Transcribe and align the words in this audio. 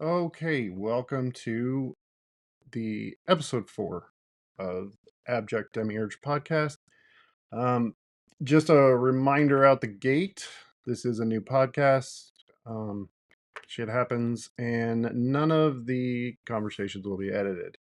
Okay, 0.00 0.68
welcome 0.68 1.32
to 1.32 1.96
the 2.70 3.16
episode 3.26 3.68
four 3.68 4.12
of 4.56 4.92
Abject 5.26 5.72
Demiurge 5.72 6.20
podcast. 6.24 6.76
Um, 7.52 7.96
just 8.44 8.70
a 8.70 8.76
reminder 8.76 9.64
out 9.64 9.80
the 9.80 9.88
gate 9.88 10.46
this 10.86 11.04
is 11.04 11.18
a 11.18 11.24
new 11.24 11.40
podcast. 11.40 12.30
Um, 12.64 13.08
shit 13.66 13.88
happens, 13.88 14.50
and 14.56 15.10
none 15.14 15.50
of 15.50 15.86
the 15.86 16.36
conversations 16.46 17.04
will 17.04 17.18
be 17.18 17.32
edited. 17.32 17.76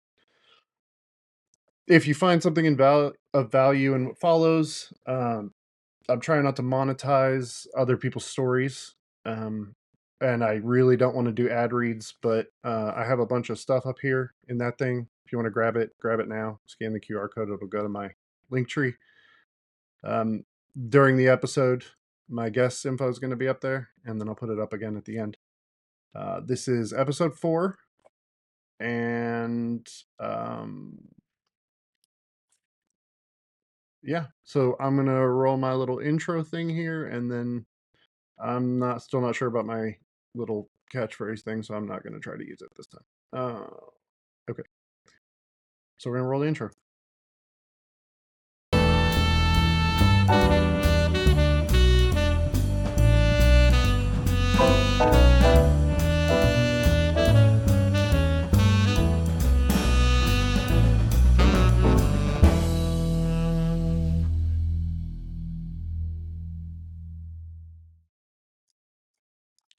If 1.86 2.08
you 2.08 2.14
find 2.14 2.42
something 2.42 2.64
in 2.64 2.78
val- 2.78 3.12
of 3.34 3.52
value 3.52 3.92
in 3.92 4.06
what 4.06 4.20
follows, 4.20 4.90
um, 5.06 5.52
I'm 6.08 6.20
trying 6.20 6.44
not 6.44 6.56
to 6.56 6.62
monetize 6.62 7.66
other 7.76 7.98
people's 7.98 8.24
stories. 8.24 8.94
Um, 9.26 9.74
and 10.20 10.42
I 10.42 10.54
really 10.54 10.96
don't 10.96 11.14
want 11.14 11.26
to 11.26 11.32
do 11.32 11.50
ad 11.50 11.72
reads, 11.72 12.14
but 12.22 12.46
uh, 12.64 12.92
I 12.95 13.04
have 13.04 13.18
a 13.18 13.27
bunch 13.27 13.50
of 13.50 13.59
stuff 13.59 13.86
up 13.86 13.96
here 14.00 14.34
in 14.48 14.58
that 14.58 14.78
thing. 14.78 15.08
If 15.24 15.32
you 15.32 15.38
want 15.38 15.46
to 15.46 15.50
grab 15.50 15.77
it, 15.77 15.91
grab 16.00 16.20
it 16.20 16.28
now. 16.28 16.60
Scan 16.66 16.92
the 16.92 17.00
QR 17.00 17.28
code; 17.32 17.50
it'll 17.50 17.66
go 17.66 17.82
to 17.82 17.88
my 17.88 18.10
link 18.50 18.68
tree. 18.68 18.94
Um, 20.05 20.44
during 20.88 21.16
the 21.16 21.28
episode, 21.28 21.84
my 22.28 22.48
guest 22.48 22.86
info 22.86 23.08
is 23.08 23.18
going 23.18 23.30
to 23.30 23.36
be 23.36 23.48
up 23.48 23.60
there, 23.60 23.88
and 24.05 24.20
then 24.20 24.28
I'll 24.28 24.34
put 24.34 24.50
it 24.50 24.60
up 24.60 24.72
again 24.72 24.96
at 24.96 25.05
the 25.05 25.18
end. 25.18 25.36
Uh, 26.14 26.41
this 26.44 26.69
is 26.69 26.92
episode 26.92 27.36
four, 27.36 27.77
and 28.80 29.86
um, 30.19 30.98
yeah, 34.02 34.27
so 34.44 34.77
I'm 34.80 34.96
gonna 34.96 35.27
roll 35.28 35.56
my 35.56 35.74
little 35.74 35.98
intro 35.98 36.42
thing 36.42 36.70
here, 36.70 37.06
and 37.06 37.30
then 37.30 37.66
I'm 38.38 38.78
not 38.78 39.02
still 39.02 39.20
not 39.20 39.34
sure 39.34 39.48
about 39.48 39.66
my 39.66 39.96
little 40.36 40.68
catchphrase 40.95 41.42
thing, 41.42 41.62
so 41.62 41.74
I'm 41.74 41.86
not 41.86 42.04
gonna 42.04 42.20
try 42.20 42.36
to 42.36 42.46
use 42.46 42.60
it 42.62 42.68
this 42.77 42.86
time. 42.86 43.04
Uh, 43.32 44.50
okay, 44.50 44.62
so 45.98 46.11
we're 46.11 46.19
gonna 46.19 46.28
roll 46.28 46.41
the 46.41 46.48
intro. 46.48 46.70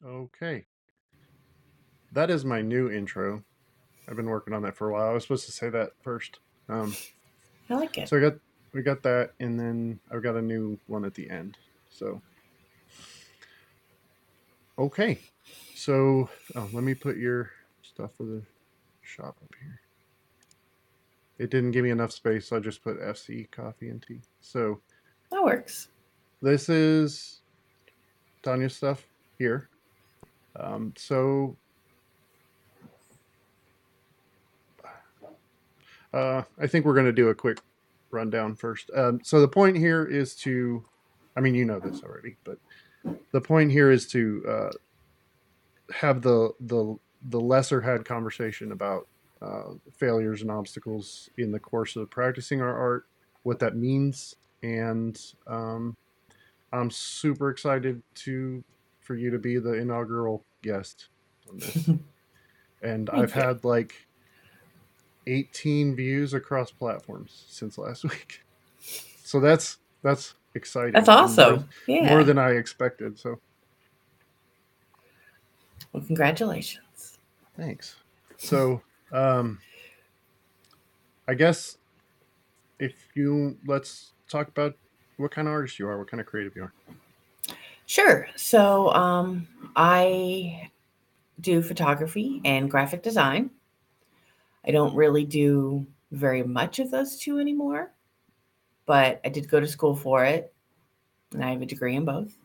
Okay. 0.07 0.65
That 2.13 2.29
is 2.29 2.45
my 2.45 2.61
new 2.61 2.89
intro. 2.89 3.43
I've 4.07 4.15
been 4.15 4.29
working 4.29 4.53
on 4.53 4.61
that 4.61 4.77
for 4.77 4.89
a 4.89 4.93
while. 4.93 5.09
I 5.09 5.13
was 5.13 5.23
supposed 5.23 5.45
to 5.47 5.51
say 5.51 5.69
that 5.69 5.91
first. 6.01 6.39
Um, 6.69 6.95
I 7.69 7.75
like 7.75 7.97
it. 7.97 8.07
so 8.07 8.17
I 8.17 8.21
got 8.21 8.33
we 8.73 8.81
got 8.81 9.03
that, 9.03 9.31
and 9.39 9.59
then 9.59 9.99
I've 10.11 10.23
got 10.23 10.35
a 10.35 10.41
new 10.41 10.79
one 10.87 11.03
at 11.03 11.13
the 11.13 11.29
end. 11.29 11.57
So 11.89 12.21
okay. 14.79 15.19
So 15.75 16.29
oh, 16.55 16.69
let 16.71 16.83
me 16.83 16.93
put 16.93 17.17
your 17.17 17.51
stuff 17.81 18.11
for 18.17 18.23
the 18.23 18.41
shop 19.01 19.35
up 19.43 19.53
here. 19.59 19.81
It 21.37 21.51
didn't 21.51 21.71
give 21.71 21.83
me 21.83 21.89
enough 21.89 22.13
space, 22.13 22.47
so 22.47 22.55
I 22.55 22.59
just 22.61 22.81
put 22.81 22.99
FC 23.01 23.51
coffee 23.51 23.89
and 23.89 24.01
tea. 24.01 24.21
So 24.39 24.79
that 25.31 25.43
works. 25.43 25.89
this 26.41 26.69
is 26.69 27.41
Tonya's 28.41 28.75
stuff 28.75 29.05
here. 29.37 29.69
Um, 30.59 30.93
so 30.97 31.55
uh, 36.13 36.43
I 36.59 36.67
think 36.67 36.85
we're 36.85 36.93
going 36.93 37.05
to 37.05 37.11
do 37.11 37.29
a 37.29 37.35
quick 37.35 37.59
rundown 38.11 38.55
first. 38.55 38.89
Um, 38.95 39.19
so 39.23 39.41
the 39.41 39.47
point 39.47 39.77
here 39.77 40.05
is 40.05 40.35
to, 40.37 40.83
I 41.35 41.41
mean, 41.41 41.55
you 41.55 41.65
know 41.65 41.79
this 41.79 42.01
already, 42.03 42.37
but 42.43 42.57
the 43.31 43.41
point 43.41 43.71
here 43.71 43.91
is 43.91 44.07
to 44.07 44.43
uh, 44.47 44.69
have 45.93 46.21
the 46.21 46.51
the 46.61 46.97
the 47.29 47.39
lesser 47.39 47.81
had 47.81 48.05
conversation 48.05 48.71
about 48.71 49.07
uh, 49.41 49.73
failures 49.95 50.41
and 50.41 50.51
obstacles 50.51 51.29
in 51.37 51.51
the 51.51 51.59
course 51.59 51.95
of 51.95 52.09
practicing 52.09 52.61
our 52.61 52.77
art, 52.77 53.05
what 53.43 53.59
that 53.59 53.75
means, 53.75 54.35
and 54.63 55.19
um, 55.47 55.95
I'm 56.73 56.91
super 56.91 57.49
excited 57.49 58.01
to 58.15 58.63
for 59.01 59.15
you 59.15 59.29
to 59.31 59.39
be 59.39 59.57
the 59.57 59.73
inaugural 59.73 60.43
guest 60.61 61.07
on 61.49 61.57
this. 61.59 61.89
and 62.81 63.09
I've 63.09 63.33
had 63.33 63.63
like 63.63 63.93
18 65.27 65.95
views 65.95 66.33
across 66.33 66.71
platforms 66.71 67.45
since 67.49 67.77
last 67.77 68.03
week. 68.09 68.41
So 69.23 69.39
that's 69.39 69.77
that's 70.03 70.35
exciting. 70.55 70.93
That's 70.93 71.09
awesome. 71.09 71.55
More, 71.55 71.67
Yeah. 71.87 72.09
more 72.09 72.23
than 72.23 72.37
I 72.37 72.51
expected. 72.51 73.19
So 73.19 73.39
well, 75.91 76.03
congratulations. 76.05 77.17
thanks. 77.57 77.95
So 78.37 78.81
um 79.11 79.59
I 81.27 81.33
guess 81.33 81.77
if 82.79 82.93
you 83.15 83.57
let's 83.65 84.13
talk 84.29 84.47
about 84.47 84.75
what 85.17 85.31
kind 85.31 85.47
of 85.47 85.53
artist 85.53 85.79
you 85.79 85.87
are, 85.89 85.97
what 85.97 86.09
kind 86.09 86.21
of 86.21 86.27
creative 86.27 86.55
you 86.55 86.63
are. 86.63 86.73
Sure. 87.87 88.27
So 88.35 88.93
um, 88.93 89.47
I 89.75 90.69
do 91.39 91.61
photography 91.61 92.41
and 92.43 92.69
graphic 92.69 93.01
design. 93.01 93.49
I 94.65 94.71
don't 94.71 94.93
really 94.93 95.23
do 95.23 95.87
very 96.11 96.43
much 96.43 96.79
of 96.79 96.91
those 96.91 97.17
two 97.17 97.39
anymore, 97.39 97.93
but 98.85 99.21
I 99.23 99.29
did 99.29 99.49
go 99.49 99.61
to 99.61 99.67
school 99.67 99.95
for 99.95 100.25
it, 100.25 100.53
and 101.31 101.43
I 101.43 101.51
have 101.51 101.61
a 101.61 101.65
degree 101.65 101.95
in 101.95 102.03
both. 102.03 102.35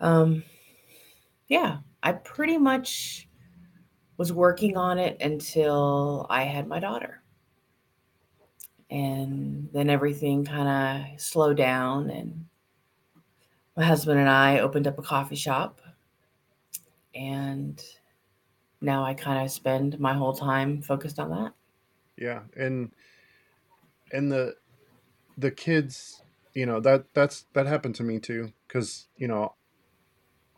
Um, 0.00 0.42
yeah, 1.46 1.78
I 2.02 2.12
pretty 2.12 2.58
much 2.58 3.28
was 4.16 4.32
working 4.32 4.76
on 4.76 4.98
it 4.98 5.20
until 5.20 6.26
I 6.28 6.42
had 6.42 6.66
my 6.66 6.80
daughter. 6.80 7.22
And 8.90 9.68
then 9.72 9.88
everything 9.88 10.44
kind 10.44 10.68
of 11.14 11.20
slowed 11.20 11.56
down, 11.56 12.10
and 12.10 12.46
my 13.76 13.84
husband 13.84 14.18
and 14.18 14.28
I 14.28 14.60
opened 14.60 14.86
up 14.86 14.98
a 14.98 15.02
coffee 15.02 15.36
shop. 15.36 15.80
And 17.14 17.82
now 18.80 19.04
I 19.04 19.14
kind 19.14 19.44
of 19.44 19.50
spend 19.50 19.98
my 20.00 20.14
whole 20.14 20.34
time 20.34 20.82
focused 20.82 21.18
on 21.18 21.30
that. 21.30 21.52
Yeah, 22.16 22.42
and 22.56 22.92
and 24.12 24.30
the 24.32 24.56
the 25.36 25.50
kids, 25.50 26.22
you 26.54 26.66
know, 26.66 26.80
that 26.80 27.06
that's 27.14 27.46
that 27.54 27.66
happened 27.66 27.94
to 27.96 28.02
me 28.02 28.18
too 28.18 28.52
cuz, 28.68 29.08
you 29.16 29.28
know, 29.28 29.54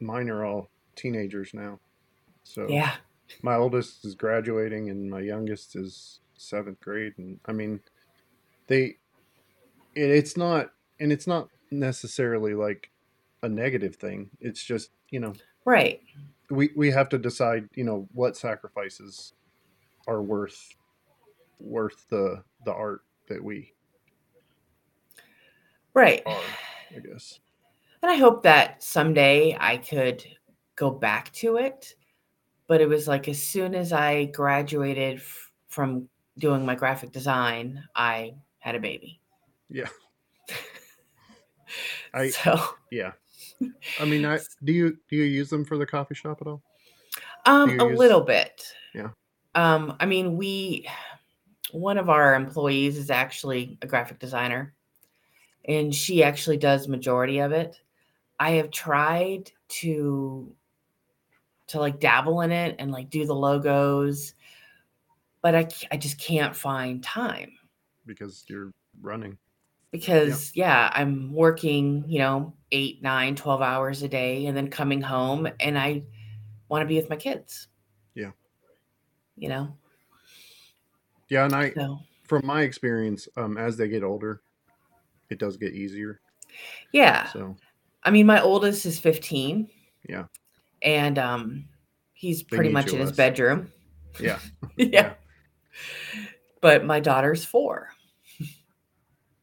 mine 0.00 0.30
are 0.30 0.44
all 0.44 0.70
teenagers 0.96 1.52
now. 1.54 1.80
So 2.44 2.64
Yeah. 2.72 2.96
my 3.42 3.56
oldest 3.56 4.04
is 4.04 4.14
graduating 4.14 4.88
and 4.90 5.10
my 5.10 5.20
youngest 5.20 5.76
is 5.76 6.20
7th 6.38 6.80
grade 6.80 7.14
and 7.18 7.40
I 7.46 7.52
mean 7.52 7.80
they 8.68 8.98
it, 9.94 10.10
it's 10.10 10.36
not 10.36 10.70
and 11.00 11.12
it's 11.12 11.26
not 11.26 11.48
necessarily 11.70 12.54
like 12.54 12.90
a 13.42 13.48
negative 13.48 13.96
thing. 13.96 14.30
It's 14.40 14.62
just, 14.62 14.90
you 15.10 15.20
know, 15.20 15.32
Right. 15.64 16.02
we 16.50 16.70
we 16.76 16.90
have 16.90 17.08
to 17.10 17.18
decide, 17.18 17.68
you 17.74 17.84
know, 17.84 18.08
what 18.12 18.36
sacrifices 18.36 19.34
are 20.06 20.22
worth 20.22 20.74
worth 21.60 22.06
the 22.08 22.42
the 22.64 22.72
art 22.72 23.02
that 23.28 23.42
we 23.42 23.74
Right. 25.94 26.22
are, 26.26 26.40
I 26.94 26.98
guess. 27.00 27.40
And 28.02 28.10
I 28.10 28.14
hope 28.14 28.42
that 28.44 28.82
someday 28.82 29.56
I 29.58 29.78
could 29.78 30.24
go 30.76 30.90
back 30.90 31.32
to 31.34 31.56
it. 31.56 31.94
But 32.68 32.80
it 32.80 32.86
was 32.88 33.08
like 33.08 33.28
as 33.28 33.42
soon 33.42 33.74
as 33.74 33.92
I 33.92 34.26
graduated 34.26 35.16
f- 35.18 35.50
from 35.68 36.08
doing 36.36 36.64
my 36.64 36.74
graphic 36.74 37.10
design, 37.12 37.82
I 37.96 38.34
had 38.58 38.74
a 38.74 38.80
baby. 38.80 39.20
Yeah. 39.70 39.88
I 42.14 42.28
so 42.30 42.60
yeah. 42.90 43.12
I 44.00 44.04
mean, 44.04 44.24
I 44.24 44.38
do 44.64 44.72
you 44.72 44.98
do 45.08 45.16
you 45.16 45.24
use 45.24 45.50
them 45.50 45.64
for 45.64 45.78
the 45.78 45.86
coffee 45.86 46.14
shop 46.14 46.38
at 46.40 46.46
all? 46.46 46.62
um 47.46 47.78
a 47.80 47.84
little 47.84 48.20
bit. 48.20 48.62
Yeah. 48.94 49.10
Um 49.54 49.96
I 50.00 50.06
mean 50.06 50.36
we 50.36 50.88
one 51.72 51.98
of 51.98 52.08
our 52.08 52.34
employees 52.34 52.96
is 52.96 53.10
actually 53.10 53.78
a 53.82 53.86
graphic 53.86 54.18
designer 54.18 54.74
and 55.66 55.94
she 55.94 56.22
actually 56.22 56.56
does 56.56 56.88
majority 56.88 57.38
of 57.40 57.52
it. 57.52 57.80
I 58.40 58.52
have 58.52 58.70
tried 58.70 59.50
to 59.68 60.52
to 61.68 61.78
like 61.80 62.00
dabble 62.00 62.40
in 62.40 62.50
it 62.52 62.76
and 62.78 62.90
like 62.90 63.10
do 63.10 63.26
the 63.26 63.34
logos, 63.34 64.34
but 65.42 65.54
I 65.54 65.68
I 65.90 65.96
just 65.96 66.18
can't 66.18 66.56
find 66.56 67.02
time 67.02 67.52
Because 68.06 68.44
you're 68.48 68.72
running. 69.00 69.36
Because 69.90 70.52
yeah, 70.54 70.90
I'm 70.92 71.32
working, 71.32 72.04
you 72.06 72.18
know, 72.18 72.54
eight, 72.72 73.02
nine, 73.02 73.34
12 73.36 73.62
hours 73.62 74.02
a 74.02 74.08
day 74.08 74.46
and 74.46 74.56
then 74.56 74.68
coming 74.68 75.00
home 75.00 75.48
and 75.60 75.78
I 75.78 76.02
want 76.68 76.82
to 76.82 76.86
be 76.86 76.96
with 76.96 77.08
my 77.08 77.16
kids. 77.16 77.68
Yeah. 78.14 78.32
You 79.36 79.48
know. 79.48 79.76
Yeah, 81.28 81.44
and 81.44 81.54
I 81.54 81.70
So 81.72 81.98
from 82.24 82.46
my 82.46 82.62
experience, 82.62 83.28
um, 83.36 83.56
as 83.56 83.76
they 83.76 83.88
get 83.88 84.02
older, 84.02 84.42
it 85.30 85.38
does 85.38 85.56
get 85.56 85.72
easier. 85.74 86.20
yeah. 86.92 87.26
So 87.32 87.56
I 88.02 88.10
mean, 88.10 88.26
my 88.26 88.40
oldest 88.40 88.86
is 88.86 88.98
15. 88.98 89.68
Yeah. 90.08 90.24
And 90.82 91.18
um 91.18 91.64
he's 92.14 92.42
They 92.44 92.56
pretty 92.56 92.70
much 92.70 92.92
in 92.92 92.98
his 93.00 93.12
bedroom. 93.12 93.72
yeah, 94.20 94.38
yeah. 94.76 94.86
Yeah. 94.92 95.14
But 96.60 96.84
my 96.84 97.00
daughter's 97.00 97.44
four. 97.44 97.90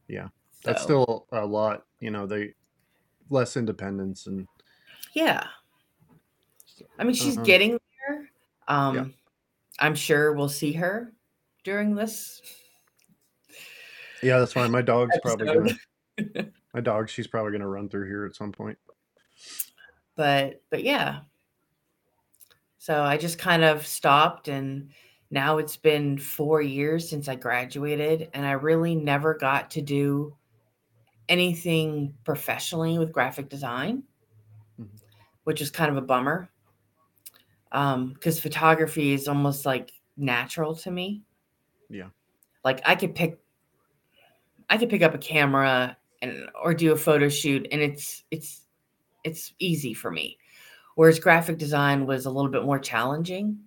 Yeah. 0.08 0.28
That's 0.66 0.84
still 0.84 1.28
a 1.32 1.46
lot. 1.46 1.86
You 2.00 2.12
know, 2.12 2.26
they 2.28 2.54
less 3.30 3.56
independence 3.58 4.28
and 4.28 4.48
yeah. 5.14 5.48
I 7.00 7.04
mean, 7.04 7.14
she's 7.16 7.36
Uh-huh. 7.38 7.46
getting 7.46 7.72
there. 8.08 8.30
Um 8.68 9.14
I'm 9.80 9.96
sure 9.96 10.34
we'll 10.34 10.50
see 10.50 10.74
her 10.74 11.14
during 11.64 11.96
this 11.96 12.42
yeah, 14.24 14.40
that's 14.40 14.54
fine. 14.54 14.72
My 14.72 14.82
dog's 14.82 15.18
probably 15.22 15.46
gonna 15.48 16.52
my 16.74 16.82
dog. 16.82 17.10
She's 17.10 17.28
probably 17.28 17.52
gonna 17.52 17.68
run 17.68 17.90
through 17.90 18.08
here 18.08 18.26
at 18.26 18.36
some 18.36 18.52
point. 18.52 18.78
but 20.16 20.62
but 20.70 20.84
yeah. 20.84 21.22
So 22.78 23.02
I 23.04 23.18
just 23.18 23.38
kind 23.40 23.64
of 23.64 23.86
stopped 23.86 24.48
and 24.48 24.92
now 25.32 25.58
it's 25.58 25.76
been 25.78 26.18
4 26.18 26.62
years 26.62 27.10
since 27.10 27.28
I 27.28 27.36
graduated 27.36 28.30
and 28.34 28.46
I 28.46 28.52
really 28.52 28.96
never 28.96 29.34
got 29.34 29.72
to 29.72 29.82
do 29.82 30.36
anything 31.30 32.14
professionally 32.24 32.98
with 32.98 33.12
graphic 33.12 33.50
design, 33.50 34.04
Mhm. 34.80 34.90
which 35.44 35.62
is 35.62 35.72
kind 35.72 35.92
of 35.92 35.98
a 35.98 36.02
bummer. 36.02 36.50
Um 37.72 38.16
cuz 38.16 38.40
photography 38.40 39.14
is 39.14 39.28
almost 39.28 39.66
like 39.66 39.92
natural 40.18 40.76
to 40.76 40.92
me. 40.92 41.24
Yeah. 41.90 42.10
Like 42.64 42.82
I 42.86 42.96
could 42.96 43.16
pick 43.16 43.40
I 44.70 44.78
could 44.78 44.90
pick 44.90 45.02
up 45.04 45.14
a 45.14 45.18
camera 45.20 45.98
and 46.22 46.50
or 46.62 46.74
do 46.74 46.92
a 46.94 46.98
photo 46.98 47.30
shoot 47.30 47.68
and 47.72 47.82
it's 47.82 48.24
it's 48.32 48.68
it's 49.24 49.54
easy 49.60 49.94
for 49.94 50.12
me. 50.12 50.38
Whereas 50.96 51.20
graphic 51.20 51.58
design 51.58 52.06
was 52.06 52.26
a 52.26 52.32
little 52.32 52.52
bit 52.52 52.64
more 52.64 52.80
challenging. 52.80 53.60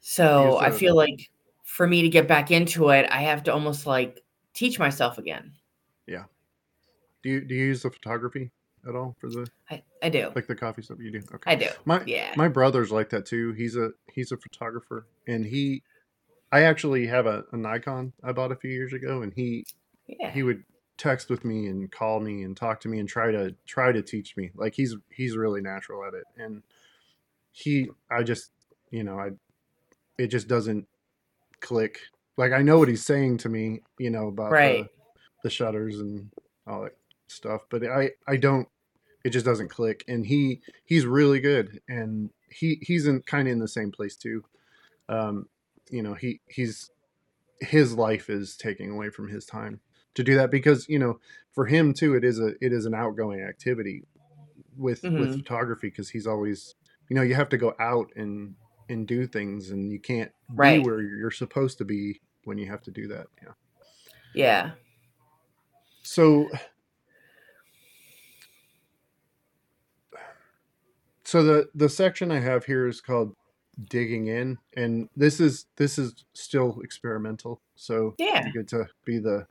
So 0.00 0.58
I 0.58 0.70
feel 0.70 0.94
like 0.96 1.30
for 1.64 1.86
me 1.86 2.02
to 2.02 2.08
get 2.08 2.28
back 2.28 2.50
into 2.50 2.90
it, 2.90 3.06
I 3.10 3.22
have 3.22 3.42
to 3.44 3.52
almost 3.52 3.86
like 3.86 4.22
teach 4.58 4.78
myself 4.78 5.18
again. 5.18 5.52
Yeah. 6.06 6.24
Do 7.22 7.30
you 7.30 7.40
do 7.42 7.54
you 7.54 7.66
use 7.66 7.82
the 7.82 7.90
photography 7.90 8.50
at 8.88 8.94
all 8.96 9.14
for 9.20 9.28
the 9.28 9.48
I, 9.70 9.82
I 10.02 10.08
do. 10.08 10.32
like 10.34 10.46
the 10.48 10.54
coffee 10.56 10.82
stuff 10.82 10.98
you 11.00 11.10
do? 11.12 11.22
Okay. 11.34 11.50
I 11.52 11.54
do. 11.54 11.68
My 11.84 12.02
Yeah. 12.04 12.32
my 12.36 12.48
brother's 12.48 12.90
like 12.90 13.10
that 13.10 13.24
too. 13.26 13.52
He's 13.52 13.76
a 13.76 13.90
he's 14.12 14.32
a 14.32 14.36
photographer 14.36 15.06
and 15.28 15.44
he 15.46 15.82
I 16.50 16.62
actually 16.62 17.06
have 17.06 17.26
a, 17.26 17.44
a 17.52 17.56
Nikon 17.56 18.12
I 18.24 18.32
bought 18.32 18.50
a 18.52 18.56
few 18.56 18.70
years 18.70 18.92
ago 18.92 19.22
and 19.22 19.32
he 19.32 19.64
Yeah. 20.06 20.32
he 20.32 20.42
would 20.42 20.64
text 20.96 21.30
with 21.30 21.44
me 21.44 21.68
and 21.68 21.90
call 21.92 22.18
me 22.18 22.42
and 22.42 22.56
talk 22.56 22.80
to 22.80 22.88
me 22.88 22.98
and 22.98 23.08
try 23.08 23.30
to 23.30 23.54
try 23.66 23.92
to 23.92 24.02
teach 24.02 24.36
me. 24.36 24.50
Like 24.56 24.74
he's 24.74 24.96
he's 25.10 25.36
really 25.36 25.60
natural 25.60 26.04
at 26.04 26.14
it 26.14 26.24
and 26.36 26.62
he 27.52 27.90
I 28.10 28.22
just 28.24 28.50
you 28.90 29.04
know, 29.04 29.18
I 29.18 29.30
it 30.18 30.28
just 30.28 30.48
doesn't 30.48 30.86
click. 31.60 32.00
Like 32.38 32.52
I 32.52 32.62
know 32.62 32.78
what 32.78 32.88
he's 32.88 33.06
saying 33.06 33.38
to 33.40 33.50
me, 33.50 33.82
you 33.98 34.10
know, 34.10 34.28
about 34.28 34.54
Right. 34.54 34.62
the, 34.62 34.88
the 35.42 35.50
shutters 35.50 36.00
and 36.00 36.30
all 36.66 36.84
that 36.84 36.96
stuff, 37.28 37.62
but 37.70 37.84
I 37.86 38.12
I 38.28 38.38
don't 38.38 38.68
it 39.24 39.30
just 39.30 39.46
doesn't 39.46 39.70
click 39.70 40.04
and 40.08 40.26
he 40.26 40.62
he's 40.86 41.06
really 41.06 41.40
good 41.40 41.80
and 41.88 42.30
he 42.50 42.78
he's 42.82 43.06
in 43.08 43.22
kind 43.22 43.48
of 43.48 43.52
in 43.52 43.60
the 43.60 43.68
same 43.68 43.92
place 43.92 44.16
too. 44.16 44.44
Um 45.08 45.48
you 45.90 46.02
know, 46.02 46.14
he 46.14 46.40
he's 46.48 46.90
his 47.60 47.94
life 47.94 48.30
is 48.30 48.56
taking 48.56 48.90
away 48.90 49.10
from 49.10 49.28
his 49.28 49.46
time 49.46 49.80
to 50.14 50.24
do 50.24 50.36
that 50.36 50.50
because 50.50 50.88
you 50.88 50.98
know 50.98 51.20
for 51.52 51.66
him 51.66 51.94
too 51.94 52.14
it 52.16 52.24
is 52.24 52.40
a 52.40 52.54
it 52.64 52.72
is 52.72 52.86
an 52.86 52.94
outgoing 52.94 53.42
activity 53.42 54.04
with 54.76 55.08
with 55.16 55.30
Mhm. 55.30 55.36
photography 55.36 55.88
because 55.88 56.10
he's 56.10 56.26
always 56.26 56.74
you 57.08 57.16
know 57.16 57.22
you 57.22 57.34
have 57.34 57.48
to 57.50 57.58
go 57.58 57.74
out 57.80 58.08
and 58.16 58.54
and 58.88 59.06
do 59.08 59.26
things 59.26 59.70
and 59.70 59.92
you 59.92 60.00
can't 60.00 60.32
Right. 60.54 60.78
be 60.78 60.78
where 60.78 61.00
you're 61.02 61.30
supposed 61.30 61.78
to 61.78 61.84
be 61.84 62.20
when 62.44 62.58
you 62.58 62.66
have 62.66 62.82
to 62.82 62.90
do 62.90 63.06
that 63.08 63.26
yeah 63.42 63.52
Yeah. 64.34 64.70
so 66.02 66.48
so 71.24 71.42
the 71.42 71.68
the 71.74 71.88
section 71.88 72.30
i 72.30 72.40
have 72.40 72.64
here 72.64 72.86
is 72.86 73.00
called 73.00 73.34
digging 73.90 74.26
in 74.28 74.58
and 74.76 75.08
this 75.16 75.40
is 75.40 75.66
this 75.76 75.98
is 75.98 76.24
still 76.34 76.80
experimental 76.82 77.60
so 77.76 78.14
Yeah. 78.18 78.44
you 78.46 78.52
get 78.52 78.68
to 78.68 78.86
be 79.04 79.18
the 79.18 79.46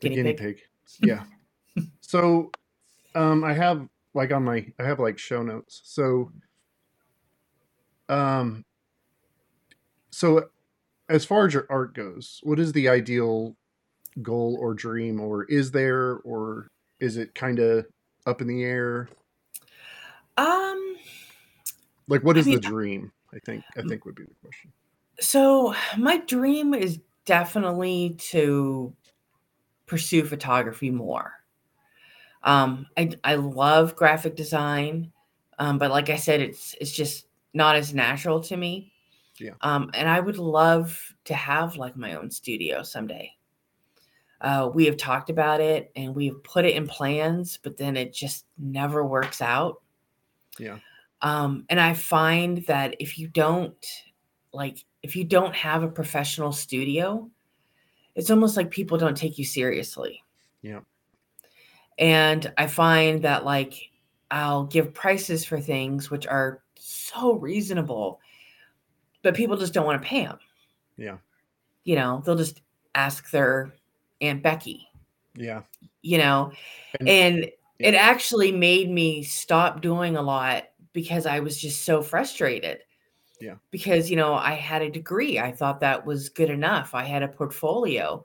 the 0.00 0.08
Guinea 0.10 0.16
guinea, 0.16 0.34
pig. 0.34 0.56
pig. 1.00 1.08
Yeah. 1.08 1.24
so 2.00 2.50
um 3.14 3.44
I 3.44 3.54
have 3.54 3.88
like 4.12 4.32
on 4.32 4.44
my 4.44 4.66
I 4.78 4.84
have 4.84 4.98
like 5.00 5.18
show 5.18 5.42
notes. 5.42 5.80
So 5.84 6.30
um 8.08 8.64
so 10.10 10.48
as 11.08 11.24
far 11.24 11.46
as 11.46 11.54
your 11.54 11.66
art 11.70 11.94
goes, 11.94 12.40
what 12.42 12.58
is 12.58 12.72
the 12.72 12.88
ideal 12.88 13.56
goal 14.22 14.56
or 14.60 14.74
dream 14.74 15.20
or 15.20 15.44
is 15.44 15.72
there 15.72 16.18
or 16.18 16.68
is 17.00 17.16
it 17.18 17.34
kind 17.34 17.58
of 17.60 17.86
up 18.26 18.40
in 18.42 18.48
the 18.48 18.64
air? 18.64 19.08
Um 20.36 20.96
Like 22.08 22.22
what 22.22 22.36
is 22.38 22.46
I 22.46 22.50
mean, 22.50 22.60
the 22.60 22.60
dream? 22.60 23.12
I 23.34 23.38
think 23.40 23.64
I 23.76 23.82
think 23.82 24.04
would 24.06 24.14
be 24.14 24.24
the 24.24 24.34
question. 24.42 24.72
so 25.20 25.74
my 25.98 26.18
dream 26.18 26.74
is 26.74 27.00
definitely 27.24 28.16
to 28.18 28.94
pursue 29.86 30.24
photography 30.24 30.90
more. 30.90 31.34
Um, 32.42 32.86
I 32.96 33.10
I 33.24 33.34
love 33.36 33.96
graphic 33.96 34.36
design, 34.36 35.12
um, 35.58 35.78
but 35.78 35.90
like 35.90 36.10
I 36.10 36.16
said, 36.16 36.40
it's 36.40 36.74
it's 36.80 36.92
just 36.92 37.26
not 37.54 37.76
as 37.76 37.94
natural 37.94 38.40
to 38.42 38.56
me. 38.56 38.93
Yeah. 39.38 39.54
Um, 39.60 39.90
and 39.94 40.08
I 40.08 40.20
would 40.20 40.38
love 40.38 41.14
to 41.24 41.34
have 41.34 41.76
like 41.76 41.96
my 41.96 42.14
own 42.14 42.30
studio 42.30 42.82
someday. 42.82 43.32
Uh, 44.40 44.70
we 44.72 44.84
have 44.84 44.96
talked 44.96 45.30
about 45.30 45.60
it 45.60 45.90
and 45.96 46.14
we've 46.14 46.42
put 46.44 46.64
it 46.64 46.76
in 46.76 46.86
plans, 46.86 47.58
but 47.62 47.76
then 47.76 47.96
it 47.96 48.12
just 48.12 48.44
never 48.58 49.04
works 49.04 49.40
out. 49.40 49.80
Yeah. 50.58 50.78
Um, 51.22 51.64
and 51.70 51.80
I 51.80 51.94
find 51.94 52.58
that 52.66 52.96
if 53.00 53.18
you 53.18 53.28
don't 53.28 53.74
like 54.52 54.84
if 55.02 55.16
you 55.16 55.24
don't 55.24 55.54
have 55.54 55.82
a 55.82 55.88
professional 55.88 56.52
studio, 56.52 57.30
it's 58.14 58.30
almost 58.30 58.56
like 58.56 58.70
people 58.70 58.98
don't 58.98 59.16
take 59.16 59.38
you 59.38 59.44
seriously. 59.44 60.22
Yeah. 60.62 60.80
And 61.98 62.52
I 62.58 62.66
find 62.66 63.22
that 63.22 63.44
like 63.44 63.74
I'll 64.30 64.64
give 64.64 64.94
prices 64.94 65.44
for 65.44 65.60
things 65.60 66.10
which 66.10 66.26
are 66.26 66.62
so 66.74 67.34
reasonable, 67.34 68.20
but 69.24 69.34
people 69.34 69.56
just 69.56 69.72
don't 69.74 69.86
want 69.86 70.00
to 70.00 70.06
pay 70.08 70.24
them. 70.24 70.38
Yeah. 70.96 71.16
You 71.82 71.96
know, 71.96 72.22
they'll 72.24 72.36
just 72.36 72.60
ask 72.94 73.30
their 73.30 73.74
Aunt 74.20 74.42
Becky, 74.42 74.86
Yeah. 75.34 75.62
you 76.02 76.18
know, 76.18 76.52
And- 77.00 77.08
and 77.08 77.38
yeah. 77.80 77.88
it 77.88 77.94
actually 77.96 78.52
made 78.52 78.88
me 78.88 79.24
stop 79.24 79.80
doing 79.80 80.16
a 80.16 80.22
lot 80.22 80.68
because 80.92 81.26
I 81.26 81.40
was 81.40 81.60
just 81.60 81.84
so 81.84 82.00
frustrated. 82.02 82.78
Yeah. 83.40 83.56
Because, 83.72 84.08
you 84.08 84.16
know, 84.16 84.34
I 84.34 84.52
had 84.52 84.82
a 84.82 84.90
degree. 84.90 85.40
I 85.40 85.50
thought 85.50 85.80
that 85.80 86.06
was 86.06 86.28
good 86.28 86.50
enough. 86.50 86.94
I 86.94 87.02
had 87.02 87.22
a 87.24 87.28
portfolio. 87.28 88.24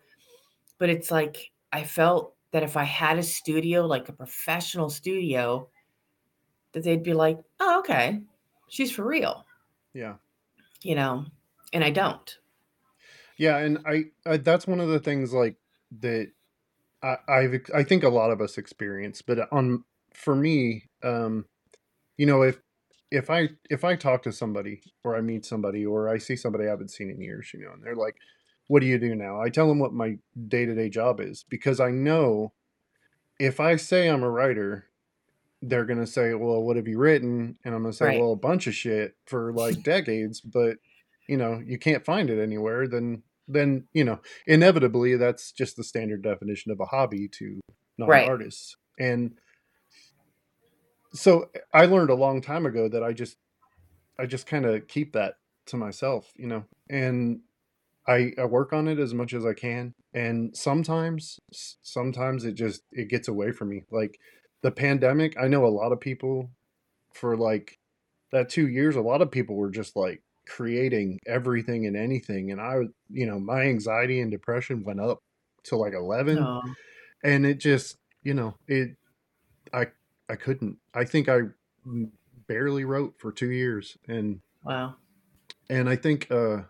But 0.77 0.89
it's 0.89 1.09
like 1.09 1.51
I 1.73 1.83
felt 1.83 2.35
that 2.51 2.63
if 2.63 2.77
I 2.77 2.83
had 2.83 3.17
a 3.17 3.23
studio, 3.23 3.85
like 3.85 4.07
a 4.09 4.13
professional 4.13 4.89
studio, 4.89 5.67
that 6.73 6.83
they'd 6.83 7.03
be 7.03 7.13
like, 7.13 7.39
"Oh, 7.59 7.79
okay. 7.79 8.21
She's 8.69 8.91
for 8.91 9.03
real." 9.03 9.45
Yeah. 9.93 10.15
You 10.81 10.95
know, 10.95 11.25
and 11.73 11.83
I 11.83 11.89
don't. 11.89 12.37
Yeah, 13.37 13.57
and 13.57 13.79
I, 13.85 14.05
I 14.25 14.37
that's 14.37 14.67
one 14.67 14.79
of 14.79 14.89
the 14.89 14.99
things 14.99 15.33
like 15.33 15.55
that 15.99 16.31
I, 17.01 17.17
I've 17.27 17.61
I 17.73 17.83
think 17.83 18.03
a 18.03 18.09
lot 18.09 18.31
of 18.31 18.41
us 18.41 18.57
experience, 18.57 19.21
but 19.21 19.51
on 19.51 19.83
for 20.13 20.35
me, 20.35 20.89
um, 21.03 21.45
you 22.17 22.25
know, 22.25 22.41
if 22.43 22.59
if 23.11 23.29
I 23.29 23.49
if 23.69 23.83
I 23.83 23.95
talk 23.95 24.23
to 24.23 24.31
somebody 24.31 24.81
or 25.03 25.15
I 25.15 25.21
meet 25.21 25.45
somebody 25.45 25.85
or 25.85 26.09
I 26.09 26.17
see 26.17 26.35
somebody 26.35 26.65
I 26.65 26.69
haven't 26.69 26.91
seen 26.91 27.09
in 27.09 27.21
years, 27.21 27.51
you 27.53 27.61
know, 27.61 27.71
and 27.73 27.83
they're 27.83 27.95
like, 27.95 28.17
"What 28.67 28.81
do 28.81 28.87
you 28.87 28.99
do 28.99 29.15
now?" 29.15 29.41
I 29.41 29.49
tell 29.49 29.67
them 29.67 29.79
what 29.79 29.93
my 29.93 30.17
day 30.47 30.65
to 30.65 30.75
day 30.75 30.89
job 30.89 31.19
is 31.21 31.43
because 31.49 31.79
I 31.79 31.91
know 31.91 32.53
if 33.39 33.59
I 33.59 33.77
say 33.77 34.09
I'm 34.09 34.23
a 34.23 34.29
writer, 34.31 34.88
they're 35.61 35.85
gonna 35.85 36.07
say, 36.07 36.33
"Well, 36.33 36.61
what 36.63 36.75
have 36.77 36.87
you 36.87 36.97
written?" 36.97 37.57
And 37.65 37.75
I'm 37.75 37.81
gonna 37.81 37.93
say, 37.93 38.05
Right. 38.05 38.19
"Well, 38.19 38.33
a 38.33 38.37
bunch 38.37 38.67
of 38.67 38.75
shit 38.75 39.15
for 39.25 39.53
like 39.55 39.83
decades," 39.83 40.41
but 40.41 40.77
you 41.27 41.37
know, 41.37 41.61
you 41.65 41.77
can't 41.77 42.05
find 42.05 42.29
it 42.29 42.41
anywhere. 42.41 42.87
Then 42.87 43.23
then 43.47 43.87
you 43.93 44.03
know, 44.03 44.19
inevitably, 44.47 45.15
that's 45.17 45.51
just 45.51 45.75
the 45.75 45.83
standard 45.83 46.21
definition 46.21 46.71
of 46.71 46.79
a 46.79 46.85
hobby 46.85 47.27
to 47.39 47.59
Right. 47.97 48.23
non-artists. 48.23 48.75
And 48.97 49.37
so 51.13 51.49
I 51.73 51.85
learned 51.85 52.09
a 52.09 52.15
long 52.15 52.41
time 52.41 52.65
ago 52.65 52.87
that 52.89 53.03
I 53.03 53.13
just 53.13 53.35
I 54.17 54.25
just 54.25 54.45
kind 54.45 54.65
of 54.65 54.87
keep 54.87 55.13
that 55.13 55.35
to 55.67 55.77
myself, 55.77 56.31
you 56.35 56.47
know, 56.47 56.65
and 56.89 57.41
I, 58.07 58.33
I 58.37 58.45
work 58.45 58.73
on 58.73 58.87
it 58.87 58.99
as 58.99 59.13
much 59.13 59.33
as 59.33 59.45
I 59.45 59.53
can. 59.53 59.93
And 60.13 60.55
sometimes, 60.57 61.39
sometimes 61.51 62.43
it 62.43 62.53
just 62.53 62.81
it 62.91 63.09
gets 63.09 63.27
away 63.27 63.51
from 63.51 63.69
me. 63.69 63.83
Like 63.91 64.19
the 64.61 64.71
pandemic, 64.71 65.37
I 65.39 65.47
know 65.47 65.65
a 65.65 65.67
lot 65.67 65.91
of 65.91 65.99
people 65.99 66.49
for 67.13 67.37
like 67.37 67.77
that 68.31 68.49
two 68.49 68.67
years, 68.67 68.95
a 68.95 69.01
lot 69.01 69.21
of 69.21 69.31
people 69.31 69.55
were 69.55 69.71
just 69.71 69.95
like 69.95 70.21
creating 70.47 71.19
everything 71.25 71.85
and 71.85 71.95
anything, 71.95 72.51
and 72.51 72.59
I, 72.59 72.81
you 73.09 73.25
know, 73.25 73.39
my 73.39 73.63
anxiety 73.63 74.19
and 74.19 74.31
depression 74.31 74.83
went 74.83 74.99
up 74.99 75.19
to 75.63 75.77
like 75.77 75.93
eleven, 75.93 76.39
Oh, 76.39 76.61
and 77.23 77.45
it 77.45 77.59
just, 77.59 77.97
you 78.23 78.33
know, 78.33 78.55
it 78.67 78.95
I 79.73 79.87
I 80.29 80.35
couldn't. 80.35 80.77
I 80.93 81.05
think 81.05 81.29
I 81.29 81.41
barely 82.47 82.85
wrote 82.85 83.15
for 83.17 83.31
two 83.31 83.51
years, 83.51 83.97
and 84.07 84.41
wow. 84.63 84.95
and 85.69 85.89
I 85.89 85.95
think 85.95 86.29
uh, 86.31 86.61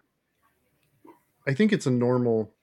I 1.48 1.54
think 1.54 1.74
it's 1.74 1.88
a 1.88 1.92
normal 1.92 2.54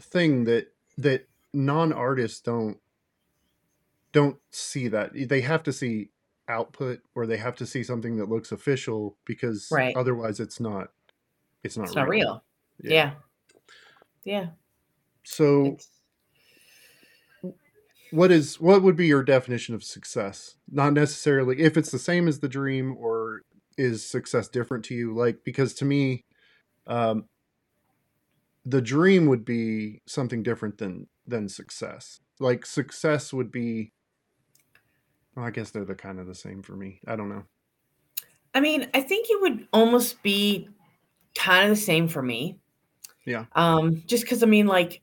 thing 0.00 0.44
that 0.44 0.72
that 0.98 1.28
non 1.52 1.92
artists 1.92 2.40
don't 2.40 2.78
don't 4.20 4.38
see 4.52 4.88
that 4.88 5.10
they 5.28 5.40
have 5.40 5.62
to 5.64 5.72
see 5.72 6.10
output 6.48 7.00
or 7.14 7.26
they 7.26 7.36
have 7.36 7.54
to 7.56 7.66
see 7.66 7.82
something 7.84 8.16
that 8.16 8.28
looks 8.28 8.52
official 8.52 9.16
because 9.26 9.68
Right. 9.70 9.96
otherwise 9.96 10.40
it's 10.40 10.60
not 10.60 10.88
it's 11.64 11.76
not 11.76 11.86
It's 11.88 11.96
real. 11.96 12.04
not 12.04 12.08
real. 12.08 12.44
Yeah. 12.82 13.14
Yeah. 14.24 14.46
So 15.24 15.64
It's 15.64 15.88
what 18.10 18.30
is 18.32 18.60
what 18.60 18.82
would 18.82 18.96
be 18.96 19.06
your 19.06 19.22
definition 19.22 19.74
of 19.74 19.84
success 19.84 20.56
not 20.70 20.92
necessarily 20.94 21.60
if 21.60 21.76
it's 21.76 21.90
the 21.90 21.98
same 21.98 22.26
as 22.28 22.40
the 22.40 22.48
dream 22.48 22.96
or 22.98 23.42
is 23.76 24.04
success 24.04 24.48
different 24.48 24.84
to 24.84 24.94
you 24.94 25.14
like 25.14 25.38
because 25.44 25.74
to 25.74 25.84
me 25.84 26.24
um 26.86 27.26
the 28.64 28.82
dream 28.82 29.26
would 29.26 29.44
be 29.44 30.00
something 30.06 30.42
different 30.42 30.78
than 30.78 31.06
than 31.26 31.48
success 31.48 32.20
like 32.40 32.64
success 32.64 33.32
would 33.32 33.50
be 33.50 33.92
well, 35.38 35.46
i 35.46 35.50
guess 35.50 35.70
they're 35.70 35.84
the 35.84 35.94
kind 35.94 36.18
of 36.18 36.26
the 36.26 36.34
same 36.34 36.62
for 36.62 36.74
me 36.76 37.00
i 37.06 37.14
don't 37.14 37.28
know 37.28 37.44
I 38.54 38.60
mean, 38.60 38.88
I 38.94 39.00
think 39.00 39.28
it 39.30 39.40
would 39.40 39.68
almost 39.72 40.22
be 40.22 40.68
kind 41.36 41.64
of 41.64 41.70
the 41.70 41.80
same 41.80 42.08
for 42.08 42.22
me. 42.22 42.58
Yeah. 43.24 43.44
Um, 43.54 44.02
just 44.06 44.24
because 44.24 44.42
I 44.42 44.46
mean, 44.46 44.66
like, 44.66 45.02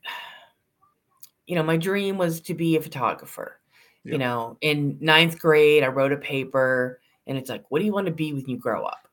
you 1.46 1.54
know, 1.54 1.62
my 1.62 1.76
dream 1.76 2.18
was 2.18 2.40
to 2.42 2.54
be 2.54 2.76
a 2.76 2.82
photographer. 2.82 3.60
Yeah. 4.04 4.12
You 4.12 4.18
know, 4.18 4.58
in 4.60 4.98
ninth 5.00 5.38
grade, 5.38 5.84
I 5.84 5.88
wrote 5.88 6.12
a 6.12 6.16
paper 6.16 7.00
and 7.26 7.38
it's 7.38 7.50
like, 7.50 7.64
what 7.70 7.78
do 7.78 7.84
you 7.84 7.92
want 7.92 8.06
to 8.06 8.12
be 8.12 8.32
when 8.32 8.46
you 8.46 8.58
grow 8.58 8.84
up? 8.84 9.08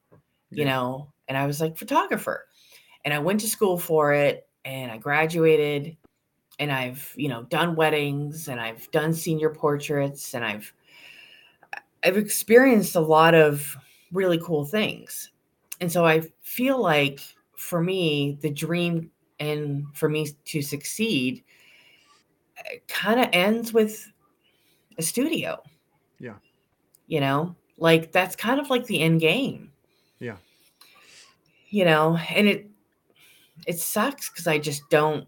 You 0.51 0.65
know, 0.65 1.11
and 1.27 1.35
I 1.35 1.47
was 1.47 1.59
like, 1.59 1.77
photographer. 1.77 2.45
And 3.05 3.13
I 3.13 3.17
went 3.17 3.39
to 3.39 3.47
school 3.47 3.79
for 3.79 4.13
it 4.13 4.47
and 4.65 4.91
I 4.91 4.97
graduated 4.97 5.97
and 6.59 6.71
I've, 6.71 7.11
you 7.15 7.27
know, 7.27 7.43
done 7.43 7.75
weddings 7.75 8.49
and 8.49 8.59
I've 8.59 8.91
done 8.91 9.15
senior 9.15 9.49
portraits 9.49 10.35
and 10.35 10.45
I've 10.45 10.71
I've 12.03 12.17
experienced 12.17 12.95
a 12.95 12.99
lot 12.99 13.33
of 13.33 13.77
really 14.11 14.39
cool 14.39 14.65
things. 14.65 15.31
And 15.81 15.91
so 15.91 16.05
I 16.05 16.23
feel 16.41 16.81
like 16.81 17.19
for 17.55 17.81
me, 17.81 18.37
the 18.41 18.49
dream 18.49 19.09
and 19.39 19.85
for 19.93 20.09
me 20.09 20.27
to 20.45 20.61
succeed 20.61 21.43
eh, 22.57 22.77
kind 22.87 23.19
of 23.19 23.29
ends 23.33 23.73
with 23.73 24.11
a 24.97 25.01
studio. 25.01 25.61
Yeah. 26.19 26.35
You 27.07 27.19
know, 27.19 27.55
like 27.77 28.11
that's 28.11 28.35
kind 28.35 28.59
of 28.59 28.69
like 28.69 28.85
the 28.85 29.01
end 29.01 29.19
game. 29.19 29.71
Yeah. 30.19 30.37
You 31.69 31.85
know, 31.85 32.17
and 32.29 32.47
it 32.47 32.69
it 33.65 33.79
sucks 33.79 34.29
because 34.29 34.47
I 34.47 34.59
just 34.59 34.87
don't 34.89 35.27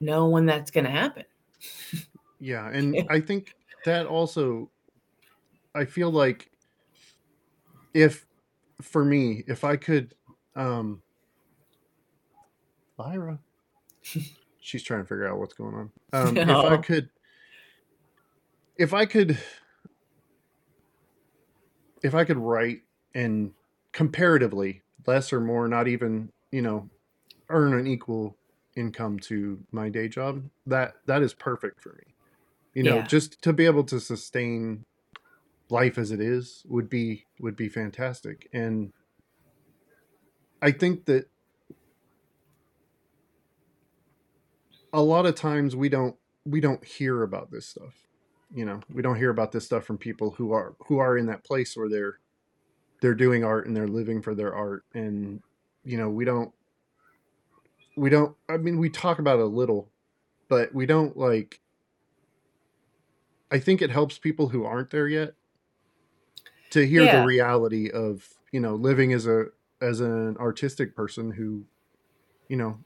know 0.00 0.28
when 0.28 0.46
that's 0.46 0.70
gonna 0.70 0.90
happen. 0.90 1.24
Yeah, 2.40 2.68
and 2.72 3.06
I 3.08 3.20
think 3.20 3.54
that 3.84 4.06
also 4.06 4.70
I 5.74 5.84
feel 5.84 6.10
like 6.10 6.50
if 7.94 8.26
for 8.80 9.04
me, 9.04 9.44
if 9.46 9.64
I 9.64 9.76
could 9.76 10.14
um 10.56 11.02
Lyra 12.98 13.38
she's 14.60 14.82
trying 14.82 15.02
to 15.02 15.06
figure 15.08 15.26
out 15.28 15.38
what's 15.38 15.54
going 15.54 15.74
on. 15.74 15.90
Um 16.12 16.36
if 16.36 16.48
I 16.48 16.76
could 16.82 17.08
if 18.76 18.94
I 18.94 19.06
could 19.06 19.38
if 22.02 22.14
I 22.14 22.24
could 22.24 22.38
write 22.38 22.80
and 23.14 23.52
comparatively 23.92 24.82
less 25.06 25.32
or 25.32 25.40
more, 25.40 25.68
not 25.68 25.88
even, 25.88 26.30
you 26.50 26.62
know, 26.62 26.88
earn 27.48 27.74
an 27.74 27.86
equal 27.86 28.36
income 28.76 29.18
to 29.18 29.58
my 29.72 29.88
day 29.88 30.08
job, 30.08 30.42
that 30.66 30.94
that 31.06 31.22
is 31.22 31.34
perfect 31.34 31.80
for 31.80 31.90
me. 31.90 32.14
You 32.74 32.84
know, 32.84 32.96
Yeah. 32.98 33.06
just 33.06 33.42
to 33.42 33.52
be 33.52 33.66
able 33.66 33.84
to 33.84 34.00
sustain 34.00 34.84
life 35.72 35.96
as 35.98 36.12
it 36.12 36.20
is 36.20 36.62
would 36.68 36.88
be 36.88 37.24
would 37.40 37.56
be 37.56 37.68
fantastic. 37.68 38.48
And 38.52 38.92
I 40.60 40.70
think 40.70 41.06
that 41.06 41.28
a 44.92 45.02
lot 45.02 45.26
of 45.26 45.34
times 45.34 45.74
we 45.74 45.88
don't 45.88 46.14
we 46.44 46.60
don't 46.60 46.84
hear 46.84 47.22
about 47.22 47.50
this 47.50 47.66
stuff. 47.66 47.94
You 48.54 48.66
know, 48.66 48.80
we 48.92 49.00
don't 49.00 49.16
hear 49.16 49.30
about 49.30 49.50
this 49.50 49.64
stuff 49.64 49.84
from 49.84 49.96
people 49.96 50.32
who 50.32 50.52
are 50.52 50.74
who 50.86 50.98
are 50.98 51.16
in 51.16 51.26
that 51.26 51.42
place 51.42 51.76
where 51.76 51.88
they're 51.88 52.18
they're 53.00 53.14
doing 53.14 53.42
art 53.42 53.66
and 53.66 53.74
they're 53.74 53.88
living 53.88 54.22
for 54.22 54.34
their 54.34 54.54
art 54.54 54.84
and 54.94 55.40
you 55.84 55.96
know, 55.96 56.10
we 56.10 56.24
don't 56.24 56.52
we 57.96 58.10
don't 58.10 58.36
I 58.48 58.58
mean 58.58 58.78
we 58.78 58.90
talk 58.90 59.18
about 59.18 59.38
it 59.38 59.42
a 59.42 59.46
little, 59.46 59.90
but 60.48 60.74
we 60.74 60.84
don't 60.84 61.16
like 61.16 61.60
I 63.50 63.58
think 63.58 63.80
it 63.80 63.90
helps 63.90 64.18
people 64.18 64.48
who 64.48 64.64
aren't 64.64 64.90
there 64.90 65.08
yet 65.08 65.34
to 66.72 66.86
hear 66.86 67.04
Yeah. 67.04 67.20
the 67.20 67.26
reality 67.26 67.90
of, 67.90 68.28
you 68.52 68.60
know, 68.60 68.74
living 68.74 69.12
as 69.12 69.26
a 69.26 69.46
as 69.80 70.00
an 70.00 70.36
artistic 70.38 70.94
person 70.94 71.30
who 71.30 71.64
you 72.48 72.56
know, 72.56 72.78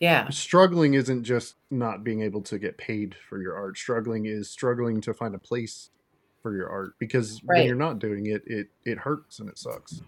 Yeah. 0.00 0.28
struggling 0.30 0.94
isn't 0.94 1.24
just 1.24 1.56
not 1.70 2.02
being 2.04 2.22
able 2.22 2.40
to 2.42 2.58
get 2.58 2.78
paid 2.78 3.14
for 3.28 3.40
your 3.40 3.54
art. 3.54 3.76
Struggling 3.76 4.24
is 4.26 4.48
struggling 4.48 5.00
to 5.02 5.12
find 5.12 5.34
a 5.34 5.38
place 5.38 5.90
for 6.42 6.56
your 6.56 6.70
art 6.70 6.94
because 6.98 7.40
when 7.44 7.66
you're 7.66 7.76
not 7.76 7.98
doing 7.98 8.26
it, 8.26 8.42
it 8.46 8.68
it 8.84 8.98
hurts 8.98 9.40
and 9.40 9.48
it 9.48 9.58
sucks. 9.58 10.02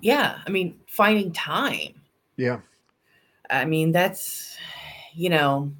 Yeah. 0.00 0.40
I 0.46 0.50
mean, 0.50 0.80
finding 0.88 1.32
time. 1.32 2.00
Yeah, 2.36 2.60
I 3.48 3.64
mean, 3.64 3.92
that's, 3.92 4.56
you 5.14 5.30
know, 5.30 5.72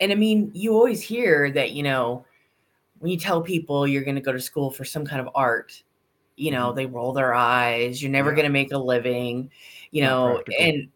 and 0.00 0.12
I 0.12 0.14
mean, 0.14 0.50
you 0.54 0.74
always 0.74 1.00
hear 1.02 1.50
that, 1.52 1.72
you 1.72 1.82
know, 1.82 2.24
when 3.00 3.12
you 3.12 3.18
tell 3.18 3.42
people 3.42 3.86
you're 3.88 4.04
going 4.04 4.16
to 4.16 4.22
go 4.22 4.32
to 4.32 4.40
school 4.40 4.70
for 4.72 4.84
some 4.86 5.06
kind 5.06 5.22
of 5.22 5.30
art, 5.36 5.84
you 6.36 6.52
know, 6.52 6.72
Mhm. 6.72 6.74
they 6.74 6.86
roll 6.86 7.12
their 7.14 7.34
eyes. 7.34 8.02
You're 8.02 8.12
never 8.12 8.32
Yeah. 8.32 8.34
going 8.34 8.46
to 8.46 8.52
make 8.52 8.72
a 8.72 8.78
living, 8.78 9.52
you 9.92 10.02
Not 10.02 10.04
know, 10.04 10.42
practical. 10.44 10.54
and 10.60 10.90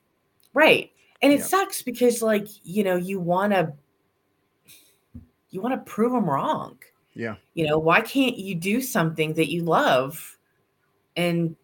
right. 0.54 0.92
And 1.22 1.32
it 1.32 1.40
Yeah. 1.40 1.44
sucks 1.44 1.82
because, 1.82 2.22
like, 2.22 2.46
you 2.64 2.84
know, 2.84 2.96
you 2.96 3.20
want 3.20 3.52
to, 3.54 3.74
you 5.50 5.60
want 5.60 5.74
to 5.74 5.90
prove 5.90 6.12
them 6.12 6.28
wrong. 6.28 6.78
yeah, 7.14 7.36
You 7.54 7.66
know, 7.68 7.78
why 7.78 8.02
can't 8.02 8.38
you 8.38 8.54
do 8.54 8.80
something 8.80 9.34
that 9.34 9.50
you 9.50 9.64
love 9.64 10.38
and 11.16 11.56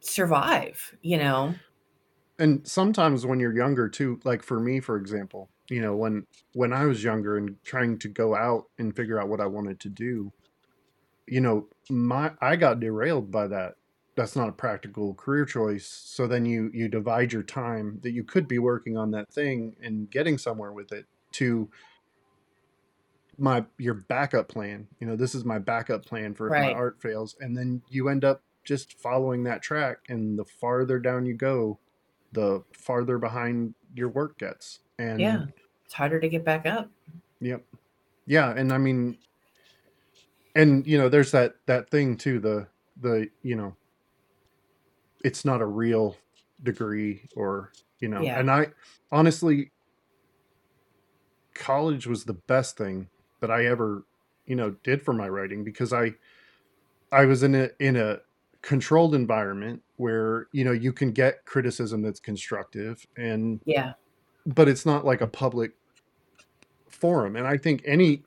survive, 0.00 0.96
you 1.02 1.18
know? 1.18 1.56
and 2.38 2.66
sometimes 2.66 3.24
when 3.24 3.40
you're 3.40 3.56
younger 3.56 3.88
too, 3.88 4.20
like 4.24 4.42
for 4.42 4.60
me, 4.60 4.80
for 4.80 4.96
example, 4.96 5.50
you 5.68 5.80
know, 5.80 5.94
when 5.96 6.26
when 6.52 6.72
I 6.72 6.86
was 6.86 7.02
younger 7.02 7.36
and 7.36 7.56
trying 7.64 7.98
to 7.98 8.08
go 8.08 8.34
out 8.34 8.64
and 8.78 8.94
figure 8.94 9.20
out 9.20 9.28
what 9.28 9.40
I 9.40 9.46
wanted 9.46 9.80
to 9.80 9.88
do, 9.88 10.32
you 11.26 11.40
know, 11.40 11.68
my 11.90 12.32
I 12.40 12.56
got 12.56 12.80
derailed 12.80 13.30
by 13.30 13.48
that. 13.48 13.74
That's 14.16 14.36
not 14.36 14.48
a 14.48 14.52
practical 14.52 15.14
career 15.14 15.44
choice. 15.44 15.86
So 15.86 16.26
then 16.26 16.46
you 16.46 16.70
you 16.72 16.88
divide 16.88 17.32
your 17.32 17.42
time 17.42 18.00
that 18.02 18.12
you 18.12 18.24
could 18.24 18.48
be 18.48 18.58
working 18.58 18.96
on 18.96 19.10
that 19.10 19.32
thing 19.32 19.76
and 19.82 20.10
getting 20.10 20.38
somewhere 20.38 20.72
with 20.72 20.92
it 20.92 21.06
to 21.32 21.68
my 23.38 23.64
your 23.78 23.94
backup 23.94 24.48
plan. 24.48 24.86
You 25.00 25.06
know, 25.06 25.16
this 25.16 25.34
is 25.34 25.44
my 25.44 25.58
backup 25.58 26.06
plan 26.06 26.34
for 26.34 26.46
if 26.46 26.62
my 26.62 26.72
art 26.72 27.00
fails 27.00 27.36
and 27.40 27.56
then 27.56 27.82
you 27.88 28.08
end 28.08 28.24
up 28.24 28.42
just 28.64 28.98
following 28.98 29.44
that 29.44 29.62
track 29.62 29.98
and 30.08 30.38
the 30.38 30.44
farther 30.44 30.98
down 30.98 31.26
you 31.26 31.34
go, 31.34 31.78
the 32.32 32.64
farther 32.72 33.18
behind 33.18 33.74
your 33.96 34.08
work 34.08 34.38
gets. 34.38 34.80
And 34.98 35.20
Yeah. 35.20 35.46
It's 35.84 35.94
harder 35.94 36.20
to 36.20 36.28
get 36.28 36.44
back 36.44 36.66
up. 36.66 36.90
Yep. 37.40 37.64
Yeah, 38.26 38.50
and 38.56 38.72
I 38.72 38.78
mean 38.78 39.18
and 40.54 40.86
you 40.86 40.98
know, 40.98 41.08
there's 41.08 41.30
that 41.32 41.56
that 41.66 41.90
thing 41.90 42.16
too, 42.16 42.40
the 42.40 42.68
the, 42.98 43.28
you 43.42 43.56
know, 43.56 43.76
it's 45.22 45.44
not 45.44 45.60
a 45.60 45.66
real 45.66 46.16
degree 46.62 47.28
or, 47.36 47.72
you 48.00 48.08
know, 48.08 48.22
Yeah. 48.22 48.40
and 48.40 48.50
I 48.50 48.68
honestly 49.12 49.70
college 51.54 52.06
was 52.06 52.24
the 52.24 52.34
best 52.34 52.76
thing 52.76 53.08
that 53.40 53.50
I 53.50 53.66
ever 53.66 54.04
you 54.46 54.54
know 54.56 54.70
did 54.82 55.02
for 55.02 55.12
my 55.12 55.28
writing 55.28 55.64
because 55.64 55.92
I 55.92 56.14
I 57.12 57.24
was 57.24 57.42
in 57.42 57.54
a 57.54 57.70
in 57.80 57.96
a 57.96 58.20
controlled 58.62 59.14
environment 59.14 59.82
where 59.96 60.48
you 60.52 60.64
know 60.64 60.72
you 60.72 60.92
can 60.92 61.10
get 61.12 61.44
criticism 61.44 62.02
that's 62.02 62.20
constructive 62.20 63.06
and 63.16 63.60
Yeah. 63.64 63.92
but 64.46 64.68
it's 64.68 64.84
not 64.86 65.04
like 65.04 65.20
a 65.20 65.26
public 65.26 65.72
forum 66.88 67.36
and 67.36 67.46
I 67.46 67.56
think 67.56 67.82
any 67.84 68.22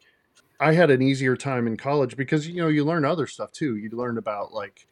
I 0.60 0.74
had 0.74 0.92
an 0.92 1.02
easier 1.02 1.38
time 1.38 1.68
in 1.68 1.78
college 1.78 2.18
because 2.18 2.48
you 2.48 2.58
know 2.62 2.68
you 2.68 2.84
learn 2.84 3.06
other 3.06 3.28
stuff 3.28 3.52
too. 3.52 3.78
You 3.78 3.90
learn 3.92 4.18
about 4.18 4.52
like 4.54 4.88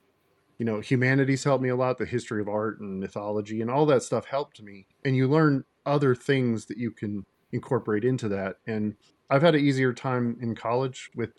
you 0.60 0.66
know 0.66 0.80
humanities 0.80 1.44
helped 1.44 1.62
me 1.64 1.70
a 1.70 1.76
lot, 1.76 1.98
the 1.98 2.06
history 2.06 2.42
of 2.42 2.48
art 2.48 2.80
and 2.80 3.00
mythology 3.00 3.62
and 3.62 3.70
all 3.70 3.86
that 3.88 4.02
stuff 4.04 4.26
helped 4.26 4.62
me. 4.62 4.88
And 5.04 5.16
you 5.16 5.28
learn 5.28 5.66
other 5.86 6.16
things 6.16 6.66
that 6.68 6.78
you 6.78 6.92
can 6.92 7.26
incorporate 7.52 8.06
into 8.06 8.30
that. 8.30 8.58
And 8.66 8.96
I've 9.30 9.42
had 9.42 9.56
an 9.56 9.66
easier 9.66 9.94
time 9.94 10.38
in 10.42 10.56
college 10.56 11.10
with 11.16 11.32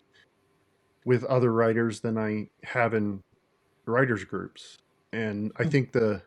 with 1.05 1.23
other 1.25 1.51
writers 1.51 2.01
than 2.01 2.17
I 2.17 2.49
have 2.63 2.93
in 2.93 3.23
writers 3.85 4.23
groups. 4.23 4.77
And 5.13 5.51
I 5.57 5.63
Hmm. 5.63 5.69
think 5.69 5.91
the 5.91 6.21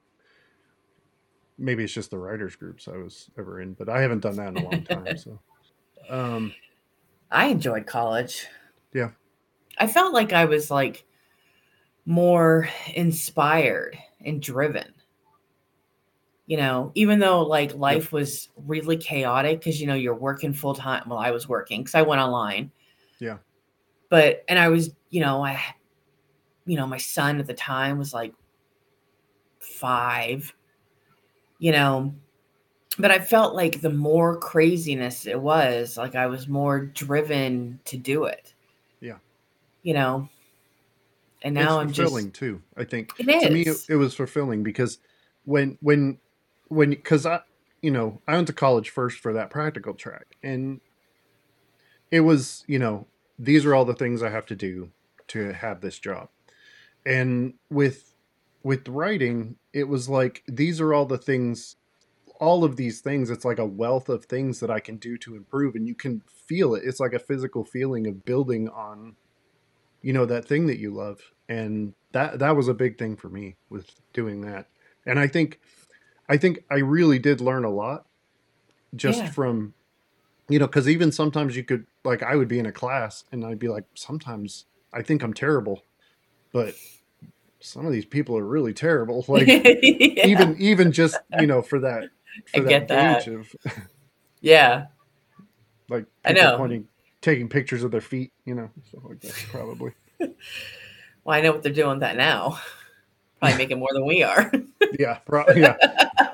maybe 1.59 1.85
it's 1.85 1.93
just 1.93 2.11
the 2.11 2.19
writers 2.19 2.57
groups 2.57 2.89
I 2.89 2.97
was 2.97 3.31
ever 3.39 3.61
in, 3.61 3.75
but 3.75 3.89
I 3.89 4.01
haven't 4.01 4.21
done 4.21 4.37
that 4.37 4.49
in 4.49 4.57
a 4.57 4.63
long 4.63 4.85
time. 4.85 5.17
So 5.17 5.41
um 6.09 6.57
I 7.31 7.47
enjoyed 7.47 7.87
college. 7.87 8.47
Yeah. 8.93 9.11
I 9.79 9.87
felt 9.87 10.15
like 10.15 10.33
I 10.33 10.45
was 10.47 10.71
like 10.71 11.05
more 12.05 12.69
inspired 12.95 13.99
and 14.25 14.41
driven. 14.41 14.93
You 16.47 16.57
know, 16.57 16.91
even 16.95 17.21
though 17.21 17.43
like 17.43 17.75
life 17.77 18.13
was 18.13 18.49
really 18.57 18.97
chaotic 18.97 19.61
because 19.61 19.81
you 19.81 19.87
know 19.87 19.95
you're 19.95 20.15
working 20.15 20.53
full 20.53 20.75
time. 20.75 21.05
Well, 21.09 21.19
I 21.19 21.31
was 21.31 21.49
working 21.49 21.81
because 21.83 21.95
I 21.95 22.03
went 22.03 22.21
online. 22.21 22.73
Yeah. 23.19 23.39
But 24.09 24.45
and 24.49 24.59
I 24.59 24.69
was, 24.69 24.91
you 25.11 25.21
know, 25.21 25.45
I 25.45 25.61
you 26.65 26.77
know, 26.77 26.87
my 26.87 26.99
son 26.99 27.39
at 27.41 27.47
the 27.47 27.55
time 27.55 27.99
was 27.99 28.15
like 28.15 28.35
five, 29.63 30.55
you 31.59 31.73
know, 31.73 32.15
but 32.99 33.11
I 33.11 33.19
felt 33.19 33.55
like 33.55 33.81
the 33.81 33.91
more 33.91 34.37
craziness 34.37 35.27
it 35.27 35.41
was, 35.41 35.97
like 35.97 36.15
I 36.15 36.27
was 36.27 36.49
more 36.49 36.81
driven 36.81 37.81
to 37.87 37.97
do 37.97 38.25
it. 38.25 38.53
Yeah. 39.01 39.19
You 39.83 39.95
know, 39.95 40.29
and 41.43 41.55
now 41.55 41.81
I'm 41.81 41.89
it's 41.89 41.97
just 41.97 42.11
fulfilling 42.11 42.33
too. 42.33 42.63
I 42.77 42.85
think 42.85 43.13
it 43.19 43.25
to 43.25 43.51
me 43.51 43.63
it, 43.63 43.69
is. 43.69 43.87
it 43.89 43.97
was 43.97 44.15
fulfilling 44.15 44.63
because 44.63 44.99
when 45.45 45.79
when 45.81 46.19
when 46.69 46.91
because 46.91 47.27
I 47.27 47.41
you 47.81 47.91
know 47.91 48.21
I 48.29 48.35
went 48.35 48.47
to 48.49 48.53
college 48.53 48.91
first 48.91 49.19
for 49.19 49.33
that 49.33 49.51
practical 49.51 49.95
track 49.95 50.37
and 50.43 50.81
it 52.11 52.21
was 52.21 52.65
you 52.67 52.79
know 52.79 53.07
these 53.39 53.65
are 53.65 53.75
all 53.75 53.85
the 53.85 53.95
things 53.95 54.23
I 54.23 54.31
have 54.31 54.47
to 54.47 54.55
do 54.55 54.91
to 55.29 55.53
have 55.53 55.81
this 55.81 55.99
job 55.99 56.29
and 57.05 57.55
with 57.71 58.12
with 58.63 58.89
writing 58.89 59.57
it 59.73 59.89
was 59.89 60.09
like 60.09 60.43
these 60.47 60.81
are 60.81 60.95
all 60.95 61.07
the 61.07 61.19
things 61.19 61.77
all 62.41 62.65
of 62.65 62.77
these 62.77 63.01
things 63.01 63.31
it's 63.31 63.45
like 63.45 63.59
a 63.59 63.67
wealth 63.67 64.09
of 64.09 64.25
things 64.25 64.61
that 64.61 64.71
I 64.71 64.81
can 64.81 64.97
do 64.97 65.17
to 65.19 65.37
improve 65.37 65.75
and 65.75 65.87
you 65.87 65.95
can 65.95 66.23
feel 66.47 66.75
it 66.75 66.83
it's 66.85 67.01
like 67.01 67.13
a 67.13 67.19
physical 67.19 67.65
feeling 67.65 68.07
of 68.07 68.25
building 68.25 68.69
on 68.69 69.17
you 70.03 70.13
know 70.13 70.27
that 70.27 70.47
thing 70.47 70.67
that 70.67 70.79
you 70.79 70.93
love 70.93 71.21
and 71.49 71.95
that 72.13 72.39
that 72.41 72.57
was 72.57 72.69
a 72.69 72.75
big 72.75 72.99
thing 72.99 73.17
for 73.17 73.29
me 73.29 73.57
with 73.71 73.91
doing 74.13 74.41
that 74.43 74.67
and 75.07 75.19
i 75.21 75.27
think 75.27 75.61
i 76.29 76.37
think 76.37 76.65
i 76.71 76.77
really 76.77 77.19
did 77.19 77.41
learn 77.41 77.65
a 77.65 77.71
lot 77.71 78.07
just 78.95 79.21
Yeah. 79.21 79.31
from 79.31 79.75
you 80.49 80.59
know 80.59 80.67
because 80.67 80.89
even 80.89 81.13
sometimes 81.13 81.57
you 81.57 81.63
could 81.65 81.87
like 82.05 82.23
i 82.23 82.35
would 82.35 82.49
be 82.49 82.59
in 82.59 82.67
a 82.67 82.73
class 82.73 83.25
and 83.31 83.45
i'd 83.45 83.59
be 83.61 83.69
like 83.69 83.85
sometimes 83.95 84.67
i 84.93 85.01
think 85.03 85.23
i'm 85.23 85.33
terrible 85.35 85.83
but 86.53 86.75
some 87.63 87.87
of 87.87 87.93
these 87.93 88.05
people 88.05 88.37
are 88.37 88.45
really 88.45 88.73
terrible 88.75 89.25
like 89.29 89.47
Yeah. 89.47 90.27
even 90.27 90.57
even 90.59 90.93
just 90.93 91.17
you 91.41 91.47
know 91.47 91.63
for 91.63 91.79
that 91.81 92.09
I 92.55 92.59
for 92.61 92.65
get 92.67 92.89
that. 92.89 93.27
of 93.29 93.55
yeah. 94.41 94.87
like 95.89 96.07
I 96.25 96.33
know. 96.33 96.57
pointing 96.57 96.89
taking 97.21 97.49
pictures 97.49 97.85
of 97.85 97.91
their 97.91 98.01
feet 98.01 98.33
you 98.45 98.55
know 98.55 98.71
stuff 98.89 99.03
like 99.05 99.21
that 99.21 99.45
probably 99.51 99.93
Well, 101.25 101.37
I 101.39 101.41
know 101.41 101.53
what 101.53 101.63
they're 101.63 101.73
doing 101.73 102.01
that 102.01 102.17
now. 102.17 102.59
Probably 103.39 103.57
making 103.59 103.79
more 103.79 103.91
than 103.93 104.05
we 104.07 104.23
are. 104.25 104.51
yeah 104.99 105.19
yeah 105.57 105.77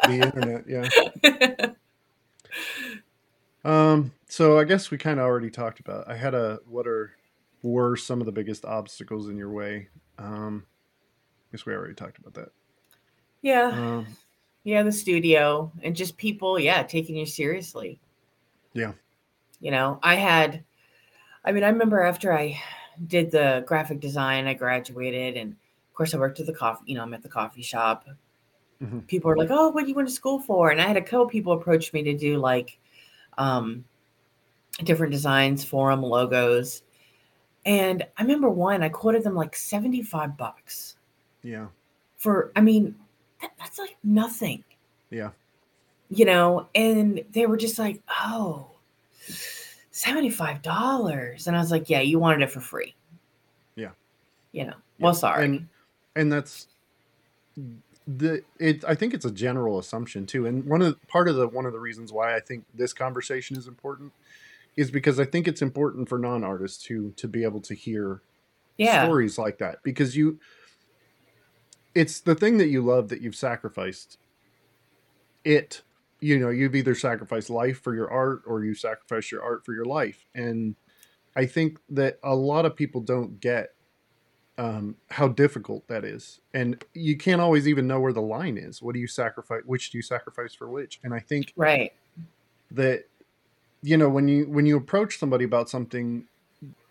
the 0.06 0.20
internet 0.22 0.64
yeah 0.66 1.68
Um, 3.64 4.12
so 4.28 4.58
I 4.58 4.64
guess 4.64 4.90
we 4.90 4.98
kind 4.98 5.18
of 5.20 5.26
already 5.26 5.50
talked 5.50 5.80
about. 5.80 6.08
I 6.08 6.16
had 6.16 6.34
a 6.34 6.60
what 6.66 6.86
are 6.86 7.12
were 7.62 7.96
some 7.96 8.20
of 8.20 8.26
the 8.26 8.32
biggest 8.32 8.64
obstacles 8.64 9.28
in 9.28 9.36
your 9.36 9.50
way? 9.50 9.88
Um, 10.18 10.64
guess 11.52 11.66
we 11.66 11.74
already 11.74 11.94
talked 11.94 12.18
about 12.18 12.34
that. 12.34 12.50
yeah. 13.42 13.70
Um, 13.72 14.06
Yeah, 14.64 14.82
the 14.82 14.92
studio 14.92 15.72
and 15.82 15.96
just 15.96 16.16
people, 16.18 16.58
yeah, 16.58 16.82
taking 16.82 17.16
you 17.16 17.24
seriously. 17.26 18.00
Yeah. 18.74 18.92
You 19.60 19.70
know, 19.70 19.98
I 20.02 20.16
had, 20.16 20.62
I 21.44 21.52
mean, 21.52 21.64
I 21.64 21.68
remember 21.68 22.02
after 22.02 22.32
I 22.32 22.60
did 23.06 23.30
the 23.30 23.64
graphic 23.66 24.00
design, 24.00 24.46
I 24.46 24.54
graduated, 24.54 25.36
and 25.36 25.52
of 25.52 25.94
course, 25.94 26.14
I 26.14 26.18
worked 26.18 26.40
at 26.40 26.46
the 26.46 26.52
coffee, 26.52 26.84
you 26.86 26.96
know, 26.96 27.02
I'm 27.02 27.14
at 27.14 27.22
the 27.22 27.28
coffee 27.28 27.62
shop. 27.62 28.06
Mhm. 28.82 29.06
People 29.06 29.30
were 29.30 29.38
like, 29.38 29.50
oh, 29.50 29.70
what 29.70 29.82
do 29.82 29.88
you 29.88 29.94
went 29.94 30.08
to 30.08 30.14
school 30.14 30.38
for? 30.40 30.70
And 30.70 30.80
I 30.80 30.86
had 30.86 30.96
a 30.96 31.02
couple 31.02 31.26
people 31.26 31.52
approach 31.54 31.92
me 31.92 32.02
to 32.02 32.16
do 32.16 32.36
like 32.38 32.78
um, 33.38 33.84
different 34.84 35.12
designs 35.12 35.64
for 35.64 35.90
them, 35.90 36.02
logos. 36.02 36.82
And 37.64 38.06
I 38.16 38.22
remember 38.22 38.50
one, 38.50 38.82
I 38.82 38.88
quoted 38.88 39.24
them 39.24 39.34
like 39.34 39.56
75 39.56 40.36
bucks 40.36 40.96
yeah, 41.42 41.66
for, 42.16 42.52
I 42.56 42.60
mean, 42.60 42.94
that, 43.40 43.52
that's 43.58 43.78
like 43.78 43.96
nothing 44.02 44.64
yeah, 45.10 45.30
you 46.10 46.24
know, 46.24 46.68
and 46.74 47.24
they 47.32 47.46
were 47.46 47.56
just 47.56 47.78
like, 47.78 48.02
oh, 48.20 48.70
$75. 49.92 51.46
And 51.46 51.56
I 51.56 51.60
was 51.60 51.70
like, 51.70 51.88
yeah, 51.90 52.00
you 52.00 52.18
wanted 52.18 52.42
it 52.42 52.50
for 52.50 52.60
free. 52.60 52.94
Yeah. 53.74 53.90
You 54.52 54.66
know, 54.66 54.74
well, 54.98 55.14
sorry. 55.14 55.44
and 55.44 55.68
and 56.16 56.32
that's 56.32 56.68
the 58.06 58.42
it. 58.58 58.84
I 58.86 58.94
think 58.94 59.14
it's 59.14 59.24
a 59.24 59.30
general 59.30 59.78
assumption 59.78 60.26
too, 60.26 60.46
and 60.46 60.64
one 60.64 60.82
of 60.82 60.96
part 61.06 61.28
of 61.28 61.36
the 61.36 61.46
one 61.46 61.66
of 61.66 61.72
the 61.72 61.78
reasons 61.78 62.12
why 62.12 62.34
I 62.34 62.40
think 62.40 62.64
this 62.74 62.92
conversation 62.92 63.56
is 63.56 63.68
important 63.68 64.12
is 64.76 64.90
because 64.90 65.20
I 65.20 65.24
think 65.24 65.46
it's 65.46 65.62
important 65.62 66.08
for 66.08 66.18
non-artists 66.18 66.82
to 66.84 67.12
to 67.16 67.28
be 67.28 67.44
able 67.44 67.60
to 67.60 67.74
hear 67.74 68.22
yeah. 68.78 69.04
stories 69.04 69.38
like 69.38 69.58
that 69.58 69.82
because 69.82 70.16
you 70.16 70.40
it's 71.94 72.20
the 72.20 72.34
thing 72.34 72.58
that 72.58 72.68
you 72.68 72.82
love 72.82 73.08
that 73.08 73.20
you've 73.20 73.36
sacrificed 73.36 74.18
it 75.44 75.82
you 76.20 76.38
know 76.38 76.50
you've 76.50 76.74
either 76.74 76.94
sacrificed 76.94 77.50
life 77.50 77.80
for 77.80 77.94
your 77.94 78.10
art 78.10 78.42
or 78.46 78.64
you 78.64 78.74
sacrifice 78.74 79.30
your 79.30 79.42
art 79.42 79.64
for 79.64 79.72
your 79.74 79.84
life. 79.84 80.26
And 80.34 80.74
i 81.36 81.46
think 81.46 81.78
that 81.90 82.18
a 82.22 82.34
lot 82.34 82.64
of 82.66 82.74
people 82.76 83.00
don't 83.00 83.40
get 83.40 83.74
um, 84.58 84.96
how 85.10 85.28
difficult 85.28 85.86
that 85.86 86.04
is. 86.04 86.40
And 86.52 86.84
you 86.92 87.16
can't 87.16 87.40
always 87.40 87.68
even 87.68 87.86
know 87.86 88.00
where 88.00 88.12
the 88.12 88.20
line 88.20 88.58
is. 88.58 88.82
What 88.82 88.94
do 88.94 88.98
you 88.98 89.06
sacrifice 89.06 89.62
which 89.64 89.90
do 89.90 89.98
you 89.98 90.02
sacrifice 90.02 90.52
for 90.52 90.68
which? 90.68 90.98
And 91.04 91.14
i 91.14 91.20
think 91.20 91.52
Right. 91.56 91.92
that 92.72 93.04
you 93.82 93.96
know 93.96 94.08
when 94.08 94.26
you 94.28 94.46
when 94.46 94.66
you 94.66 94.76
approach 94.76 95.18
somebody 95.18 95.44
about 95.44 95.70
something 95.70 96.24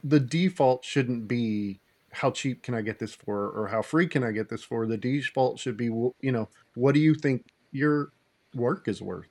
the 0.04 0.20
default 0.20 0.86
shouldn't 0.86 1.28
be 1.28 1.80
how 2.12 2.32
cheap 2.32 2.64
can 2.64 2.74
i 2.74 2.82
get 2.82 3.00
this 3.00 3.14
for 3.14 3.50
or 3.50 3.68
how 3.68 3.82
free 3.82 4.08
can 4.08 4.24
i 4.24 4.32
get 4.32 4.50
this 4.50 4.64
for 4.64 4.86
the 4.88 4.98
default 4.98 5.60
should 5.60 5.78
be 5.78 5.86
you 5.86 6.14
know 6.32 6.48
what 6.76 6.94
do 6.94 7.00
you 7.00 7.14
think 7.14 7.46
your 7.72 8.12
work 8.56 8.88
is 8.88 9.02
worth 9.02 9.28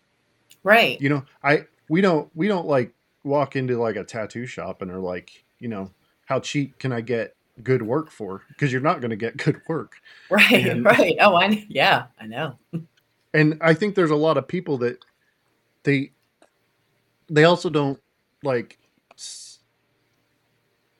Right. 0.62 1.00
you 1.00 1.08
know 1.08 1.24
i 1.42 1.64
we 1.88 2.00
don't 2.00 2.30
we 2.34 2.48
don't 2.48 2.66
like 2.66 2.92
walk 3.24 3.56
into 3.56 3.78
like 3.78 3.96
a 3.96 4.04
tattoo 4.04 4.46
shop 4.46 4.82
and 4.82 4.90
are 4.90 4.98
like 5.00 5.44
you 5.58 5.68
know 5.68 5.90
how 6.26 6.38
cheap 6.40 6.78
can 6.78 6.92
i 6.92 7.00
get 7.00 7.34
good 7.62 7.80
work 7.82 8.10
for 8.10 8.42
because 8.48 8.70
you're 8.70 8.82
not 8.82 9.00
going 9.00 9.10
to 9.10 9.16
get 9.16 9.36
good 9.44 9.60
work 9.68 9.94
Right. 10.30 10.52
and- 10.66 10.84
right. 10.84 11.16
Oh, 11.20 11.34
I, 11.34 11.64
yeah, 11.68 12.06
I 12.20 12.26
know. 12.26 12.58
and 13.32 13.56
I 13.62 13.72
think 13.74 13.94
there's 13.94 14.10
a 14.10 14.16
lot 14.16 14.36
of 14.36 14.46
people 14.46 14.76
that 14.78 15.02
they 15.84 16.10
they 17.30 17.44
also 17.44 17.70
don't 17.70 17.98
like 18.42 18.78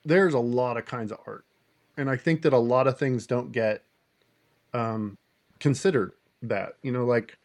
there's 0.05 0.33
a 0.33 0.39
lot 0.39 0.77
of 0.77 0.85
kinds 0.85 1.11
of 1.11 1.19
art 1.27 1.45
and 1.97 2.09
I 2.09 2.17
think 2.17 2.41
that 2.43 2.53
a 2.53 2.57
lot 2.59 2.87
of 2.87 2.97
things 2.97 3.27
don't 3.27 3.51
get 3.51 3.83
um 4.73 5.17
considered 5.59 6.13
that 6.43 6.73
you 6.83 6.91
know 6.91 7.05
like 7.05 7.37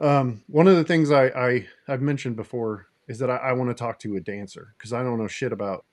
um 0.00 0.42
one 0.46 0.68
of 0.68 0.76
the 0.76 0.84
things 0.84 1.10
I 1.10 1.26
I 1.28 1.68
I've 1.88 2.02
mentioned 2.02 2.36
before 2.36 2.88
is 3.08 3.18
that 3.18 3.30
I, 3.30 3.36
I 3.36 3.52
want 3.52 3.70
to 3.70 3.74
talk 3.74 3.98
to 4.00 4.16
a 4.16 4.20
dancer 4.20 4.74
because 4.78 4.92
I 4.92 5.02
don't 5.02 5.18
know 5.18 5.28
shit 5.28 5.52
about 5.52 5.84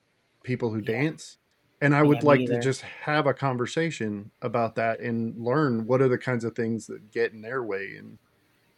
people 0.42 0.70
who 0.72 0.80
Yeah. 0.80 0.92
dance 0.92 1.38
and 1.82 1.94
I 1.94 2.02
would 2.02 2.22
Yeah, 2.22 2.22
like 2.22 2.44
either. 2.44 2.46
to 2.46 2.56
just 2.58 2.82
have 2.82 3.26
a 3.26 3.34
conversation 3.34 4.30
about 4.42 4.74
that 4.76 5.00
and 5.00 5.36
learn 5.42 5.86
what 5.86 6.00
are 6.00 6.08
the 6.08 6.18
kinds 6.18 6.44
of 6.44 6.54
things 6.54 6.86
that 6.86 7.10
get 7.10 7.32
in 7.32 7.42
their 7.42 7.62
way 7.62 7.96
and 7.98 8.18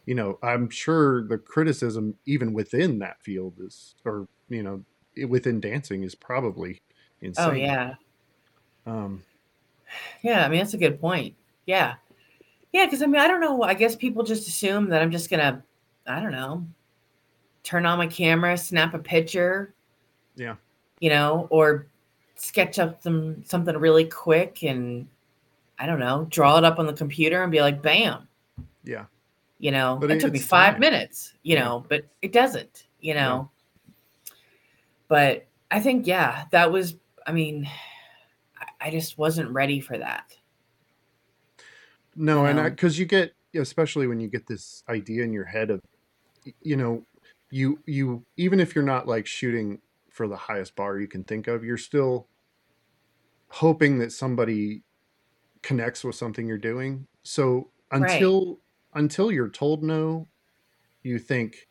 you 0.05 0.15
know 0.15 0.39
i'm 0.43 0.69
sure 0.69 1.27
the 1.27 1.37
criticism 1.37 2.17
even 2.25 2.53
within 2.53 2.99
that 2.99 3.21
field 3.23 3.59
is 3.61 3.95
or 4.05 4.27
you 4.49 4.63
know 4.63 4.85
within 5.27 5.61
dancing 5.61 6.03
is 6.03 6.15
probably 6.15 6.81
insane. 7.21 7.37
Oh 7.37 7.51
yeah. 7.51 7.95
Um, 8.85 9.23
Yeah, 10.21 10.45
I 10.45 10.49
mean 10.49 10.59
that's 10.59 10.73
a 10.73 10.77
good 10.77 10.99
point. 10.99 11.35
Yeah. 11.65 11.95
Yeah, 12.71 12.85
because 12.85 13.01
I 13.01 13.05
mean 13.05 13.21
I 13.21 13.27
don't 13.27 13.41
know. 13.41 13.61
I 13.63 13.73
guess 13.73 13.95
people 13.95 14.23
just 14.23 14.47
assume 14.47 14.89
that 14.89 15.01
I'm 15.01 15.11
just 15.11 15.29
gonna, 15.29 15.63
I 16.07 16.19
don't 16.19 16.31
know, 16.31 16.65
turn 17.63 17.85
on 17.85 17.97
my 17.97 18.07
camera, 18.07 18.57
snap 18.57 18.93
a 18.93 18.99
picture. 18.99 19.73
Yeah. 20.35 20.55
You 20.99 21.09
know, 21.09 21.47
or 21.49 21.87
sketch 22.35 22.79
up 22.79 23.01
some 23.03 23.43
something 23.45 23.77
really 23.77 24.05
quick 24.05 24.63
and 24.63 25.07
I 25.79 25.85
don't 25.85 25.99
know, 25.99 26.27
draw 26.29 26.57
it 26.57 26.63
up 26.63 26.79
on 26.79 26.85
the 26.87 26.93
computer 26.93 27.43
and 27.43 27.51
be 27.51 27.61
like, 27.61 27.81
bam. 27.81 28.27
yeah. 28.83 29.05
You 29.59 29.71
know, 29.71 29.97
But 29.99 30.11
it 30.11 30.17
it- 30.17 30.21
took 30.21 30.33
me 30.33 30.39
five 30.39 30.73
time. 30.73 30.79
minutes, 30.81 31.33
you 31.43 31.55
Yeah. 31.55 31.63
know, 31.63 31.85
but 31.87 32.05
it 32.21 32.31
doesn't, 32.33 32.87
you 32.99 33.13
know. 33.13 33.49
But 35.07 35.45
I 35.71 35.79
think, 35.79 36.05
yeah, 36.07 36.45
that 36.51 36.71
was, 36.71 36.95
I 37.25 37.31
mean, 37.31 37.69
I- 38.83 38.87
I 38.87 38.91
just 38.91 39.17
wasn't 39.17 39.49
ready 39.51 39.79
for 39.79 39.97
that. 39.97 40.35
No, 42.15 42.45
and 42.45 42.57
know? 42.57 42.69
because 42.69 42.97
um, 42.97 42.99
you 42.99 43.05
get, 43.05 43.33
especially 43.55 44.07
when 44.07 44.19
you 44.19 44.27
get 44.27 44.45
this 44.47 44.83
idea 44.89 45.23
in 45.23 45.33
your 45.33 45.45
head 45.45 45.71
of, 45.71 45.81
you 46.61 46.75
know, 46.75 47.05
you 47.49 47.79
you 47.85 48.25
even 48.37 48.59
if 48.59 48.75
you're 48.75 48.83
not 48.83 49.07
like 49.07 49.25
shooting 49.25 49.79
for 50.09 50.27
the 50.27 50.35
highest 50.35 50.75
bar 50.75 50.99
you 50.99 51.07
can 51.07 51.23
think 51.23 51.47
of, 51.47 51.63
you're 51.63 51.77
still 51.77 52.27
hoping 53.49 53.99
that 53.99 54.11
somebody 54.11 54.83
connects 55.61 56.03
with 56.03 56.15
something 56.15 56.47
you're 56.47 56.57
doing. 56.57 57.07
So 57.23 57.69
Right. 57.91 58.01
until 58.11 58.59
until 58.93 59.31
you're 59.31 59.49
told 59.49 59.83
no, 59.83 60.27
you 61.03 61.19
think, 61.19 61.67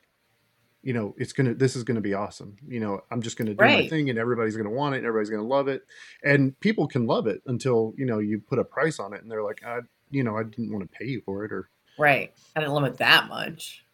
you 0.83 0.93
know, 0.93 1.15
it's 1.17 1.33
gonna 1.33 1.55
this 1.55 1.77
is 1.77 1.85
gonna 1.85 2.01
be 2.01 2.15
awesome. 2.15 2.57
You 2.67 2.81
know, 2.81 3.01
I'm 3.11 3.23
just 3.23 3.37
gonna 3.37 3.55
do 3.55 3.65
my 3.65 3.89
thing 3.89 4.11
and 4.11 4.19
everybody's 4.19 4.57
gonna 4.57 4.71
want 4.71 4.95
it 4.95 4.99
and 4.99 5.07
everybody's 5.07 5.31
gonna 5.31 5.43
love 5.47 5.69
it. 5.69 5.83
And 6.25 6.59
people 6.61 6.87
can 6.89 7.07
love 7.07 7.27
it 7.27 7.41
until, 7.47 7.95
you 7.97 8.05
know, 8.07 8.19
you 8.19 8.41
put 8.41 8.59
a 8.59 8.65
price 8.65 8.99
on 8.99 9.13
it 9.15 9.23
and 9.23 9.31
they're 9.31 9.43
like, 9.45 9.63
I 9.65 9.81
you 10.11 10.23
know, 10.25 10.37
I 10.37 10.43
didn't 10.43 10.71
want 10.73 10.91
to 10.91 10.99
pay 10.99 11.07
you 11.07 11.23
for 11.25 11.45
it 11.45 11.53
or 11.53 11.69
Right. 11.99 12.33
I 12.57 12.61
didn't 12.61 12.75
limit 12.75 12.99
that 12.99 13.29
much. 13.29 13.85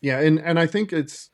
yeah, 0.00 0.20
and 0.20 0.38
and 0.38 0.58
I 0.58 0.66
think 0.66 0.92
it's 0.92 1.30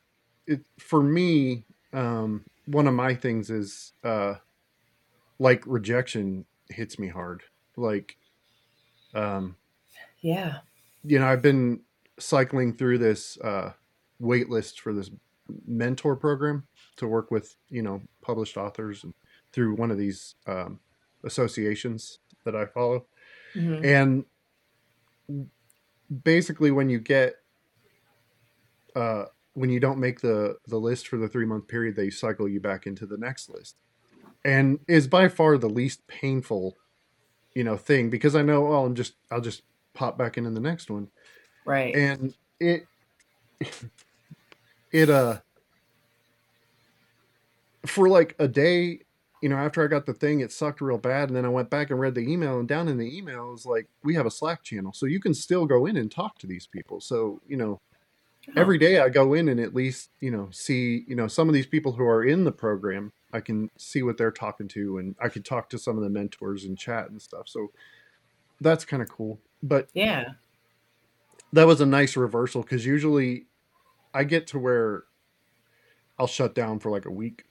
it 0.47 0.61
for 0.79 1.01
me. 1.03 1.65
Um, 1.93 2.45
one 2.65 2.87
of 2.87 2.93
my 2.93 3.13
things 3.13 3.49
is 3.49 3.93
uh, 4.03 4.35
like 5.39 5.63
rejection 5.67 6.45
hits 6.69 6.97
me 6.97 7.07
hard. 7.09 7.43
Like, 7.75 8.17
um, 9.13 9.55
Yeah. 10.21 10.59
you 11.03 11.19
know, 11.19 11.25
I've 11.27 11.41
been 11.41 11.81
cycling 12.19 12.73
through 12.73 12.97
this 12.99 13.37
uh, 13.39 13.73
wait 14.19 14.49
list 14.49 14.79
for 14.81 14.93
this 14.93 15.09
mentor 15.65 16.15
program 16.15 16.65
to 16.97 17.07
work 17.07 17.29
with 17.31 17.55
you 17.69 17.81
know 17.81 18.01
published 18.21 18.57
authors 18.57 19.03
and 19.03 19.13
through 19.51 19.75
one 19.75 19.91
of 19.91 19.97
these 19.97 20.35
um, 20.47 20.79
associations 21.23 22.19
that 22.45 22.55
I 22.55 22.65
follow 22.65 23.05
Mhm. 23.55 23.85
and 23.85 24.25
basically 26.23 26.71
when 26.71 26.89
you 26.89 26.99
get 26.99 27.35
uh 28.95 29.25
when 29.53 29.69
you 29.69 29.79
don't 29.79 29.99
make 29.99 30.19
the 30.21 30.57
the 30.67 30.77
list 30.77 31.07
for 31.07 31.17
the 31.17 31.27
three 31.27 31.45
month 31.45 31.67
period 31.67 31.95
they 31.95 32.09
cycle 32.09 32.47
you 32.47 32.59
back 32.59 32.85
into 32.85 33.05
the 33.05 33.17
next 33.17 33.49
list 33.49 33.77
and 34.45 34.79
is 34.87 35.07
by 35.07 35.27
far 35.27 35.57
the 35.57 35.69
least 35.69 36.05
painful 36.07 36.75
you 37.55 37.63
know 37.63 37.77
thing 37.77 38.09
because 38.09 38.35
i 38.35 38.41
know 38.41 38.67
oh 38.67 38.85
i'm 38.85 38.95
just 38.95 39.13
i'll 39.31 39.41
just 39.41 39.63
pop 39.93 40.17
back 40.17 40.37
into 40.37 40.49
the 40.49 40.59
next 40.59 40.89
one 40.91 41.07
Right. 41.65 41.95
and 41.95 42.33
it 42.59 42.85
it 44.91 45.09
uh 45.09 45.39
for 47.85 48.09
like 48.09 48.35
a 48.39 48.47
day 48.47 48.99
you 49.41 49.49
know 49.49 49.57
after 49.57 49.83
i 49.83 49.87
got 49.87 50.05
the 50.05 50.13
thing 50.13 50.39
it 50.39 50.51
sucked 50.51 50.81
real 50.81 50.97
bad 50.97 51.29
and 51.29 51.35
then 51.35 51.45
i 51.45 51.49
went 51.49 51.69
back 51.69 51.89
and 51.91 51.99
read 51.99 52.15
the 52.15 52.21
email 52.21 52.59
and 52.59 52.67
down 52.67 52.87
in 52.87 52.97
the 52.97 53.17
email 53.17 53.53
is 53.53 53.65
like 53.65 53.87
we 54.03 54.15
have 54.15 54.25
a 54.25 54.31
slack 54.31 54.63
channel 54.63 54.93
so 54.93 55.05
you 55.05 55.19
can 55.19 55.33
still 55.33 55.65
go 55.65 55.85
in 55.85 55.97
and 55.97 56.11
talk 56.11 56.37
to 56.39 56.47
these 56.47 56.67
people. 56.67 57.01
So 57.01 57.41
you 57.47 57.57
know 57.57 57.81
Oh, 58.57 58.61
every 58.61 58.77
day 58.77 58.99
i 58.99 59.09
go 59.09 59.33
in 59.33 59.47
and 59.49 59.59
at 59.59 59.73
least 59.73 60.09
you 60.19 60.31
know 60.31 60.49
see 60.51 61.05
you 61.07 61.15
know 61.15 61.27
some 61.27 61.47
of 61.47 61.53
these 61.53 61.65
people 61.67 61.93
who 61.93 62.03
are 62.03 62.25
in 62.25 62.43
the 62.43 62.51
program 62.51 63.11
i 63.31 63.39
can 63.39 63.69
see 63.77 64.03
what 64.03 64.17
they're 64.17 64.31
talking 64.31 64.67
to 64.67 64.97
and 64.97 65.15
i 65.21 65.29
could 65.29 65.45
talk 65.45 65.69
to 65.69 65.77
some 65.79 65.97
of 65.97 66.03
the 66.03 66.09
mentors 66.09 66.65
and 66.65 66.77
chat 66.77 67.09
and 67.09 67.21
stuff. 67.21 67.47
So 67.47 67.69
that's 68.61 68.85
kind 68.85 69.03
of 69.03 69.09
cool. 69.09 69.39
But 69.61 69.89
Yeah. 69.93 70.33
That 71.53 71.67
was 71.67 71.81
a 71.81 71.85
nice 71.85 72.17
reversal 72.17 72.61
because 72.63 72.85
usually 72.85 73.47
I 74.13 74.23
get 74.25 74.47
to 74.47 74.59
where 74.59 75.03
I'll 76.19 76.27
shut 76.27 76.53
down 76.55 76.79
for 76.79 76.91
like 76.91 77.05
a 77.05 77.11
week 77.11 77.45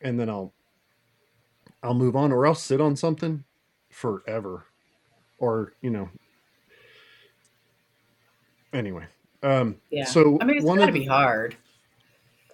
and 0.00 0.18
then 0.18 0.30
I'll 0.30 0.54
I'll 1.82 1.94
move 1.94 2.16
on 2.16 2.32
or 2.32 2.46
I'll 2.46 2.54
sit 2.54 2.80
on 2.80 2.96
something 2.96 3.44
forever 3.90 4.66
or 5.38 5.74
you 5.82 5.90
know 5.90 6.08
anyway 8.72 9.06
um 9.42 9.76
Yeah. 9.90 10.04
so 10.04 10.38
I 10.40 10.44
mean, 10.44 10.56
it's 10.58 10.66
the, 10.66 10.92
be 10.92 11.04
hard. 11.06 11.56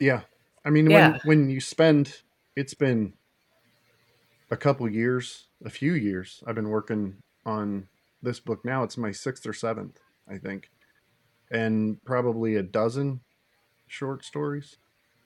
yeah 0.01 0.23
I 0.65 0.71
mean 0.71 0.91
Yeah. 0.91 1.13
when 1.13 1.21
when 1.25 1.51
you 1.51 1.61
spend 1.61 2.23
it's 2.57 2.75
been 2.75 3.15
a 4.51 4.57
couple 4.57 4.89
years 4.89 5.49
a 5.65 5.71
few 5.71 5.95
years 5.95 6.43
I've 6.47 6.55
been 6.55 6.69
working 6.69 7.17
on 7.45 7.89
this 8.23 8.41
book 8.41 8.65
now 8.65 8.83
it's 8.85 8.97
my 8.97 9.13
sixth 9.13 9.47
or 9.47 9.53
seventh 9.53 9.99
I 10.33 10.39
think 10.39 10.71
and 11.51 12.03
probably 12.05 12.57
a 12.57 12.63
dozen 12.63 13.21
short 13.87 14.25
stories. 14.25 14.79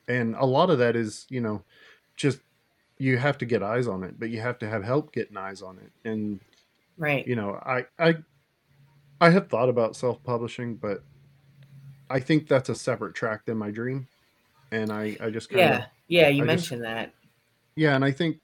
And 0.08 0.34
a 0.36 0.44
lot 0.44 0.70
of 0.70 0.78
that 0.78 0.96
is, 0.96 1.26
you 1.28 1.40
know, 1.40 1.62
just 2.16 2.38
you 2.98 3.16
have 3.18 3.38
to 3.38 3.44
get 3.46 3.62
eyes 3.62 3.86
on 3.86 4.02
it, 4.02 4.18
but 4.18 4.30
you 4.30 4.40
have 4.40 4.58
to 4.58 4.68
have 4.68 4.82
help 4.82 5.12
getting 5.12 5.36
eyes 5.36 5.62
on 5.62 5.78
it. 5.78 5.92
And 6.08 6.40
Right. 6.98 7.26
you 7.26 7.36
know, 7.36 7.60
I 7.64 7.84
I 7.98 8.16
I 9.20 9.30
have 9.30 9.48
thought 9.48 9.68
about 9.68 9.94
self-publishing, 9.96 10.76
but 10.76 11.02
I 12.10 12.20
think 12.20 12.48
that's 12.48 12.68
a 12.68 12.74
separate 12.74 13.14
track 13.14 13.44
than 13.46 13.56
my 13.58 13.70
dream. 13.70 14.08
And 14.72 14.90
I 14.90 15.16
I 15.20 15.30
just 15.30 15.48
kind 15.48 15.60
of 15.62 15.68
Yeah. 15.70 15.86
Yeah. 16.08 16.28
You 16.28 16.42
I 16.44 16.46
just- 16.46 16.70
mentioned 16.70 16.84
that. 16.84 17.12
yeah, 17.76 17.94
and 17.94 18.04
I 18.04 18.10
think 18.10 18.38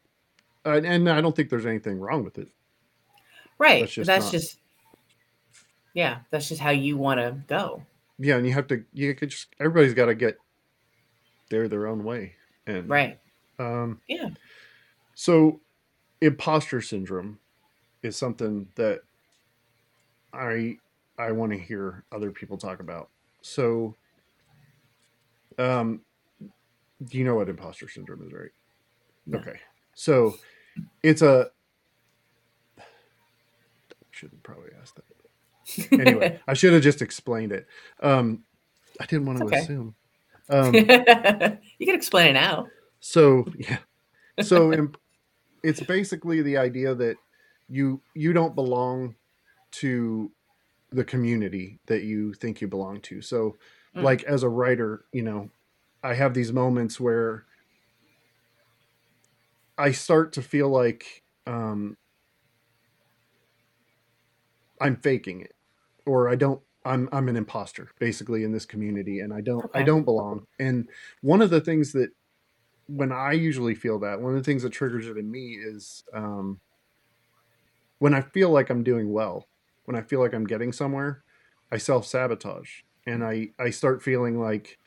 uh, 0.65 0.81
and 0.85 1.09
I 1.11 1.21
don't 1.21 1.35
think 1.35 1.51
there's 1.51 1.67
anything 1.67 1.99
wrong 1.99 2.23
with 2.23 2.39
it. 2.39 2.49
Right. 3.59 3.81
That's 3.81 3.93
just 3.93 4.07
that's 4.07 4.31
just, 4.31 4.59
yeah, 5.95 6.21
that's 6.31 6.49
just 6.49 6.61
how 6.61 6.71
you 6.71 6.97
want 6.97 7.21
to 7.21 7.37
go. 7.47 7.83
Yeah, 8.19 8.37
and 8.37 8.47
you 8.47 8.53
have 8.53 8.67
to 8.69 8.85
you 8.93 9.15
could 9.15 9.31
just 9.31 9.49
everybody's 9.59 9.95
got 9.95 10.07
to 10.07 10.15
get 10.15 10.39
their 11.51 11.69
their 11.69 11.87
own 11.87 12.05
way. 12.05 12.35
And 12.67 12.89
Right. 12.89 13.19
Um, 13.59 14.01
Yeah. 14.09 14.31
So, 15.15 15.61
imposter 16.21 16.81
syndrome 16.81 17.39
is 18.03 18.17
something 18.17 18.69
that 18.77 19.01
I 20.33 20.79
I 21.19 21.33
want 21.33 21.53
to 21.53 21.59
hear 21.59 22.05
other 22.11 22.31
people 22.31 22.57
talk 22.57 22.81
about. 22.81 23.11
So, 23.43 23.97
um, 25.59 26.01
do 27.05 27.19
you 27.19 27.25
know 27.25 27.35
what 27.35 27.49
imposter 27.49 27.89
syndrome 27.89 28.23
is, 28.27 28.33
right? 28.33 28.51
No. 29.27 29.39
Okay. 29.39 29.61
So, 29.95 30.37
it's 31.03 31.23
a 31.23 31.51
should 34.11 34.31
have 34.31 34.43
probably 34.43 34.71
ask 34.81 34.95
that. 34.95 35.05
Anyway, 35.93 36.41
I 36.47 36.55
should 36.55 36.73
have 36.73 36.83
just 36.83 37.03
explained 37.03 37.53
it. 37.53 37.67
Um, 38.01 38.45
I 39.01 39.07
didn't 39.07 39.27
want 39.27 39.39
to 39.39 39.47
Okay. 39.47 39.59
assume. 39.59 39.95
Um, 40.49 40.75
you 41.79 41.87
can 41.87 41.95
explain 41.95 42.31
it 42.31 42.33
now. 42.35 42.69
so 43.01 43.45
yeah 43.57 43.79
so 44.41 44.89
it's 45.63 45.81
basically 45.81 46.43
the 46.43 46.57
idea 46.57 46.95
that 46.95 47.17
you 47.69 48.01
you 48.15 48.33
don't 48.33 48.55
belong 48.55 49.15
to 49.73 50.31
the 50.91 51.05
community 51.05 51.81
that 51.87 52.03
you 52.03 52.33
think 52.35 52.61
you 52.61 52.69
belong 52.69 53.01
to 53.01 53.21
so 53.23 53.57
Mm. 53.97 54.05
like 54.05 54.23
as 54.25 54.43
a 54.43 54.49
writer 54.49 55.05
you 55.13 55.23
know 55.23 55.51
i 56.03 56.15
have 56.15 56.33
these 56.35 56.53
moments 56.53 56.99
where 56.99 57.45
i 59.79 59.91
start 59.91 60.33
to 60.33 60.43
feel 60.43 60.69
like 60.69 61.23
um 61.47 61.97
i'm 64.83 64.97
faking 64.97 65.41
it 65.41 65.55
or 66.07 66.29
i 66.29 66.35
don't 66.35 66.61
i'm 66.85 67.09
i'm 67.13 67.29
an 67.29 67.37
imposter 67.37 67.91
basically 67.99 68.45
in 68.45 68.53
this 68.53 68.67
community 68.67 69.21
and 69.21 69.33
i 69.33 69.41
don't 69.41 69.65
i 69.75 69.83
don't 69.83 70.05
belong. 70.05 70.47
And 70.59 70.89
one 71.21 71.41
of 71.43 71.51
the 71.51 71.61
things 71.61 71.93
that 71.93 72.11
when 72.87 73.13
i 73.13 73.33
usually 73.33 73.75
feel 73.75 73.99
that 74.01 74.21
one 74.21 74.33
of 74.33 74.39
the 74.39 74.45
things 74.45 74.63
that 74.63 74.71
triggers 74.71 75.07
it 75.07 75.17
in 75.17 75.31
me 75.31 75.55
is 75.55 76.05
um 76.13 76.61
when 77.99 78.15
i 78.15 78.21
feel 78.21 78.51
like 78.51 78.71
i'm 78.71 78.83
doing 78.83 79.13
well 79.13 79.49
when 79.85 79.97
i 79.97 80.03
feel 80.03 80.21
like 80.21 80.35
i'm 80.35 80.47
getting 80.47 80.73
somewhere 80.73 81.23
i 81.71 81.79
self-sabotage 81.79 82.81
and 83.07 83.25
i 83.25 83.49
i 83.59 83.71
start 83.71 84.03
feeling 84.03 84.41
like 84.41 84.79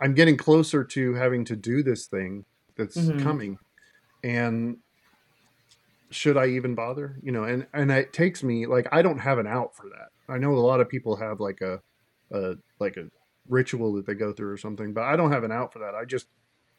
i'm 0.00 0.14
getting 0.14 0.36
closer 0.36 0.84
to 0.84 1.14
having 1.14 1.44
to 1.44 1.56
do 1.56 1.82
this 1.82 2.06
thing 2.06 2.44
that's 2.76 2.96
Mhm. 2.98 3.22
coming. 3.22 3.58
And 4.22 4.78
should 6.10 6.36
i 6.36 6.46
even 6.46 6.74
bother? 6.74 7.18
You 7.22 7.32
know 7.32 7.44
and 7.44 7.66
and 7.72 7.90
it 7.90 8.12
takes 8.12 8.42
me 8.42 8.66
like 8.66 8.86
i 8.92 9.02
don't 9.02 9.18
have 9.18 9.38
an 9.38 9.46
out 9.46 9.74
for 9.74 9.88
that. 9.90 10.08
I 10.32 10.38
know 10.38 10.52
a 10.54 10.58
lot 10.58 10.80
of 10.80 10.88
people 10.88 11.16
have 11.16 11.40
like 11.40 11.60
a, 11.60 11.80
a 12.32 12.54
like 12.78 12.96
a 12.96 13.08
ritual 13.48 13.92
that 13.94 14.06
they 14.06 14.14
go 14.14 14.32
through 14.32 14.50
or 14.50 14.56
something 14.56 14.92
but 14.92 15.04
i 15.04 15.14
don't 15.14 15.32
have 15.32 15.44
an 15.44 15.52
out 15.52 15.72
for 15.72 15.78
that. 15.80 15.94
I 15.94 16.04
just 16.04 16.26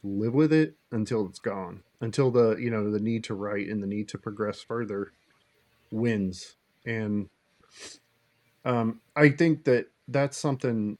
live 0.03 0.33
with 0.33 0.53
it 0.53 0.75
until 0.91 1.25
it's 1.25 1.39
gone 1.39 1.83
until 2.01 2.31
the 2.31 2.55
you 2.57 2.69
know 2.69 2.91
the 2.91 2.99
need 2.99 3.23
to 3.25 3.33
write 3.33 3.67
and 3.67 3.81
the 3.81 3.87
need 3.87 4.07
to 4.09 4.17
progress 4.17 4.61
further 4.61 5.11
wins. 5.91 6.55
And 6.85 7.29
um, 8.67 9.01
i 9.15 9.29
think 9.29 9.63
that 9.63 9.87
that's 10.07 10.37
something 10.37 10.97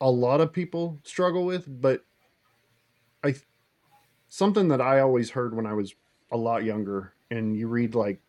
a 0.00 0.10
lot 0.10 0.40
of 0.40 0.52
people 0.52 1.00
struggle 1.02 1.44
with 1.44 1.64
but 1.80 2.04
i 3.24 3.34
something 4.28 4.68
that 4.68 4.80
i 4.80 5.00
always 5.00 5.30
heard 5.30 5.56
when 5.56 5.66
i 5.66 5.72
was 5.72 5.94
a 6.32 6.36
lot 6.36 6.64
younger 6.64 7.12
and 7.30 7.56
you 7.56 7.68
read 7.68 7.94
like 7.94 8.20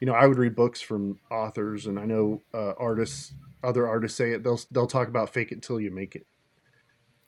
you 0.00 0.06
know 0.06 0.12
i 0.14 0.26
would 0.26 0.38
read 0.38 0.54
books 0.54 0.80
from 0.80 1.18
authors 1.30 1.86
and 1.86 1.98
i 1.98 2.04
know 2.04 2.42
uh, 2.54 2.72
artists 2.78 3.34
other 3.64 3.88
artists 3.88 4.16
say 4.16 4.32
it 4.32 4.42
they'll 4.44 4.60
they'll 4.70 4.86
talk 4.86 5.08
about 5.08 5.30
fake 5.32 5.50
it 5.52 5.62
till 5.62 5.80
you 5.80 5.90
make 5.90 6.14
it 6.14 6.26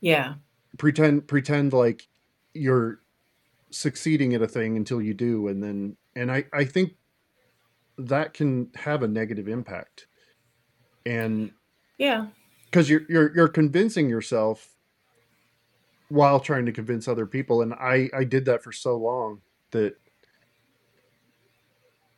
Yeah. 0.01 0.35
pretend 0.79 1.27
pretend 1.27 1.73
like 1.73 2.07
you're 2.55 3.01
succeeding 3.71 4.35
at 4.35 4.43
a 4.43 4.49
thing 4.49 4.77
until 4.77 5.01
you 5.01 5.15
do 5.15 5.49
and 5.49 5.63
then 5.63 5.97
and 6.15 6.31
i 6.31 6.45
i 6.53 6.65
think 6.65 6.93
that 7.99 8.33
can 8.33 8.71
have 8.75 9.03
a 9.03 9.09
negative 9.09 9.49
impact 9.49 10.07
and 11.07 11.51
Yeah. 11.99 12.27
because 12.67 12.89
you're 12.89 13.03
you're 13.09 13.35
you're 13.35 13.49
convincing 13.49 14.09
yourself 14.09 14.77
while 16.09 16.41
trying 16.41 16.67
to 16.67 16.73
convince 16.73 17.07
other 17.07 17.27
people 17.27 17.63
and 17.63 17.73
i 17.75 18.09
i 18.15 18.25
did 18.25 18.45
that 18.45 18.63
for 18.63 18.73
so 18.73 18.97
long 18.97 19.41
that 19.73 19.95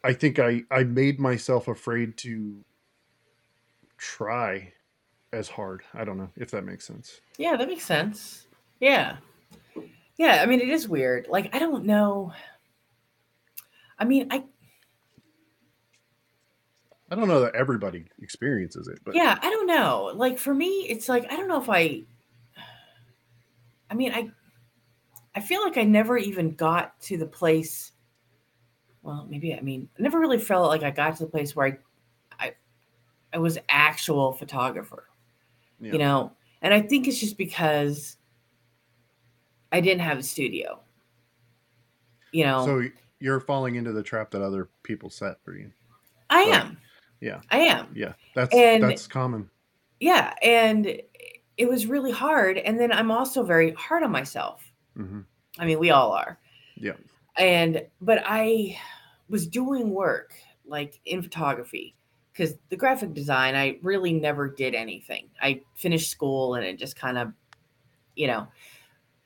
i 0.05 0.13
think 0.13 0.39
i 0.39 0.63
i 0.71 0.83
made 0.85 1.19
myself 1.21 1.69
afraid 1.69 2.17
to 2.17 2.65
try 3.99 4.73
as 5.33 5.49
hard 5.49 5.83
i 5.95 6.05
don't 6.05 6.19
know 6.19 6.29
if 6.37 6.51
that 6.51 6.65
makes 6.65 6.87
sense 6.87 7.21
Yeah, 7.39 7.57
that 7.57 7.69
makes 7.69 7.85
sense. 7.85 8.47
Yeah. 8.81 9.17
Yeah, 10.19 10.41
I 10.43 10.47
mean 10.47 10.61
it 10.61 10.69
is 10.69 10.89
weird. 10.89 11.27
Like 11.29 11.55
I 11.55 11.59
don't 11.59 11.85
know. 11.85 12.33
I 13.99 14.05
mean, 14.05 14.27
I 14.31 14.45
i 17.11 17.15
don't 17.15 17.29
know 17.29 17.41
that 17.41 17.55
everybody 17.55 18.05
experiences 18.21 18.89
it 18.89 18.99
but 19.05 19.15
yeah, 19.15 19.39
I 19.41 19.51
don't 19.51 19.67
know. 19.67 20.13
Like 20.15 20.39
for 20.39 20.53
me, 20.53 20.87
it's 20.89 21.09
like 21.09 21.33
I 21.33 21.37
don't 21.37 21.49
know 21.49 21.61
if 21.63 21.69
I 21.71 22.03
I 23.91 23.95
mean, 23.95 24.13
I 24.13 24.31
I 25.35 25.41
feel 25.41 25.63
like 25.63 25.79
I 25.79 25.85
never 25.85 26.19
even 26.19 26.55
got 26.55 27.01
to 27.03 27.17
the 27.17 27.27
place 27.27 27.93
well, 29.03 29.27
maybe 29.29 29.55
I 29.55 29.61
mean, 29.61 29.89
I 29.99 30.03
never 30.03 30.21
really 30.21 30.39
felt 30.39 30.69
like 30.69 30.83
I 30.85 30.91
got 30.91 31.17
to 31.17 31.25
the 31.25 31.31
place 31.31 31.57
where 31.57 31.67
I 31.67 31.79
I 32.47 32.53
I 33.33 33.39
was 33.39 33.59
actual 33.69 34.33
photographer. 34.33 35.09
Yeah. 35.81 35.93
You 35.93 35.99
know, 35.99 36.33
and 36.63 36.73
I 36.73 36.81
think 36.81 37.09
it's 37.09 37.19
just 37.19 37.37
because 37.37 38.17
I 39.73 39.81
didn't 39.81 40.03
have 40.03 40.19
a 40.19 40.23
studio. 40.23 40.81
You 42.31 42.45
know, 42.45 42.65
So 42.65 42.89
you're 43.19 43.41
falling 43.41 43.75
into 43.75 43.93
the 43.93 44.03
trap 44.03 44.31
that 44.31 44.43
other 44.43 44.69
people 44.85 45.11
set 45.11 45.43
for 45.45 45.57
you. 45.57 45.71
I 46.31 46.43
am. 46.43 46.79
yeah. 47.21 47.41
I 47.51 47.59
am. 47.59 47.89
Yeah, 47.95 48.13
that's 48.35 48.55
And- 48.55 48.83
that's 48.83 49.07
common. 49.07 49.51
Yeah. 50.01 50.35
And 50.43 51.01
it 51.57 51.69
was 51.69 51.87
really 51.87 52.11
hard. 52.11 52.59
And 52.59 52.79
then 52.81 52.91
I'm 52.93 53.11
also 53.11 53.43
very 53.43 53.73
hard 53.73 54.03
on 54.03 54.11
myself. 54.11 54.72
Hmm 54.97 55.21
I 55.59 55.67
mean, 55.67 55.79
we 55.79 55.91
all 55.91 56.13
are. 56.13 56.39
Yeah. 56.77 56.95
And, 57.37 57.85
but 58.01 58.23
I 58.25 58.79
was 59.29 59.47
doing 59.47 59.91
work 59.91 60.35
like 60.67 61.01
in 61.05 61.23
photography 61.23 61.95
because 62.33 62.57
the 62.71 62.77
graphic 62.77 63.13
design, 63.13 63.55
I 63.55 63.79
really 63.83 64.13
never 64.13 64.49
did 64.49 64.75
anything. 64.75 65.29
I 65.41 65.63
finished 65.75 66.11
school 66.11 66.55
and 66.55 66.65
it 66.65 66.79
just 66.79 66.97
kind 66.97 67.19
of, 67.19 67.33
you 68.17 68.27
know, 68.27 68.49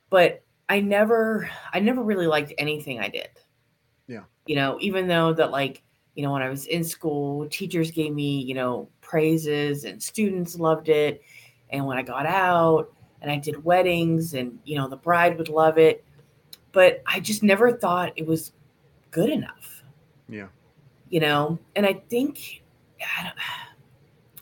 but 0.09 0.43
I 0.69 0.81
never, 0.81 1.49
I 1.73 1.79
never 1.79 2.03
really 2.03 2.27
liked 2.27 2.53
anything 2.57 2.99
I 2.99 3.07
did. 3.07 3.29
Yeah. 4.07 4.23
You 4.45 4.55
know, 4.55 4.77
even 4.81 5.07
though 5.07 5.33
that, 5.33 5.51
like, 5.51 5.83
you 6.15 6.23
know, 6.23 6.33
when 6.33 6.41
I 6.41 6.49
was 6.49 6.65
in 6.65 6.83
school, 6.83 7.47
teachers 7.49 7.91
gave 7.91 8.13
me, 8.13 8.41
you 8.41 8.53
know, 8.53 8.89
praises 9.01 9.83
and 9.85 10.01
students 10.01 10.57
loved 10.57 10.89
it. 10.89 11.21
And 11.69 11.85
when 11.85 11.97
I 11.97 12.01
got 12.01 12.25
out 12.25 12.93
and 13.21 13.31
I 13.31 13.37
did 13.37 13.63
weddings 13.63 14.33
and, 14.33 14.59
you 14.65 14.77
know, 14.77 14.87
the 14.87 14.97
bride 14.97 15.37
would 15.37 15.49
love 15.49 15.77
it. 15.77 16.03
But 16.71 17.01
I 17.05 17.19
just 17.19 17.43
never 17.43 17.71
thought 17.71 18.13
it 18.15 18.25
was 18.27 18.51
good 19.11 19.29
enough, 19.29 19.83
Yeah, 20.29 20.47
you 21.09 21.19
know? 21.19 21.57
And 21.75 21.85
I 21.85 21.93
think, 22.09 22.63
I, 23.01 23.23
don't, 23.23 23.35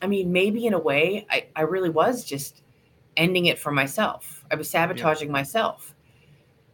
I 0.02 0.06
mean, 0.06 0.32
maybe 0.32 0.66
in 0.66 0.74
a 0.74 0.78
way, 0.78 1.26
I, 1.30 1.46
I 1.56 1.62
really 1.62 1.88
was 1.90 2.24
just 2.24 2.62
ending 3.16 3.46
it 3.46 3.58
for 3.58 3.72
myself. 3.72 4.44
I 4.50 4.56
was 4.56 4.68
sabotaging 4.68 5.30
myself. 5.32 5.94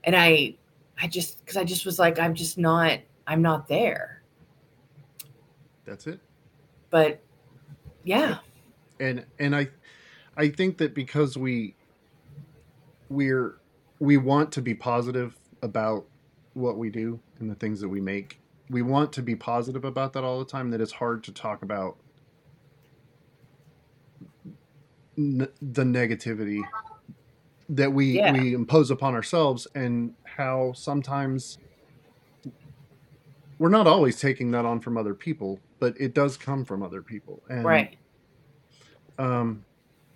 And 0.05 0.17
I, 0.17 0.57
I 1.01 1.07
just, 1.07 1.39
because 1.41 1.57
I 1.57 1.65
just 1.65 1.87
was 1.87 1.99
like, 2.01 2.19
I'm 2.19 2.35
just 2.35 2.59
not, 2.59 2.99
I'm 3.27 3.43
not 3.43 3.69
there. 3.69 4.23
that's 5.85 6.07
it. 6.07 6.21
But 6.91 7.21
yeah, 8.05 8.39
And 9.01 9.25
and 9.39 9.55
I 9.55 9.69
I 10.37 10.49
think 10.49 10.79
that 10.79 10.95
because 10.95 11.37
we 11.37 11.75
we're 13.13 13.57
we 13.99 14.17
want 14.17 14.51
to 14.53 14.63
be 14.63 14.75
positive 14.75 15.37
about 15.63 16.05
what 16.55 16.77
we 16.77 16.91
do 16.91 17.21
and 17.39 17.51
the 17.51 17.55
things 17.55 17.81
that 17.81 17.89
we 17.89 18.01
make. 18.01 18.41
We 18.69 18.83
want 18.83 19.13
to 19.15 19.23
be 19.23 19.37
positive 19.37 19.85
about 19.85 20.13
that 20.15 20.25
all 20.25 20.39
the 20.39 20.45
time 20.45 20.71
that 20.71 20.81
it's 20.81 20.93
hard 20.93 21.23
to 21.25 21.33
talk 21.33 21.63
about 21.63 21.97
n- 25.17 25.49
the 25.61 25.85
negativity 25.85 26.63
that 27.69 27.93
we 27.93 28.17
Yeah. 28.17 28.33
we 28.33 28.55
impose 28.55 28.91
upon 28.91 29.15
ourselves 29.15 29.67
and 29.75 30.15
how 30.25 30.73
sometimes 30.75 31.59
we're 33.59 33.69
not 33.69 33.87
always 33.87 34.19
taking 34.21 34.51
that 34.51 34.65
on 34.65 34.81
from 34.81 34.97
other 34.97 35.15
people 35.15 35.61
but 35.79 35.95
it 36.01 36.13
does 36.15 36.37
come 36.37 36.65
from 36.65 36.83
other 36.83 37.03
people 37.03 37.43
and 37.49 37.65
right. 37.65 37.99
um 39.19 39.65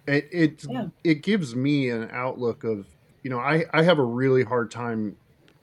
it 0.07 0.29
it, 0.33 0.65
Yeah. 0.69 0.89
it 1.05 1.23
gives 1.23 1.55
me 1.57 1.91
an 1.91 2.09
outlook 2.13 2.65
of 2.65 2.87
you 3.23 3.31
know 3.31 3.39
i 3.39 3.65
i 3.73 3.83
have 3.83 3.99
a 3.99 4.05
really 4.05 4.45
hard 4.45 4.71
time 4.71 5.17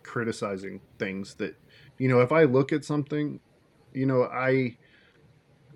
criticizing 0.04 0.82
things 1.00 1.36
that 1.36 1.56
you 1.98 2.10
know 2.10 2.20
if 2.20 2.32
i 2.32 2.44
look 2.44 2.74
at 2.74 2.84
something 2.84 3.40
you 3.94 4.06
know 4.06 4.24
i 4.26 4.76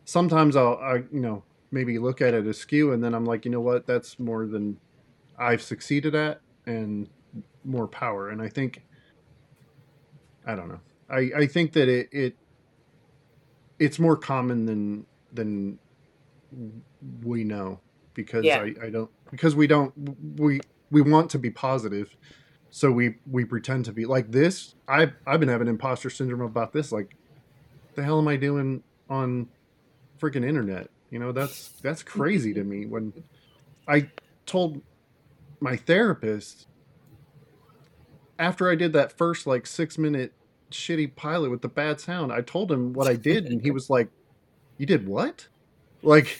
sometimes 0.06 0.56
i'll 0.56 0.78
i 0.82 0.96
you 1.12 1.20
know 1.20 1.44
maybe 1.72 1.98
look 2.00 2.22
at 2.22 2.34
it 2.34 2.48
askew 2.48 2.92
and 2.94 3.04
then 3.04 3.14
i'm 3.14 3.26
like 3.26 3.46
you 3.46 3.52
know 3.52 3.62
what? 3.62 3.86
That's 3.86 4.20
more 4.20 4.46
than 4.46 4.78
i've 5.38 5.62
succeeded 5.62 6.16
at 6.16 6.42
and 6.66 7.10
more 7.64 7.88
power. 7.88 8.30
And 8.30 8.42
i 8.42 8.48
think 8.50 8.84
i 10.46 10.56
don't 10.56 10.70
know. 10.70 10.80
I 11.10 11.32
i 11.36 11.48
think 11.48 11.74
that 11.74 11.88
it 11.90 12.10
it 12.12 12.36
it's 13.80 14.00
more 14.00 14.16
common 14.16 14.66
than 14.66 15.06
than 15.34 15.78
we 17.24 17.44
know 17.44 17.80
because 18.18 18.44
Yeah. 18.44 18.60
I, 18.62 18.88
I 18.88 18.90
don't 18.90 19.10
because 19.32 19.56
we 19.56 19.68
don't 19.68 19.94
we 20.38 20.60
we 20.92 21.02
want 21.02 21.30
to 21.32 21.40
be 21.40 21.50
positive 21.50 22.18
so 22.70 22.92
we 22.92 23.16
we 23.32 23.46
pretend 23.46 23.86
to 23.86 23.94
be. 23.94 24.06
Like 24.06 24.32
this 24.32 24.76
i 24.90 25.10
i've 25.26 25.40
been 25.40 25.48
having 25.48 25.70
imposter 25.70 26.10
syndrome 26.10 26.42
about 26.42 26.74
this 26.74 26.92
like 26.92 27.16
the 27.96 28.04
hell 28.04 28.20
am 28.20 28.28
i 28.28 28.36
doing 28.36 28.84
on 29.10 29.48
freaking 30.20 30.46
internet? 30.46 30.90
You 31.10 31.20
know 31.20 31.32
that's 31.32 31.70
that's 31.82 32.04
crazy 32.04 32.54
to 32.54 32.64
me 32.66 32.86
when 32.86 33.14
i 33.88 34.10
told 34.46 34.82
my 35.62 35.78
therapist 35.78 36.68
after 38.38 38.70
i 38.70 38.76
did 38.76 38.92
that 38.94 39.18
first 39.18 39.48
like 39.48 39.66
six 39.66 39.98
minute 39.98 40.34
shitty 40.70 41.16
pilot 41.16 41.50
with 41.50 41.62
the 41.62 41.70
bad 41.70 42.02
sound 42.02 42.34
i 42.34 42.42
told 42.42 42.70
him 42.70 42.92
what 42.92 43.08
i 43.08 43.16
did 43.16 43.46
and 43.46 43.62
he 43.62 43.72
was 43.72 43.90
like 43.90 44.10
you 44.78 44.86
did 44.86 45.08
what? 45.08 45.48
Like 46.04 46.40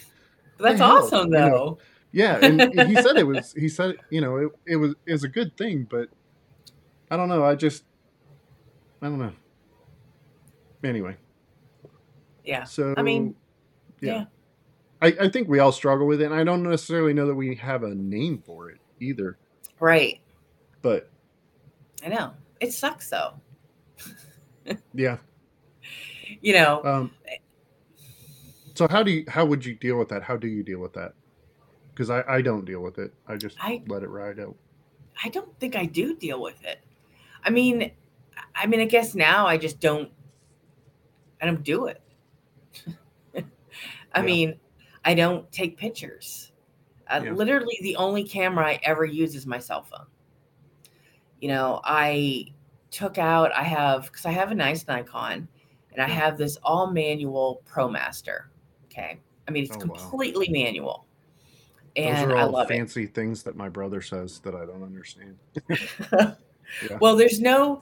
That's 0.58 0.80
awesome, 0.80 1.26
You 1.32 1.38
know, 1.38 1.48
though. 1.50 1.78
yeah, 2.12 2.38
and 2.42 2.60
he 2.88 2.94
said 2.96 3.16
it 3.16 3.26
was. 3.26 3.52
He 3.52 3.68
said 3.68 3.96
you 4.10 4.20
know 4.20 4.36
it, 4.36 4.48
it 4.66 4.76
was 4.76 4.94
it 5.06 5.12
was 5.12 5.24
a 5.24 5.28
good 5.28 5.56
thing, 5.56 5.86
but 5.88 6.08
I 7.10 7.16
don't 7.16 7.28
know. 7.28 7.44
I 7.44 7.54
just 7.54 7.84
I 9.02 9.06
don't 9.06 9.18
know. 9.18 9.32
Anyway, 10.84 11.16
yeah. 12.44 12.64
so 12.64 12.94
I 12.96 13.02
mean, 13.02 13.34
yeah, 14.00 14.12
yeah. 14.12 14.24
I, 15.02 15.26
I 15.26 15.28
think 15.28 15.48
we 15.48 15.58
all 15.58 15.72
struggle 15.72 16.06
with 16.06 16.20
it, 16.20 16.26
and 16.26 16.34
I 16.34 16.44
don't 16.44 16.62
necessarily 16.62 17.12
know 17.12 17.26
that 17.26 17.34
we 17.34 17.54
have 17.56 17.82
a 17.82 17.94
name 17.94 18.42
for 18.44 18.70
it 18.70 18.78
either. 19.00 19.38
Right. 19.80 20.20
But 20.82 21.10
I 22.04 22.08
know. 22.08 22.32
It 22.60 22.72
sucks, 22.72 23.10
though. 23.10 23.34
yeah, 24.94 25.18
You 26.40 26.52
know, 26.54 26.84
um, 26.84 27.10
so 28.78 28.86
how 28.88 29.02
do 29.02 29.10
you 29.10 29.24
how 29.28 29.44
would 29.44 29.64
you 29.64 29.74
deal 29.74 29.98
with 29.98 30.08
that? 30.10 30.22
How 30.22 30.36
do 30.36 30.46
you 30.46 30.62
deal 30.62 30.78
with 30.78 30.92
that? 30.92 31.14
Because 31.90 32.10
I 32.10 32.22
I 32.28 32.42
don't 32.42 32.64
deal 32.64 32.80
with 32.80 32.98
it. 32.98 33.12
I 33.26 33.36
just 33.36 33.56
I- 33.60 33.82
let 33.88 34.02
it 34.04 34.08
ride 34.08 34.38
out. 34.38 34.54
I 35.24 35.28
don't 35.30 35.58
think 35.58 35.74
I 35.74 35.84
do 35.84 36.14
deal 36.14 36.40
with 36.40 36.64
it. 36.64 36.78
I 37.42 37.50
mean, 37.50 37.90
I 38.54 38.66
mean, 38.66 38.80
I 38.80 38.84
guess 38.84 39.16
now 39.16 39.46
I 39.48 39.58
just 39.58 39.80
don't. 39.80 40.10
I 41.42 41.46
don't 41.46 41.64
do 41.64 41.86
it. 41.86 42.00
I 43.34 43.40
Yeah. 44.16 44.22
mean, 44.22 44.60
I 45.04 45.14
don't 45.14 45.50
take 45.50 45.76
pictures. 45.76 46.52
Uh, 47.08 47.22
Yeah. 47.24 47.32
Literally, 47.32 47.76
the 47.82 47.96
only 47.96 48.22
camera 48.22 48.64
I 48.64 48.80
ever 48.84 49.04
use 49.04 49.34
is 49.34 49.44
my 49.46 49.58
cell 49.58 49.82
phone. 49.82 50.06
You 51.40 51.48
know, 51.48 51.80
I 51.82 52.46
took 52.90 53.18
out, 53.18 53.52
I 53.52 53.62
have, 53.64 54.04
because 54.06 54.24
I 54.26 54.30
have 54.30 54.50
a 54.52 54.54
nice 54.54 54.86
Nikon 54.86 55.48
and 55.92 56.02
I 56.02 56.08
have 56.08 56.36
this 56.38 56.56
all 56.62 56.90
manual 56.90 57.62
ProMaster. 57.68 58.44
Okay. 58.98 59.18
I 59.46 59.50
mean, 59.50 59.64
it's 59.64 59.72
Oh, 59.76 59.78
wow. 59.78 59.94
completely 59.94 60.48
manual. 60.48 61.06
Those 61.96 62.06
And 62.06 62.32
are 62.32 62.36
I 62.36 62.42
all 62.42 62.50
love 62.50 62.68
fancy 62.68 63.06
things 63.06 63.42
that 63.44 63.56
my 63.56 63.68
brother 63.68 64.00
says 64.02 64.40
that 64.40 64.54
I 64.54 64.64
don't 64.66 64.82
understand. 64.82 65.36
Yeah. 66.82 66.98
Well, 67.00 67.16
there's 67.16 67.40
no, 67.40 67.80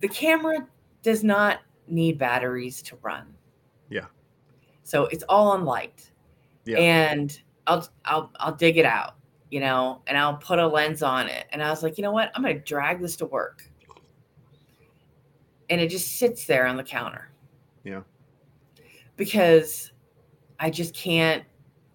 the 0.00 0.06
camera 0.06 0.68
does 1.02 1.24
not 1.24 1.58
need 1.88 2.18
batteries 2.18 2.80
to 2.82 2.96
run. 3.02 3.26
Yeah. 3.90 4.06
So 4.84 5.06
it's 5.06 5.24
all 5.28 5.48
on 5.50 5.64
light. 5.64 6.08
Yeah. 6.64 6.78
And 6.78 7.36
I'll 7.66 7.88
I'll 8.04 8.30
I'll 8.36 8.54
dig 8.54 8.76
it 8.76 8.84
out, 8.84 9.16
you 9.50 9.58
know, 9.58 10.02
and 10.06 10.16
I'll 10.16 10.36
put 10.36 10.60
a 10.60 10.66
lens 10.68 11.02
on 11.02 11.26
it. 11.26 11.46
And 11.50 11.60
I 11.64 11.68
was 11.70 11.82
like, 11.82 11.98
you 11.98 12.02
know 12.02 12.12
what? 12.12 12.30
I'm 12.36 12.42
gonna 12.42 12.60
drag 12.60 13.00
this 13.00 13.16
to 13.16 13.26
work. 13.26 13.68
And 15.68 15.80
it 15.80 15.88
just 15.88 16.16
sits 16.16 16.44
there 16.44 16.66
on 16.68 16.76
the 16.76 16.84
counter. 16.84 17.32
Yeah. 17.82 18.02
Because 19.16 19.90
I 20.62 20.70
just 20.70 20.94
can't 20.94 21.44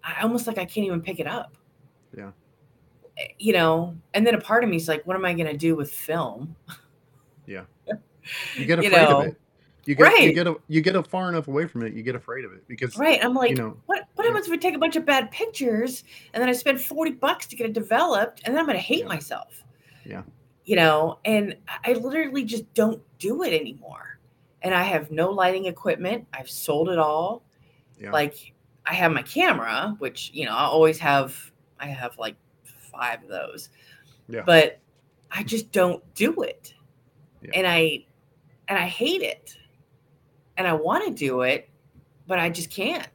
I 0.04 0.22
almost 0.22 0.46
like 0.46 0.58
I 0.58 0.64
can't 0.64 0.86
even 0.86 1.00
pick 1.02 1.18
it 1.20 1.26
up. 1.26 1.56
Yeah. 2.16 2.30
Eh, 3.18 3.26
You 3.38 3.52
know, 3.54 3.96
and 4.14 4.24
then 4.26 4.34
a 4.34 4.40
part 4.40 4.62
of 4.62 4.70
me 4.70 4.76
is 4.76 4.86
like, 4.88 5.04
what 5.06 5.16
am 5.16 5.24
I 5.24 5.34
gonna 5.34 5.56
do 5.56 5.74
with 5.74 5.90
film? 5.90 6.54
Yeah. 7.46 7.64
You 8.56 8.66
get 8.66 8.82
You 8.82 8.90
afraid 8.90 9.08
know, 9.08 9.20
of 9.22 9.26
it. 9.28 9.40
You 9.86 9.94
get 9.94 10.12
you 10.20 10.26
right. 10.26 10.34
get 10.34 10.46
a, 10.46 10.56
you 10.68 10.82
get 10.82 10.94
a 10.96 11.02
far 11.02 11.30
enough 11.30 11.48
away 11.48 11.66
from 11.66 11.82
it, 11.82 11.94
you 11.94 12.02
get 12.02 12.14
afraid 12.14 12.44
of 12.44 12.52
it 12.52 12.62
because 12.68 12.98
Right. 12.98 13.24
I'm 13.24 13.32
like, 13.32 13.48
you 13.50 13.56
know 13.56 13.74
what 13.86 14.04
what 14.16 14.24
yeah. 14.24 14.30
happens 14.32 14.44
if 14.46 14.50
we 14.50 14.58
take 14.58 14.74
a 14.74 14.78
bunch 14.78 14.96
of 14.96 15.06
bad 15.06 15.30
pictures 15.30 16.04
and 16.34 16.42
then 16.42 16.48
I 16.50 16.52
spend 16.52 16.78
40 16.78 17.12
bucks 17.12 17.46
to 17.46 17.56
get 17.56 17.66
it 17.66 17.72
developed 17.72 18.42
and 18.44 18.54
then 18.54 18.60
I'm 18.60 18.66
gonna 18.66 18.78
hate 18.78 19.00
Yeah. 19.00 19.06
myself? 19.08 19.64
Yeah. 20.04 20.22
You 20.66 20.76
know, 20.76 21.18
and 21.24 21.56
I 21.66 21.92
I 21.92 21.94
literally 21.94 22.44
just 22.44 22.72
don't 22.74 23.00
do 23.18 23.42
it 23.44 23.58
anymore. 23.58 24.18
And 24.60 24.74
I 24.74 24.82
have 24.82 25.10
no 25.10 25.30
lighting 25.30 25.64
equipment. 25.66 26.26
I've 26.34 26.50
sold 26.50 26.90
it 26.90 26.98
all. 26.98 27.42
Yeah. 27.98 28.10
Like 28.12 28.52
I 28.88 28.94
have 28.94 29.12
my 29.12 29.22
camera, 29.22 29.94
which, 29.98 30.30
you 30.32 30.46
know, 30.46 30.52
I 30.52 30.62
always 30.64 30.98
have 31.00 31.52
I 31.78 31.86
have 31.86 32.16
like 32.18 32.36
five 32.90 33.22
of 33.22 33.28
those. 33.28 33.68
Yeah. 34.28 34.42
But 34.46 34.80
I 35.30 35.42
just 35.42 35.70
don't 35.72 36.02
do 36.14 36.42
it. 36.42 36.74
Yeah. 37.42 37.50
And 37.54 37.66
I 37.66 38.06
and 38.66 38.78
I 38.78 38.86
hate 38.86 39.22
it. 39.22 39.56
And 40.56 40.66
I 40.66 40.72
want 40.72 41.04
to 41.06 41.12
do 41.12 41.42
it, 41.42 41.68
but 42.26 42.38
I 42.38 42.48
just 42.50 42.70
can't. 42.70 43.06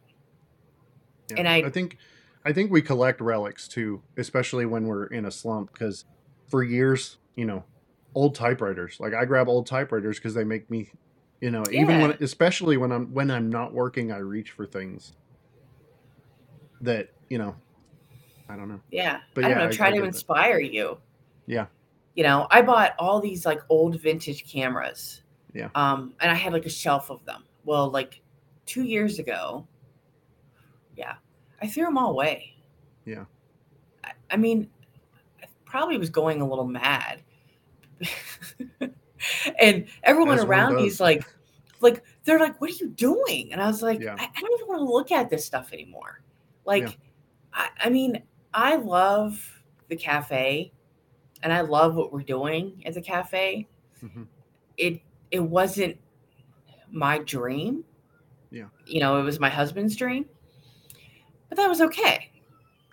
Yeah. 1.32 1.38
And 1.40 1.48
I- 1.48 1.64
I 1.64 1.70
think 1.70 1.98
I 2.46 2.54
think 2.54 2.72
we 2.72 2.82
collect 2.82 3.20
relics 3.20 3.68
too, 3.68 4.04
especially 4.18 4.66
when 4.66 4.86
we're 4.86 5.06
in 5.08 5.26
a 5.26 5.32
slump 5.32 5.72
because 5.74 6.06
for 6.50 6.62
years, 6.62 7.18
you 7.36 7.46
know, 7.46 7.64
old 8.14 8.36
typewriters. 8.36 8.98
Like 9.00 9.14
I 9.14 9.26
grab 9.26 9.48
old 9.48 9.66
typewriters 9.66 10.20
because 10.20 10.34
they 10.36 10.44
make 10.44 10.70
me, 10.70 10.92
you 11.42 11.50
know, 11.50 11.64
even 11.72 12.00
when 12.02 12.12
especially 12.22 12.78
when 12.78 12.92
I'm 12.92 13.12
when 13.14 13.32
I'm 13.32 13.50
not 13.50 13.74
working, 13.74 14.12
I 14.12 14.18
reach 14.18 14.52
for 14.52 14.68
things 14.68 15.14
that, 16.84 17.10
you 17.30 17.38
know, 17.38 17.56
I 18.50 18.56
don't 18.56 18.70
know. 18.70 18.80
Yeah. 18.92 19.20
But 19.34 19.46
I 19.46 19.50
don't 19.50 19.58
yeah, 19.60 19.66
know, 19.66 19.72
try 19.72 19.88
I 19.88 19.90
to 19.90 19.96
get 19.96 20.02
that. 20.02 20.08
inspire 20.08 20.60
you. 20.60 20.98
Yeah. 21.48 21.66
You 22.16 22.24
know, 22.24 22.48
I 22.52 22.62
bought 22.62 22.94
all 23.00 23.20
these 23.20 23.46
like 23.46 23.62
old 23.70 24.00
vintage 24.00 24.46
cameras. 24.52 25.24
Yeah. 25.54 25.70
Um, 25.76 26.14
and 26.20 26.32
I 26.32 26.36
had 26.36 26.54
like 26.54 26.66
a 26.66 26.70
shelf 26.70 27.10
of 27.10 27.24
them. 27.26 27.44
Well, 27.66 27.90
like 27.90 28.22
two 28.66 28.84
years 28.84 29.20
ago, 29.20 29.68
yeah, 30.96 31.16
I 31.62 31.68
threw 31.68 31.86
them 31.86 31.98
all 31.98 32.12
away. 32.12 32.56
Yeah. 33.06 33.26
I, 34.04 34.12
I 34.32 34.38
mean, 34.38 34.70
I 35.42 35.48
probably 35.66 35.98
was 35.98 36.10
going 36.10 36.42
a 36.42 36.48
little 36.48 36.68
mad. 36.68 37.22
and 39.60 39.86
everyone 40.04 40.38
As 40.40 40.46
around 40.46 40.76
me 40.76 40.88
is 40.88 41.00
like, 41.00 41.24
like 41.80 42.04
they're 42.26 42.40
like, 42.40 42.60
"What 42.60 42.70
are 42.70 42.74
you 42.74 42.90
doing?" 42.90 43.54
And 43.54 43.62
I 43.62 43.68
was 43.68 43.82
like, 43.82 44.02
Yeah. 44.02 44.16
I, 44.18 44.24
I 44.24 44.42
don't 44.42 44.54
even 44.54 44.68
want 44.68 44.80
to 44.80 44.86
look 44.86 45.12
at 45.12 45.30
this 45.30 45.46
stuff 45.46 45.72
anymore. 45.74 46.22
Like, 46.66 46.84
Yeah. 46.84 46.92
I, 47.54 47.70
I 47.86 47.90
mean, 47.90 48.24
I 48.54 48.76
love 48.76 49.64
the 49.90 49.96
cafe, 49.96 50.72
and 51.44 51.52
I 51.54 51.62
love 51.62 51.96
what 51.96 52.12
we're 52.14 52.24
doing 52.24 52.82
at 52.86 52.94
the 52.94 53.02
cafe. 53.02 53.68
Mhm. 54.02 54.28
It 54.78 55.02
it 55.32 55.40
wasn't 55.40 55.98
my 56.92 57.18
dream. 57.20 57.84
Yeah. 58.52 58.68
You 58.86 59.00
know, 59.00 59.20
it 59.20 59.24
was 59.24 59.40
my 59.40 59.50
husband's 59.50 59.96
dream, 59.96 60.26
but 61.50 61.58
that 61.58 61.68
was 61.68 61.82
okay. 61.82 62.32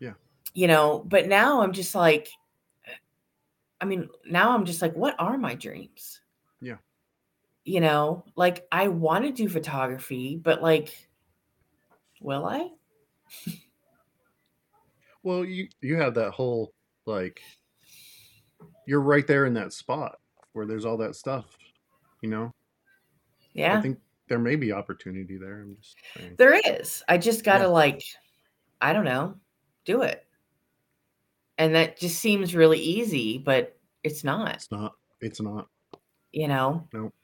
Yeah. 0.01 0.15
You 0.55 0.67
know, 0.67 1.05
but 1.07 1.29
now 1.29 1.61
I'm 1.63 1.73
just 1.73 1.95
like, 1.95 2.29
I 3.81 3.85
mean, 3.85 4.09
now 4.27 4.53
I'm 4.55 4.65
just 4.65 4.83
like, 4.83 4.95
what 4.95 5.15
are 5.19 5.39
my 5.39 5.55
dreams? 5.55 6.21
Yeah. 6.61 6.77
You 7.65 7.81
know, 7.81 8.25
like 8.37 8.67
I 8.73 8.89
want 8.89 9.25
to 9.25 9.33
do 9.33 9.49
photography, 9.49 10.37
but 10.37 10.63
like, 10.63 11.09
will 12.21 12.47
I? 12.47 12.71
Well, 15.23 15.45
you 15.45 15.69
you 15.81 15.97
have 15.97 16.15
that 16.15 16.31
whole 16.33 16.73
like 17.07 17.41
you're 18.87 19.01
right 19.01 19.27
there 19.27 19.47
in 19.47 19.55
that 19.55 19.73
spot 19.73 20.19
where 20.53 20.67
there's 20.67 20.85
all 20.85 20.97
that 20.99 21.15
stuff, 21.15 21.47
you 22.23 22.29
know? 22.31 22.53
Yeah. 23.53 23.79
I 23.79 23.81
think 23.81 23.99
there 24.29 24.39
may 24.39 24.57
be 24.57 24.73
opportunity 24.73 25.37
there. 25.39 25.61
I'm 25.61 25.77
just 25.81 25.97
saying. 26.17 26.35
There 26.39 26.55
is. 26.55 27.03
I 27.09 27.19
just 27.19 27.45
got 27.45 27.59
to 27.59 27.65
Yeah. 27.65 27.71
like, 27.71 28.03
I 28.81 28.93
don't 28.93 29.05
know, 29.05 29.37
do 29.85 30.03
it. 30.03 30.27
And 31.59 31.75
that 31.75 31.99
just 31.99 32.19
seems 32.19 32.55
really 32.55 32.81
easy, 32.81 33.39
but 33.39 33.79
it's 34.03 34.25
not, 34.25 34.55
It's 34.55 34.71
not. 34.73 34.93
It's 35.21 35.41
not. 35.41 35.69
you 36.33 36.49
know? 36.49 36.89
Nope. 36.93 37.15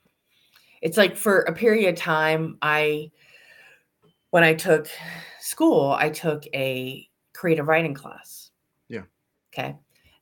It's 0.82 0.96
like 0.96 1.16
for 1.16 1.40
a 1.40 1.52
period 1.52 1.88
of 1.88 1.96
time, 1.98 2.58
I, 2.62 3.10
when 4.37 4.44
I 4.44 4.53
took 4.53 4.87
school, 5.40 5.92
I 5.99 6.11
took 6.11 6.44
a 6.55 7.09
creative 7.33 7.68
writing 7.68 7.94
class. 7.94 8.51
Yeah. 8.87 9.05
Okay. 9.51 9.75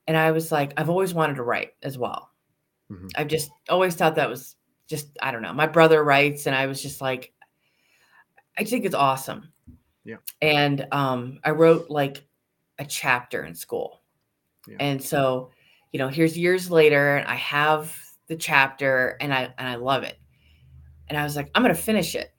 And 0.07 0.16
I 0.16 0.31
was 0.31 0.53
like, 0.53 0.72
I've 0.77 0.88
always 0.88 1.12
wanted 1.12 1.35
to 1.35 1.42
write 1.42 1.72
as 1.83 1.98
well. 1.98 2.31
Mhm. 2.92 3.11
I've 3.16 3.27
just 3.27 3.50
always 3.68 3.96
thought 3.96 4.14
that 4.14 4.31
was 4.31 4.55
just, 4.87 5.18
I 5.20 5.33
don't 5.33 5.42
know. 5.42 5.53
My 5.53 5.66
brother 5.66 6.05
writes, 6.05 6.46
and 6.46 6.55
I 6.55 6.66
was 6.66 6.81
just 6.81 7.00
like, 7.00 7.33
I 8.57 8.62
think 8.62 8.85
it's 8.85 8.94
awesome. 8.94 9.53
Yeah. 10.05 10.18
And 10.40 10.87
um, 10.92 11.40
I 11.42 11.50
wrote 11.50 11.90
like 11.90 12.24
a 12.79 12.85
chapter 12.85 13.42
in 13.42 13.57
school. 13.57 14.00
Yeah. 14.68 14.77
And 14.79 15.03
so, 15.03 15.50
you 15.90 15.98
know, 15.98 16.07
here's 16.07 16.38
years 16.38 16.70
later, 16.70 17.16
and 17.16 17.27
I 17.27 17.35
have 17.35 18.00
the 18.29 18.37
chapter 18.37 19.16
and 19.20 19.35
I 19.35 19.53
and 19.59 19.66
I 19.66 19.74
love 19.74 20.05
it. 20.05 20.20
And 21.09 21.18
I 21.18 21.24
was 21.24 21.35
like, 21.35 21.50
I'm 21.57 21.62
gonna 21.62 21.74
finish 21.74 22.14
it. 22.14 22.33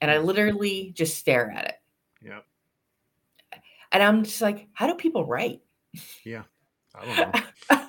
And 0.00 0.10
I 0.10 0.18
literally 0.18 0.92
just 0.94 1.18
stare 1.18 1.50
at 1.50 1.64
it. 1.66 1.74
Yeah. 2.22 2.40
And 3.92 4.02
I'm 4.02 4.24
just 4.24 4.40
like, 4.40 4.68
how 4.72 4.86
do 4.86 4.94
people 4.94 5.26
write? 5.26 5.60
Yeah. 6.24 6.42
I 6.94 7.04
don't 7.04 7.16
know. 7.70 7.80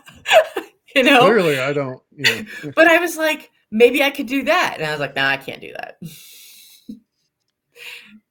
you 0.96 1.04
know? 1.04 1.22
Clearly, 1.22 1.60
I 1.60 1.74
don't. 1.74 2.02
You 2.16 2.24
know. 2.64 2.72
But 2.76 2.88
I 2.88 2.98
was 2.98 3.18
like, 3.18 3.52
maybe 3.72 4.04
I 4.04 4.12
could 4.12 4.28
do 4.28 4.44
that. 4.44 4.76
And 4.78 4.86
I 4.86 4.92
was 4.92 5.00
like, 5.00 5.16
no, 5.16 5.24
nah, 5.24 5.30
I 5.30 5.38
can't 5.38 5.62
do 5.62 5.74
that. 5.74 6.00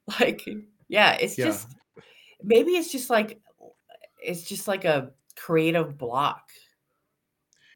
like, 0.19 0.47
yeah, 0.87 1.13
it's 1.13 1.37
Yeah. 1.37 1.45
just 1.45 1.67
maybe 2.43 2.71
it's 2.71 2.91
just 2.91 3.09
like 3.09 3.39
it's 4.23 4.43
just 4.43 4.67
like 4.67 4.85
a 4.85 5.11
creative 5.35 5.97
block. 5.97 6.49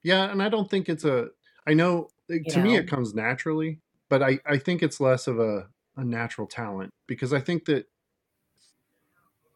Yeah, 0.03 0.29
and 0.31 0.41
I 0.41 0.49
don't 0.49 0.69
think 0.69 0.89
it's 0.89 1.05
a. 1.05 1.29
I 1.67 1.73
know 1.73 2.09
You 2.27 2.43
to 2.49 2.59
me 2.59 2.75
it 2.75 2.87
comes 2.87 3.15
naturally, 3.15 3.79
but 4.09 4.21
I 4.21 4.39
I 4.45 4.57
think 4.57 4.83
it's 4.83 4.99
less 4.99 5.27
of 5.27 5.39
a 5.39 5.67
a 5.97 6.03
natural 6.03 6.47
talent 6.47 6.93
because 7.07 7.33
I 7.33 7.39
think 7.39 7.65
that 7.65 7.87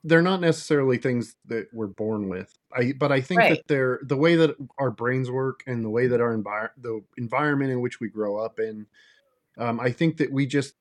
they're 0.04 0.22
not 0.22 0.40
necessarily 0.40 0.98
things 0.98 1.36
that 1.46 1.68
we're 1.74 1.88
born 1.88 2.30
with. 2.30 2.54
I 2.74 2.94
but 2.98 3.12
I 3.12 3.20
think 3.20 3.48
Right. 3.48 3.48
that 3.48 3.68
they're 3.68 4.00
the 4.04 4.16
way 4.16 4.36
that 4.36 4.56
our 4.78 4.92
brains 4.92 5.30
work 5.30 5.62
and 5.68 5.84
the 5.84 5.90
way 5.90 6.08
that 6.08 6.22
our 6.22 6.36
envir- 6.38 6.72
the 6.78 7.04
environment 7.18 7.72
in 7.72 7.82
which 7.82 8.00
we 8.00 8.10
grow 8.10 8.38
up 8.38 8.60
in. 8.60 8.88
Um, 9.58 9.80
I 9.80 9.92
think 9.92 10.18
that 10.18 10.32
we 10.32 10.48
just 10.48 10.76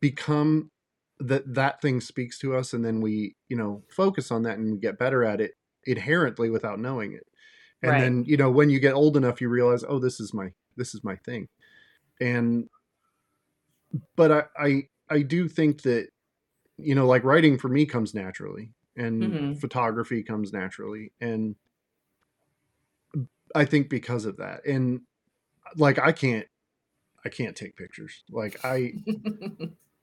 become 0.00 0.70
that 1.20 1.52
that 1.54 1.80
thing 1.80 2.00
speaks 2.00 2.38
to 2.38 2.54
us 2.54 2.72
and 2.72 2.84
then 2.84 3.00
we 3.00 3.34
you 3.48 3.56
know 3.56 3.82
focus 3.90 4.30
on 4.30 4.42
that 4.42 4.58
and 4.58 4.72
we 4.72 4.78
get 4.78 4.98
better 4.98 5.24
at 5.24 5.40
it 5.40 5.52
inherently 5.84 6.50
without 6.50 6.78
knowing 6.78 7.12
it 7.12 7.26
and 7.82 8.00
Right. 8.00 8.00
then 8.00 8.24
you 8.26 8.36
know 8.36 8.50
when 8.50 8.70
you 8.70 8.78
get 8.80 8.94
old 8.94 9.16
enough 9.16 9.40
you 9.40 9.48
realize 9.48 9.84
oh 9.88 9.98
this 9.98 10.20
is 10.20 10.34
my 10.34 10.52
this 10.76 10.94
is 10.94 11.02
my 11.04 11.16
thing 11.16 11.48
and 12.20 12.68
but 14.16 14.30
i 14.32 14.42
i, 14.58 14.82
I 15.10 15.22
do 15.22 15.48
think 15.48 15.82
that 15.82 16.08
you 16.76 16.94
know 16.94 17.06
like 17.06 17.24
writing 17.24 17.58
for 17.58 17.68
me 17.68 17.86
comes 17.86 18.14
naturally 18.14 18.72
and 18.96 19.32
Mhm. 19.32 19.60
photography 19.60 20.22
comes 20.22 20.52
naturally 20.52 21.12
and 21.20 21.56
i 23.54 23.64
think 23.64 23.88
because 23.88 24.24
of 24.24 24.36
that 24.36 24.64
and 24.66 25.00
like 25.76 25.98
i 25.98 26.12
can't 26.12 26.46
i 27.24 27.28
can't 27.28 27.56
take 27.56 27.76
pictures 27.76 28.24
like 28.30 28.64
i 28.64 28.92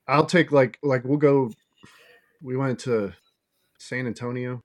I'll 0.08 0.26
take 0.26 0.52
like 0.52 0.78
like 0.84 1.02
we'll 1.02 1.18
go. 1.18 1.50
We 2.40 2.56
went 2.56 2.78
to 2.80 3.12
San 3.78 4.06
Antonio 4.06 4.62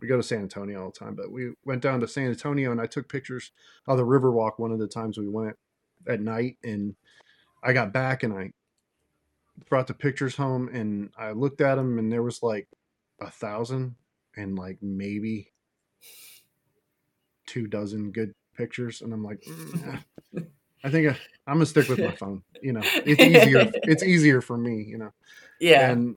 we 0.00 0.08
go 0.08 0.16
to 0.16 0.22
San 0.22 0.40
Antonio 0.40 0.82
all 0.82 0.90
the 0.90 0.98
time, 0.98 1.14
but 1.14 1.30
we 1.30 1.52
went 1.64 1.82
down 1.82 2.00
to 2.00 2.08
San 2.08 2.28
Antonio 2.28 2.72
and 2.72 2.80
I 2.80 2.86
took 2.86 3.08
pictures 3.08 3.52
of 3.86 3.98
the 3.98 4.04
Riverwalk 4.04 4.52
one 4.58 4.72
of 4.72 4.78
the 4.78 4.88
times 4.88 5.18
we 5.18 5.28
went 5.28 5.56
at 6.08 6.20
night 6.20 6.56
and 6.64 6.94
I 7.62 7.72
got 7.72 7.92
back 7.92 8.22
and 8.22 8.32
I 8.32 8.52
brought 9.68 9.86
the 9.86 9.94
pictures 9.94 10.36
home 10.36 10.68
and 10.68 11.10
I 11.16 11.32
looked 11.32 11.60
at 11.60 11.76
them 11.76 11.98
and 11.98 12.10
there 12.10 12.22
was 12.22 12.42
like 12.42 12.68
a 13.20 13.30
thousand 13.30 13.96
and 14.36 14.56
like 14.58 14.78
maybe 14.82 15.52
two 17.46 17.66
dozen 17.66 18.10
good 18.12 18.32
pictures 18.54 19.00
and 19.02 19.12
I'm 19.12 19.24
like 19.24 19.40
"Mm, 19.46 20.02
I 20.84 20.90
think 20.90 21.08
I, 21.08 21.18
I'm 21.46 21.54
gonna 21.54 21.66
stick 21.66 21.88
with 21.88 22.00
my 22.00 22.12
phone 22.12 22.42
you 22.60 22.72
know 22.72 22.82
it's 23.04 23.22
easier 23.22 23.66
it's 23.86 24.02
easier 24.02 24.40
for 24.40 24.56
me 24.56 24.82
you 24.82 24.98
know 24.98 25.10
Yeah. 25.60 25.92
and 25.92 26.16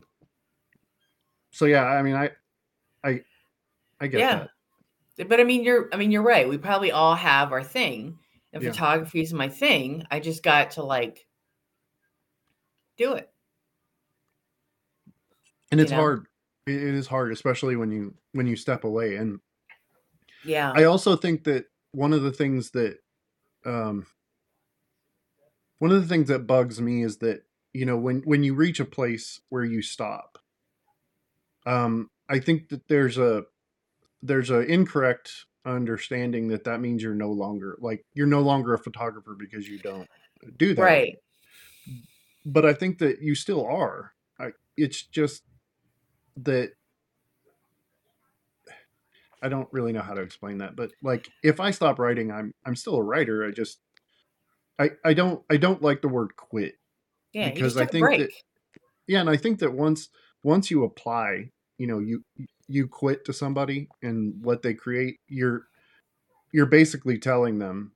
so 1.52 1.66
yeah 1.66 1.84
I 1.86 2.02
mean 2.02 2.16
I 2.16 2.32
I 3.04 3.24
I 4.00 4.08
get 4.08 4.20
Yeah. 4.20 4.48
that 5.18 5.30
But 5.30 5.40
I 5.40 5.44
mean, 5.44 5.64
you're 5.64 5.90
I 5.94 5.98
mean, 5.98 6.12
you're 6.12 6.24
right. 6.24 6.48
We 6.48 6.58
probably 6.58 6.92
all 6.92 7.16
have 7.16 7.52
our 7.52 7.64
thing. 7.64 8.20
And 8.54 8.64
Yeah. 8.64 8.72
photography 8.72 9.22
is 9.22 9.34
my 9.34 9.50
thing. 9.50 10.06
I 10.12 10.20
just 10.20 10.44
got 10.44 10.72
to 10.72 10.84
like 10.84 11.28
do 12.98 13.14
it. 13.14 13.33
And 15.74 15.80
You 15.80 15.86
it's 15.86 15.92
know? 15.92 15.98
hard 15.98 16.28
it, 16.68 16.76
it 16.76 16.94
is 16.94 17.08
hard 17.08 17.32
especially 17.32 17.76
when 17.76 17.92
you 17.92 18.14
when 18.34 18.46
you 18.48 18.56
step 18.56 18.84
away 18.84 19.16
and 19.16 19.40
Yeah. 20.46 20.72
I 20.76 20.84
also 20.84 21.16
think 21.16 21.44
that 21.46 21.66
one 21.92 22.14
of 22.14 22.22
the 22.22 22.32
things 22.32 22.72
that 22.72 22.98
um 23.66 24.06
one 25.80 25.92
of 25.92 26.02
the 26.02 26.08
things 26.08 26.28
that 26.28 26.48
bugs 26.48 26.80
me 26.80 27.04
is 27.04 27.18
that 27.18 27.44
you 27.74 27.86
know 27.86 27.98
when 27.98 28.22
when 28.22 28.44
you 28.44 28.54
reach 28.54 28.80
a 28.80 28.86
place 28.86 29.42
where 29.50 29.66
you 29.66 29.82
stop 29.82 30.38
um 31.66 32.10
I 32.30 32.40
think 32.40 32.70
that 32.70 32.88
there's 32.88 33.18
a 33.18 33.44
there's 34.22 34.52
a 34.52 34.60
incorrect 34.60 35.32
understanding 35.66 36.50
that 36.50 36.66
that 36.66 36.82
means 36.82 37.02
you're 37.02 37.16
no 37.16 37.32
longer 37.32 37.78
like 37.80 38.06
you're 38.14 38.28
no 38.28 38.42
longer 38.42 38.74
a 38.74 38.80
photographer 38.80 39.36
because 39.38 39.68
you 39.68 39.80
don't 39.80 40.08
do 40.58 40.76
that 40.76 40.82
right. 40.82 41.18
but 42.46 42.66
I 42.66 42.74
think 42.74 43.00
that 43.00 43.22
you 43.22 43.36
still 43.36 43.66
are. 43.66 44.14
I, 44.40 44.52
it's 44.76 45.04
just 45.04 45.44
that 46.38 46.72
I 49.42 49.50
don't 49.50 49.68
really 49.74 49.92
know 49.92 50.02
how 50.02 50.14
to 50.14 50.22
explain 50.22 50.60
that. 50.60 50.76
But 50.76 50.92
like, 51.02 51.30
if 51.44 51.60
I 51.60 51.72
stop 51.72 52.00
writing, 52.00 52.32
I'm 52.32 52.54
I'm 52.66 52.76
still 52.76 52.96
a 52.96 53.04
writer. 53.04 53.46
I 53.46 53.52
just 53.52 53.80
I 54.80 54.92
I 55.04 55.14
don't 55.14 55.44
I 55.50 55.58
don't 55.58 55.82
like 55.82 56.02
the 56.02 56.08
word 56.08 56.36
quit. 56.36 56.76
Yeah. 57.34 57.52
Because 57.52 57.78
I 57.78 57.86
think 57.86 58.06
that- 58.20 58.32
Yeah, 59.08 59.20
and 59.22 59.30
I 59.30 59.38
think 59.38 59.60
that 59.60 59.74
once 59.74 60.10
once 60.44 60.72
you 60.72 60.84
apply, 60.84 61.52
you 61.78 61.88
know, 61.88 62.00
you 62.00 62.24
you 62.68 62.88
quit 62.88 63.26
to 63.26 63.34
somebody 63.34 63.90
and 64.02 64.42
what 64.44 64.62
they 64.62 64.74
create, 64.74 65.20
you're 65.28 65.68
you're 66.54 66.66
basically 66.68 67.18
telling 67.18 67.60
them 67.60 67.92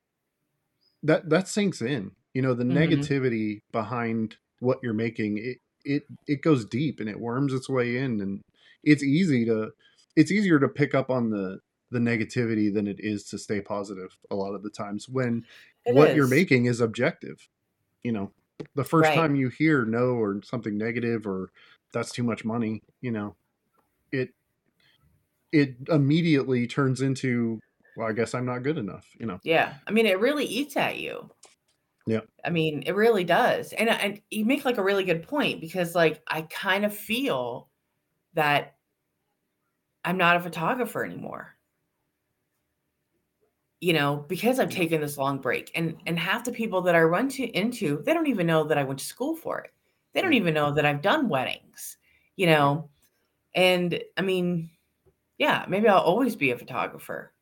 that 1.04 1.30
that 1.30 1.48
sinks 1.48 1.82
in. 1.82 2.12
You 2.34 2.42
know, 2.42 2.54
the 2.54 2.66
Mhm. 2.66 2.74
negativity 2.90 3.62
behind 3.72 4.36
what 4.60 4.80
you're 4.84 4.94
making, 4.94 5.38
it 5.38 5.60
it 5.88 6.04
it 6.28 6.42
goes 6.42 6.66
deep 6.66 7.00
and 7.00 7.10
it 7.10 7.20
worms 7.20 7.54
its 7.54 7.70
way 7.70 7.98
in 7.98 8.22
and 8.22 8.42
it's 8.84 9.04
easy 9.04 9.46
to 9.46 9.72
it's 10.16 10.32
easier 10.32 10.60
to 10.60 10.70
pick 10.70 10.96
up 10.96 11.10
on 11.10 11.30
the 11.32 11.60
the 11.92 12.00
negativity 12.00 12.74
than 12.74 12.88
it 12.88 13.00
is 13.00 13.24
to 13.26 13.38
stay 13.38 13.62
positive 13.62 14.18
a 14.32 14.36
lot 14.36 14.54
of 14.54 14.64
the 14.64 14.70
times 14.70 15.08
when 15.10 15.46
It 15.86 15.96
what 15.96 16.14
you're 16.14 16.28
making 16.28 16.66
is 16.66 16.82
objective. 16.82 17.48
You 18.04 18.12
know, 18.14 18.34
the 18.76 18.84
first 18.86 19.10
Right. 19.10 19.16
time 19.16 19.36
you 19.36 19.50
hear 19.50 19.86
no 19.86 20.16
or 20.16 20.42
something 20.44 20.78
negative 20.78 21.28
or 21.28 21.52
that's 21.94 22.12
too 22.12 22.24
much 22.24 22.46
money, 22.46 22.84
you 23.02 23.12
know, 23.12 23.36
it 24.12 24.32
it 25.52 25.76
immediately 25.90 26.68
turns 26.68 27.02
into 27.02 27.60
well, 27.96 28.08
I 28.08 28.14
guess 28.14 28.36
I'm 28.36 28.46
not 28.46 28.60
good 28.64 28.78
enough, 28.78 29.08
you 29.20 29.26
know. 29.26 29.40
Yeah. 29.44 29.76
I 29.88 29.92
mean, 29.92 30.06
it 30.06 30.20
really 30.20 30.46
eats 30.46 30.76
at 30.78 31.00
you. 31.00 31.30
Yeah. 32.08 32.22
I 32.44 32.50
mean, 32.50 32.84
it 32.86 32.96
really 32.96 33.26
does. 33.26 33.74
And, 33.74 33.90
uh, 33.90 33.98
and 34.02 34.22
you 34.32 34.46
make 34.46 34.64
like 34.64 34.78
a 34.78 34.84
really 34.84 35.04
good 35.04 35.24
point 35.24 35.60
because 35.60 35.94
like 35.94 36.22
I 36.28 36.44
kind 36.44 36.86
of 36.86 36.96
feel 36.96 37.68
that 38.34 38.76
I'm 40.06 40.18
not 40.18 40.38
a 40.38 40.40
photographer 40.40 41.04
anymore. 41.04 41.54
You 43.82 43.94
know, 43.94 44.26
because 44.28 44.60
I've 44.60 44.72
taken 44.72 45.02
this 45.02 45.18
long 45.18 45.40
break 45.40 45.70
and 45.76 45.90
mm-hmm. 45.90 46.00
and 46.08 46.18
half 46.18 46.46
the 46.46 46.52
people 46.52 46.82
that 46.84 46.96
I 46.96 47.02
run 47.02 47.28
to 47.30 47.46
into, 47.46 48.02
they 48.04 48.14
don't 48.14 48.28
even 48.28 48.48
know 48.48 48.64
that 48.64 48.78
I 48.78 48.84
went 48.84 49.00
to 49.00 49.06
school 49.06 49.36
for 49.36 49.60
it. 49.60 49.72
They 50.14 50.22
don't 50.22 50.34
even 50.34 50.54
know 50.54 50.72
that 50.74 50.86
I've 50.86 51.02
done 51.02 51.30
weddings, 51.30 51.98
you 52.38 52.48
know. 52.48 52.90
And 53.54 54.02
I 54.16 54.22
mean, 54.22 54.72
yeah, 55.38 55.66
maybe 55.68 55.90
I'll 55.90 56.00
always 56.00 56.36
be 56.36 56.52
a 56.52 56.58
photographer. 56.58 57.34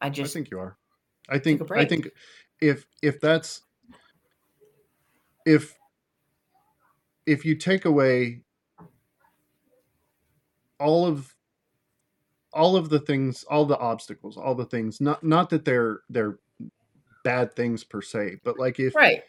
I 0.00 0.08
just 0.10 0.32
I 0.32 0.34
think 0.34 0.50
you 0.50 0.60
are. 0.60 0.78
I 1.28 1.38
think 1.38 1.60
I 1.72 1.84
think 1.84 2.08
if 2.60 2.86
if 3.02 3.20
that's 3.20 3.62
if 5.50 5.76
if 7.26 7.44
you 7.44 7.56
take 7.56 7.84
away 7.84 8.42
all 10.78 11.06
of 11.06 11.34
all 12.52 12.76
of 12.76 12.88
the 12.88 12.98
things, 12.98 13.44
all 13.44 13.64
the 13.64 13.78
obstacles, 13.78 14.36
all 14.36 14.54
the 14.54 14.64
things, 14.64 15.00
not 15.00 15.24
not 15.24 15.50
that 15.50 15.64
they're 15.64 16.00
they're 16.08 16.38
bad 17.24 17.54
things 17.54 17.84
per 17.84 18.00
se, 18.00 18.38
but 18.44 18.58
like 18.58 18.78
if 18.78 18.94
right. 18.94 19.22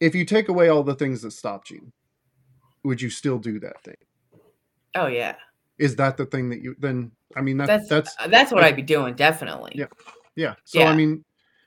if 0.00 0.14
you 0.14 0.24
take 0.24 0.48
away 0.48 0.68
all 0.68 0.82
the 0.82 0.94
things 0.94 1.22
that 1.22 1.30
stopped 1.30 1.70
you, 1.70 1.92
would 2.82 3.00
you 3.00 3.10
still 3.10 3.38
do 3.38 3.60
that 3.60 3.82
thing? 3.82 3.96
Oh 4.94 5.06
yeah. 5.06 5.36
Is 5.78 5.96
that 5.96 6.16
the 6.16 6.26
thing 6.26 6.50
that 6.50 6.62
you 6.62 6.74
then 6.78 7.12
I 7.36 7.42
mean 7.42 7.58
that 7.58 7.66
That's 7.66 7.88
that's 7.88 8.16
uh, 8.18 8.26
that's 8.28 8.50
what 8.50 8.64
I- 8.64 8.68
I'd 8.68 8.76
be 8.76 8.82
doing 8.82 9.14
definitely. 9.14 9.72
Yeah. 9.76 9.86
yeah. 10.34 10.54
So 10.64 10.82
I 10.82 10.96
mean 10.96 11.24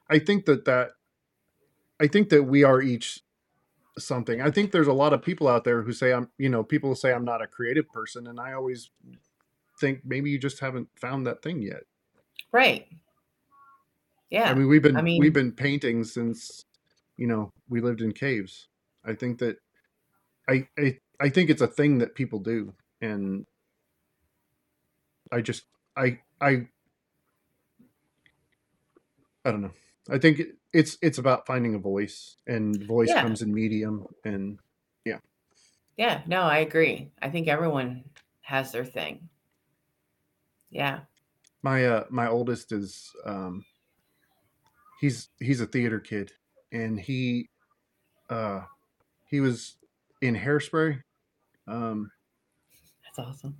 I 0.10 0.20
think 0.20 0.46
that 0.46 0.66
that 0.66 0.92
I 2.00 2.08
think 2.08 2.30
that 2.30 2.44
we 2.44 2.64
are 2.64 2.82
each 2.82 3.22
something. 3.98 4.42
I 4.42 4.50
think 4.52 4.72
there's 4.72 4.88
a 4.88 4.94
lot 4.94 5.14
of 5.14 5.22
people 5.22 5.48
out 5.48 5.64
there 5.64 5.82
who 5.82 5.94
say 5.94 6.14
I'm, 6.14 6.30
you 6.38 6.50
know, 6.50 6.64
people 6.64 6.96
say 6.96 7.14
I'm 7.14 7.26
not 7.26 7.42
a 7.42 7.48
creative 7.48 7.88
person 7.90 8.28
and 8.28 8.40
I 8.40 8.54
always 8.54 8.90
think 9.80 10.02
maybe 10.06 10.30
you 10.30 10.38
just 10.40 10.60
haven't 10.60 10.88
found 10.96 11.26
that 11.28 11.42
thing 11.42 11.62
yet. 11.62 11.84
Right. 12.52 12.88
Yeah. 14.30 14.50
I 14.50 14.54
mean, 14.54 14.68
we've 14.68 14.82
been 14.82 14.98
I 14.98 15.02
mean- 15.02 15.20
we've 15.20 15.34
been 15.34 15.52
painting 15.52 16.04
since 16.04 16.66
you 17.18 17.28
know, 17.28 17.52
we 17.70 17.80
lived 17.80 18.02
in 18.02 18.12
caves. 18.12 18.68
I 19.06 19.14
think 19.14 19.38
that 19.40 19.58
I 20.50 20.68
I 20.78 20.98
I 21.20 21.30
think 21.30 21.50
it's 21.50 21.62
a 21.62 21.68
thing 21.68 22.00
that 22.00 22.16
people 22.16 22.40
do 22.40 22.74
and 23.02 23.46
I 25.32 25.42
just 25.42 25.64
I 25.96 26.20
I 26.42 26.68
I 29.46 29.52
don't 29.52 29.62
know. 29.62 29.74
I 30.10 30.18
think 30.18 30.42
it's 30.74 30.98
it's 31.02 31.18
about 31.20 31.46
finding 31.46 31.76
a 31.76 31.80
voice 31.80 32.38
and 32.48 32.84
voice 32.86 33.10
Yeah. 33.10 33.22
comes 33.22 33.42
in 33.42 33.54
medium 33.54 34.06
and 34.26 34.60
yeah. 35.06 35.20
Yeah, 35.98 36.22
no, 36.28 36.42
I 36.42 36.60
agree. 36.60 37.12
I 37.22 37.30
think 37.30 37.48
everyone 37.48 38.04
has 38.42 38.72
their 38.72 38.86
thing. 38.86 39.30
Yeah. 40.72 41.02
my 41.62 41.86
uh 41.86 42.04
my 42.10 42.28
oldest 42.28 42.72
is 42.72 43.12
um 43.26 43.64
he's 45.00 45.30
he's 45.40 45.62
a 45.62 45.68
theater 45.68 46.00
kid 46.00 46.32
and 46.72 47.00
he 47.00 47.48
uh 48.30 48.62
he 49.30 49.40
was 49.40 49.78
in 50.22 50.36
hairspray 50.36 51.00
um 51.68 52.10
That's 53.06 53.20
awesome. 53.20 53.56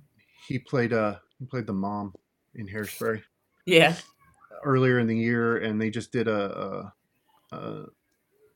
he 0.48 0.58
played 0.58 0.92
uh 0.92 1.16
he 1.38 1.46
played 1.46 1.66
the 1.68 1.72
mom 1.72 2.12
in 2.56 2.66
hairspray 2.66 3.22
Yeah. 3.66 3.94
earlier 4.64 4.98
in 4.98 5.06
the 5.06 5.16
year 5.16 5.58
and 5.58 5.80
they 5.80 5.90
just 5.90 6.10
did 6.12 6.26
a, 6.28 6.58
a, 6.60 6.92
a 7.54 7.84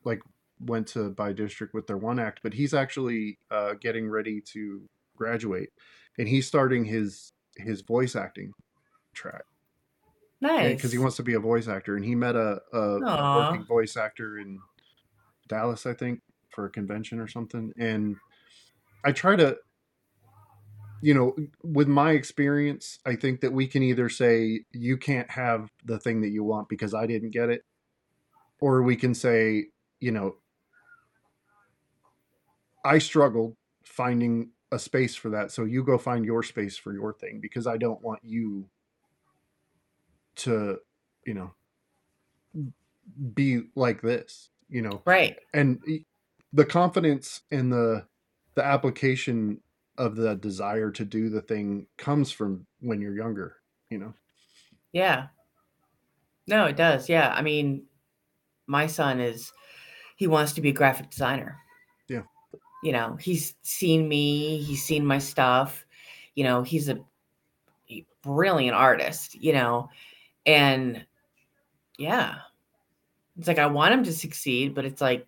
like 0.05 0.21
went 0.61 0.87
to 0.89 1.11
bi-district 1.11 1.73
with 1.75 1.87
their 1.87 1.97
one 1.97 2.19
act 2.19 2.41
but 2.43 2.53
he's 2.53 2.75
actually 2.75 3.39
uh 3.51 3.75
getting 3.81 4.09
ready 4.09 4.41
to 4.41 4.83
graduate 5.17 5.71
and 6.19 6.29
he's 6.29 6.47
starting 6.47 6.85
his 6.85 7.33
his 7.57 7.83
voice 7.83 8.17
acting 8.17 8.53
track 9.15 9.43
Nice. 10.41 10.77
because 10.77 10.93
he 10.93 10.99
wants 10.99 11.17
to 11.17 11.23
be 11.25 11.35
a 11.35 11.41
voice 11.41 11.67
actor 11.67 11.97
and 11.97 12.05
he 12.05 12.15
met 12.15 12.37
a, 12.37 12.61
a 12.73 13.01
Aw. 13.05 13.37
working 13.37 13.65
voice 13.67 13.97
actor 13.97 14.39
in 14.39 14.59
dallas 15.49 15.87
i 15.87 15.93
think 15.95 16.21
for 16.51 16.67
a 16.67 16.71
convention 16.71 17.19
or 17.19 17.27
something 17.29 17.73
and 17.79 18.17
i 19.05 19.13
try 19.13 19.35
to 19.37 19.57
you 21.03 21.15
know 21.15 21.35
with 21.63 21.89
my 21.89 22.13
experience 22.13 22.99
i 23.07 23.15
think 23.15 23.41
that 23.41 23.53
we 23.53 23.67
can 23.67 23.83
either 23.83 24.09
say 24.09 24.61
you 24.73 24.97
can't 24.97 25.31
have 25.31 25.71
the 25.85 25.99
thing 25.99 26.21
that 26.21 26.31
you 26.31 26.43
want 26.45 26.69
because 26.69 26.95
i 26.95 27.07
didn't 27.07 27.31
get 27.31 27.49
it 27.49 27.63
or 28.61 28.83
we 28.83 28.97
can 28.97 29.15
say 29.15 29.67
you 30.01 30.11
know 30.11 30.37
i 32.85 32.99
struggled 32.99 33.57
finding 33.85 34.51
a 34.73 34.79
space 34.79 35.15
for 35.15 35.31
that 35.31 35.51
so 35.51 35.65
you 35.65 35.83
go 35.83 35.97
find 35.99 36.25
your 36.25 36.43
space 36.43 36.77
for 36.77 36.93
your 36.93 37.13
thing 37.15 37.41
because 37.41 37.67
i 37.67 37.77
don't 37.77 38.03
want 38.03 38.21
you 38.23 38.69
to 40.37 40.79
you 41.27 41.35
know 41.35 41.53
be 43.35 43.63
like 43.75 44.03
this 44.03 44.51
you 44.69 44.83
know 44.83 45.03
Right. 45.07 45.37
and 45.55 45.81
the 46.53 46.65
confidence 46.65 47.43
and 47.51 47.73
the 47.73 48.07
the 48.55 48.65
application 48.65 49.61
of 49.97 50.17
the 50.17 50.35
desire 50.37 50.91
to 50.93 51.05
do 51.05 51.29
the 51.31 51.41
thing 51.41 51.87
comes 51.97 52.31
from 52.31 52.67
when 52.81 53.01
you're 53.01 53.17
younger 53.17 53.57
you 53.91 53.99
know. 53.99 54.15
Yeah. 54.93 55.29
No, 56.47 56.67
it 56.67 56.77
does. 56.77 57.09
Yeah. 57.09 57.33
I 57.35 57.43
mean, 57.43 57.87
my 58.69 58.87
son 58.87 59.21
is 59.21 59.53
he 60.16 60.29
wants 60.29 60.53
to 60.53 60.61
be 60.61 60.69
a 60.69 60.73
graphic 60.73 61.11
designer. 61.11 61.59
Yeah. 62.07 62.23
You 62.83 62.93
know, 62.93 63.16
he's 63.21 63.55
seen 63.62 64.09
me, 64.09 64.62
he's 64.62 64.85
seen 64.85 65.05
my 65.05 65.19
stuff. 65.19 65.85
You 66.37 66.45
know, 66.45 66.62
he's 66.62 66.89
a, 66.89 67.01
brilliant 68.23 68.77
artist, 68.77 69.35
you 69.35 69.53
know. 69.53 69.89
And 70.47 71.05
yeah. 71.99 72.37
It's 73.39 73.49
like 73.49 73.59
I 73.59 73.66
want 73.66 73.95
him 73.95 74.05
to 74.05 74.12
succeed, 74.12 74.75
but 74.75 74.85
it's 74.85 75.01
like 75.01 75.27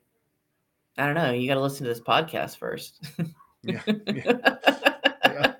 I 0.98 1.06
don't 1.06 1.14
know, 1.14 1.30
you 1.30 1.48
got 1.48 1.54
to 1.54 1.60
listen 1.60 1.84
to 1.84 1.88
this 1.88 2.00
podcast 2.00 2.56
first. 2.56 3.02
Yeah. 3.62 3.80
Yeah. 3.86 4.38
Yeah. 5.24 5.52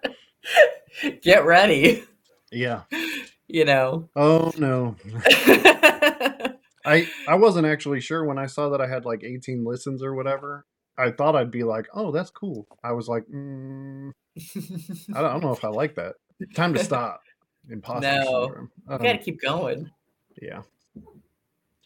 Get 1.23 1.45
ready, 1.45 2.05
yeah. 2.51 2.83
you 3.47 3.65
know. 3.65 4.09
Oh 4.17 4.53
no. 4.59 4.97
I 6.91 7.09
I 7.29 7.35
wasn't 7.37 7.67
actually 7.67 8.01
sure 8.01 8.25
when 8.25 8.39
I 8.39 8.47
saw 8.47 8.69
that 8.71 8.81
I 8.81 8.87
had 8.89 9.05
like 9.05 9.23
18 9.25 9.65
listens 9.65 10.03
or 10.03 10.15
whatever. 10.15 10.67
I 10.99 11.11
thought 11.11 11.37
I'd 11.37 11.51
be 11.51 11.63
like, 11.65 11.87
"Oh, 11.95 12.11
that's 12.11 12.31
cool." 12.31 12.67
I 12.85 12.93
was 12.93 13.09
like, 13.09 13.25
mm, 13.27 14.11
I, 14.37 14.43
don't, 15.15 15.17
I 15.17 15.33
don't 15.33 15.43
know 15.43 15.53
if 15.53 15.65
I 15.65 15.69
like 15.69 15.95
that. 15.97 16.17
Time 16.55 16.75
to 16.75 16.85
stop. 16.85 17.23
Imposter 17.71 18.01
No. 18.25 18.43
you 18.55 18.71
Um, 18.89 18.99
got 19.03 19.13
to 19.13 19.19
keep 19.19 19.41
going. 19.41 19.91
yeah. 20.43 20.63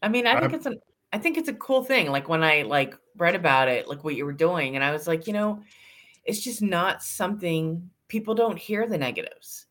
I 0.03 0.09
mean, 0.09 0.27
I 0.27 0.41
think 0.41 0.53
I- 0.53 0.57
it's 0.57 0.67
an 0.67 0.79
I 1.13 1.19
think 1.19 1.37
it's 1.39 1.49
a 1.49 1.55
cool 1.55 1.85
thing. 1.85 2.11
Like 2.11 2.29
when 2.29 2.43
I 2.43 2.63
like 2.63 2.97
read 3.17 3.37
about 3.37 3.69
it, 3.69 3.87
like 3.89 4.03
what 4.03 4.17
you 4.17 4.25
were 4.25 4.33
doing, 4.33 4.75
and 4.75 4.85
I 4.85 4.91
was 4.91 5.07
like, 5.07 5.27
you 5.29 5.33
know, 5.33 5.63
it's 6.25 6.41
just 6.43 6.61
not 6.61 7.03
something 7.05 7.89
people 8.09 8.35
don't 8.35 8.59
hear 8.59 8.87
the 8.89 8.99
negatives. 8.99 9.67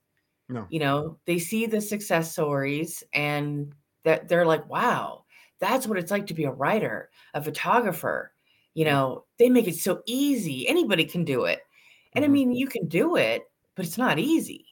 No. 0.47 0.67
You 0.69 0.79
know, 0.79 1.17
they 1.25 1.39
see 1.39 1.65
the 1.65 1.81
success 1.81 2.31
stories 2.31 3.03
and 3.13 3.73
that 4.03 4.27
they're 4.29 4.45
like, 4.45 4.69
wow, 4.69 5.22
that's 5.63 5.87
what 5.87 5.97
it's 5.97 6.11
like 6.11 6.27
to 6.27 6.33
be 6.33 6.43
a 6.43 6.51
writer, 6.51 7.09
a 7.33 7.41
photographer. 7.41 8.33
You 8.73 8.85
know, 8.85 9.25
they 9.39 9.49
make 9.49 9.67
it 9.67 9.75
so 9.75 10.01
easy. 10.05 10.67
Anybody 10.67 11.05
can 11.05 11.23
do 11.23 11.45
it. 11.45 11.61
And 12.13 12.25
I 12.25 12.27
Mhm. 12.27 12.31
mean, 12.31 12.51
you 12.51 12.67
can 12.67 12.87
do 12.87 13.15
it, 13.15 13.43
but 13.75 13.85
it's 13.85 13.97
not 13.97 14.19
easy. 14.19 14.65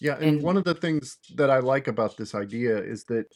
Yeah, 0.00 0.14
and, 0.16 0.24
And- 0.24 0.42
one 0.42 0.56
of 0.56 0.64
the 0.64 0.74
things 0.74 1.18
that 1.36 1.48
I 1.50 1.58
like 1.60 1.86
about 1.86 2.16
this 2.16 2.34
idea 2.34 2.76
is 2.76 3.04
that 3.04 3.26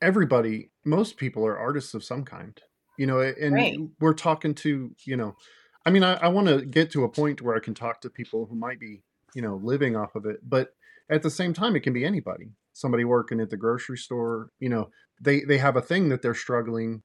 everybody, 0.00 0.70
most 0.84 1.16
people 1.16 1.44
are 1.46 1.58
artists 1.58 1.94
of 1.94 2.04
some 2.04 2.24
kind. 2.24 2.58
You 2.96 3.06
know, 3.06 3.20
and 3.20 3.52
Right. 3.54 3.76
we're 3.98 4.14
talking 4.14 4.54
to, 4.56 4.94
you 5.04 5.16
know, 5.16 5.36
I 5.84 5.90
mean, 5.90 6.04
I, 6.04 6.14
I 6.14 6.28
want 6.28 6.46
to 6.46 6.64
get 6.64 6.92
to 6.92 7.02
a 7.02 7.08
point 7.08 7.42
where 7.42 7.56
I 7.56 7.58
can 7.58 7.74
talk 7.74 8.00
to 8.02 8.08
people 8.08 8.46
who 8.46 8.54
might 8.54 8.78
be, 8.78 9.02
you 9.34 9.42
know, 9.42 9.56
living 9.56 9.96
off 9.96 10.14
of 10.14 10.26
it, 10.26 10.38
but 10.48 10.76
at 11.10 11.22
the 11.22 11.30
same 11.30 11.52
time, 11.54 11.76
it 11.76 11.80
can 11.80 11.92
be 11.92 12.04
anybody. 12.04 12.52
Somebody 12.72 13.04
working 13.04 13.40
at 13.40 13.50
the 13.50 13.56
grocery 13.56 13.98
store, 13.98 14.50
you 14.58 14.68
know, 14.68 14.90
they 15.20 15.40
they 15.42 15.58
have 15.58 15.76
a 15.76 15.82
thing 15.82 16.08
that 16.08 16.22
they're 16.22 16.34
struggling 16.34 17.02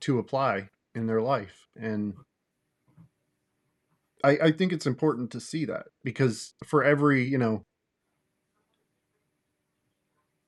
to 0.00 0.18
apply 0.18 0.70
in 0.94 1.06
their 1.06 1.22
life, 1.22 1.68
and 1.76 2.14
I, 4.24 4.38
I 4.44 4.52
think 4.52 4.72
it's 4.72 4.86
important 4.86 5.30
to 5.32 5.40
see 5.40 5.64
that 5.66 5.86
because 6.02 6.54
for 6.64 6.82
every, 6.82 7.24
you 7.24 7.38
know, 7.38 7.62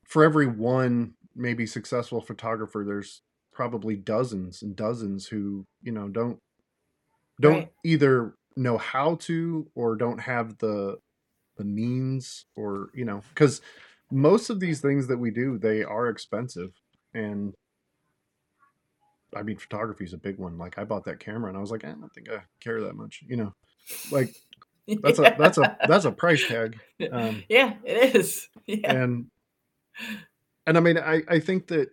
for 0.07 0.25
every 0.25 0.47
one 0.47 1.15
maybe 1.35 1.67
successful 1.67 2.21
photographer, 2.21 2.85
there's 2.87 3.23
probably 3.53 3.97
dozens 3.97 4.63
and 4.63 4.75
dozens 4.77 5.27
who, 5.27 5.65
you 5.83 5.93
know, 5.93 6.09
don't 6.09 6.39
don't 7.41 7.65
Right. 7.65 7.73
either 7.85 8.35
know 8.57 8.79
how 8.79 9.15
to 9.17 9.71
or 9.75 9.97
don't 9.97 10.19
have 10.19 10.59
the 10.59 10.99
the 11.59 11.65
means 11.65 12.47
or, 12.57 12.89
you 12.95 13.05
know, 13.05 13.23
cuz 13.35 13.61
most 14.11 14.49
of 14.49 14.61
these 14.61 14.81
things 14.81 15.07
that 15.09 15.19
we 15.19 15.31
do, 15.31 15.59
they 15.59 15.83
are 15.85 16.09
expensive 16.09 16.73
and 17.13 17.55
I 19.37 19.43
mean 19.43 19.59
photography 19.59 20.05
is 20.05 20.15
a 20.15 20.19
big 20.19 20.39
one. 20.39 20.57
Like 20.57 20.79
I 20.79 20.85
bought 20.85 21.05
that 21.05 21.21
camera 21.21 21.49
and 21.49 21.59
I 21.59 21.61
was 21.61 21.71
like, 21.71 21.85
"Eh, 21.85 21.89
I 21.91 21.93
don't 21.93 22.13
think 22.15 22.31
I 22.31 22.43
care 22.61 22.81
that 22.83 22.97
much, 22.97 23.23
you 23.27 23.37
know. 23.37 23.53
Like 24.11 24.35
that's 25.03 25.19
a 25.19 25.35
that's 25.39 25.59
a 25.59 25.77
that's 25.89 26.05
a 26.07 26.13
price 26.13 26.47
tag. 26.47 26.79
Um, 27.13 27.45
yeah, 27.49 27.75
it 27.85 28.17
is. 28.17 28.49
Yeah. 28.67 28.93
and 29.03 29.31
and 30.67 30.77
I 30.77 30.81
mean 30.81 30.99
I 30.99 31.23
I 31.29 31.41
think 31.41 31.69
that 31.69 31.89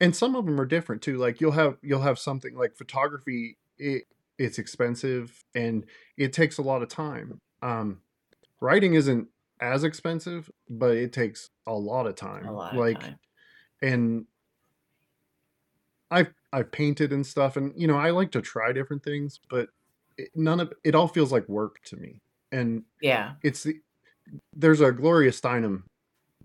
and 0.00 0.16
some 0.16 0.34
of 0.34 0.46
them 0.46 0.60
are 0.60 0.66
different 0.66 1.02
too. 1.02 1.18
Like 1.18 1.40
you'll 1.40 1.52
have 1.52 1.76
you'll 1.82 2.00
have 2.02 2.18
something 2.18 2.56
like 2.56 2.76
photography. 2.76 3.58
It 3.78 4.04
it's 4.38 4.58
expensive 4.58 5.44
and 5.54 5.84
it 6.16 6.32
takes 6.32 6.58
a 6.58 6.62
lot 6.62 6.82
of 6.82 6.88
time. 6.88 7.38
Um, 7.62 8.00
writing 8.60 8.94
isn't 8.94 9.28
as 9.60 9.84
expensive, 9.84 10.50
but 10.68 10.96
it 10.96 11.12
takes 11.12 11.50
a 11.66 11.72
lot 11.74 12.06
of 12.06 12.16
time. 12.16 12.46
a 12.46 12.52
lot 12.52 12.74
like 12.74 12.96
of 12.96 13.02
time. 13.02 13.18
and 13.82 14.26
I've 16.10 16.32
I've 16.52 16.72
painted 16.72 17.12
and 17.12 17.24
stuff, 17.26 17.56
and 17.56 17.72
you 17.76 17.86
know 17.86 17.96
I 17.96 18.10
like 18.10 18.32
to 18.32 18.40
try 18.42 18.72
different 18.72 19.02
things, 19.04 19.40
but 19.48 19.68
it, 20.16 20.30
none 20.34 20.60
of 20.60 20.72
it 20.84 20.94
all 20.94 21.08
feels 21.08 21.30
like 21.30 21.48
work 21.48 21.80
to 21.84 21.96
me. 21.96 22.20
And 22.52 22.84
Yeah. 23.00 23.34
it's 23.42 23.62
the 23.62 23.80
there's 24.54 24.80
a 24.80 24.92
Gloria 24.92 25.30
Steinem 25.30 25.82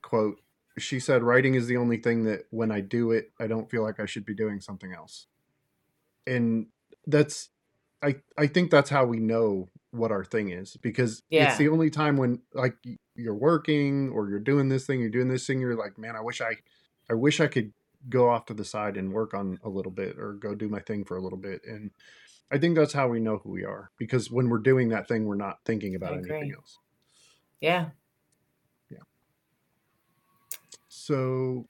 quote. 0.01 0.39
She 0.78 0.99
said, 0.99 1.24
"Writing 1.24 1.55
is 1.55 1.68
the 1.68 1.78
only 1.78 1.97
thing 1.97 2.24
that 2.26 2.45
when 2.51 2.72
I 2.72 2.82
do 2.82 3.11
it, 3.11 3.32
I 3.39 3.47
don't 3.47 3.70
feel 3.70 3.82
like 3.82 3.99
I 3.99 4.05
should 4.05 4.26
be 4.26 4.36
doing 4.36 4.59
something 4.59 4.93
else." 4.93 5.28
And 6.28 6.68
that's, 7.07 7.49
I 8.03 8.18
I 8.38 8.47
think 8.47 8.72
that's 8.72 8.89
how 8.89 9.05
we 9.05 9.20
know 9.20 9.70
what 9.95 10.11
our 10.11 10.23
thing 10.25 10.49
is 10.49 10.77
because 10.77 11.23
Yeah. 11.29 11.49
it's 11.49 11.57
the 11.57 11.69
only 11.69 11.89
time 11.89 12.17
when 12.17 12.41
like 12.53 12.75
you're 13.15 13.33
working 13.35 14.09
or 14.09 14.29
you're 14.29 14.39
doing 14.39 14.69
this 14.69 14.85
thing, 14.85 14.99
you're 14.99 15.09
doing 15.09 15.29
this 15.29 15.47
thing, 15.47 15.59
you're 15.59 15.75
like, 15.75 15.97
man, 15.97 16.15
I 16.15 16.21
wish 16.21 16.41
I, 16.41 16.57
I 17.09 17.13
wish 17.13 17.39
I 17.39 17.47
could 17.47 17.73
go 18.09 18.29
off 18.29 18.45
to 18.45 18.53
the 18.53 18.65
side 18.65 18.97
and 18.97 19.13
work 19.13 19.33
on 19.33 19.57
a 19.63 19.69
little 19.69 19.91
bit 19.91 20.17
or 20.19 20.33
go 20.33 20.53
do 20.55 20.69
my 20.69 20.79
thing 20.79 21.05
for 21.05 21.17
a 21.17 21.21
little 21.21 21.39
bit 21.39 21.61
and. 21.65 21.91
I 22.51 22.59
think 22.59 22.75
that's 22.77 22.93
how 22.93 23.07
we 23.07 23.19
know 23.19 23.39
who 23.39 23.49
we 23.49 23.65
are 23.65 23.89
because 23.97 24.29
when 24.29 24.49
we're 24.49 24.59
doing 24.59 24.89
that 24.89 25.07
thing, 25.07 25.25
we're 25.25 25.33
not 25.35 25.57
thinking 25.65 25.95
about 25.95 26.13
anything 26.13 26.53
else. 26.55 26.77
Yeah. 27.59 27.89
Yeah. 28.91 28.99
So, 30.87 31.67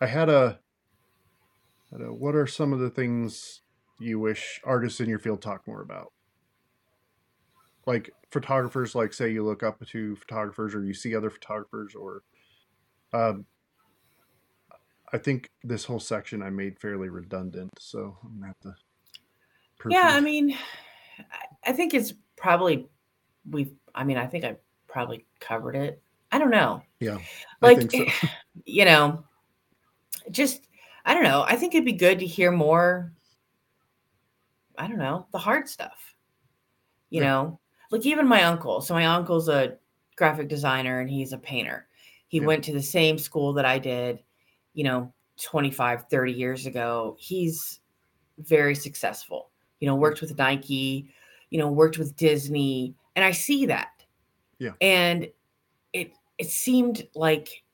I 0.00 0.06
had 0.06 0.30
a, 0.30 0.58
had 1.92 2.00
a. 2.00 2.14
What 2.14 2.34
are 2.34 2.46
some 2.46 2.72
of 2.72 2.78
the 2.78 2.88
things 2.88 3.60
you 3.98 4.18
wish 4.18 4.58
artists 4.64 5.00
in 5.00 5.08
your 5.10 5.18
field 5.18 5.42
talk 5.42 5.66
more 5.66 5.82
about? 5.82 6.12
Like 7.90 8.10
photographers, 8.30 8.94
like 8.94 9.12
say 9.12 9.32
you 9.32 9.44
look 9.44 9.64
up 9.64 9.84
to 9.84 10.14
photographers 10.14 10.76
or 10.76 10.84
you 10.84 10.94
see 10.94 11.16
other 11.16 11.28
photographers, 11.28 11.96
or, 11.96 12.22
um, 13.12 13.44
I 15.12 15.18
think 15.18 15.48
this 15.64 15.84
whole 15.84 15.98
section 15.98 16.40
I 16.40 16.50
made 16.50 16.78
fairly 16.78 17.08
redundant, 17.08 17.72
so 17.80 18.16
I'm 18.22 18.34
gonna 18.38 18.46
have 18.46 18.60
to. 18.60 18.74
Yeah. 19.90 20.08
I 20.08 20.20
mean, 20.20 20.56
I- 21.64 21.72
think 21.72 21.92
it's 21.94 22.12
probably 22.36 22.88
we've. 23.50 23.74
I 23.92 24.04
mean, 24.04 24.18
I 24.18 24.26
think 24.28 24.44
I 24.44 24.54
probably 24.86 25.26
covered 25.40 25.74
it. 25.74 26.00
I 26.30 26.38
don't 26.38 26.50
know. 26.50 26.82
yeah, 27.00 27.18
Like, 27.60 27.90
so. 27.90 28.04
you 28.66 28.84
know, 28.84 29.24
just 30.30 30.68
I 31.04 31.12
don't 31.14 31.24
know. 31.24 31.42
I 31.42 31.56
think 31.56 31.74
it'd 31.74 31.84
be 31.84 31.92
good 31.92 32.20
to 32.20 32.26
hear 32.26 32.52
more. 32.52 33.12
I 34.78 34.86
don't 34.86 34.98
know 34.98 35.26
the 35.32 35.38
hard 35.38 35.68
stuff. 35.68 36.14
You 37.08 37.22
Yeah. 37.22 37.26
know, 37.28 37.59
like 37.90 38.06
even 38.06 38.28
my 38.28 38.42
uncle. 38.44 38.80
So 38.80 38.94
my 38.94 39.06
uncle's 39.06 39.48
a 39.48 39.78
graphic 40.16 40.48
designer 40.48 41.00
and 41.00 41.10
he's 41.10 41.32
a 41.32 41.38
painter. 41.38 41.88
He 42.28 42.40
Yeah. 42.40 42.46
went 42.46 42.64
to 42.64 42.72
the 42.72 42.82
same 42.82 43.18
school 43.18 43.52
that 43.54 43.64
I 43.64 43.78
did, 43.78 44.22
you 44.74 44.84
know, 44.84 45.12
25, 45.42 46.08
30 46.08 46.32
years 46.32 46.66
ago. 46.66 47.16
He's 47.18 47.80
very 48.38 48.74
successful. 48.74 49.50
You 49.80 49.88
know, 49.88 49.96
worked 49.96 50.20
with 50.20 50.38
Nike, 50.38 51.12
you 51.50 51.58
know, 51.58 51.70
worked 51.70 51.98
with 51.98 52.16
Disney, 52.16 52.94
and 53.16 53.24
I 53.24 53.32
see 53.32 53.66
that. 53.66 54.04
Yeah. 54.58 54.74
And 54.80 55.30
it 55.92 56.12
it 56.38 56.48
seemed 56.50 57.08
like 57.14 57.64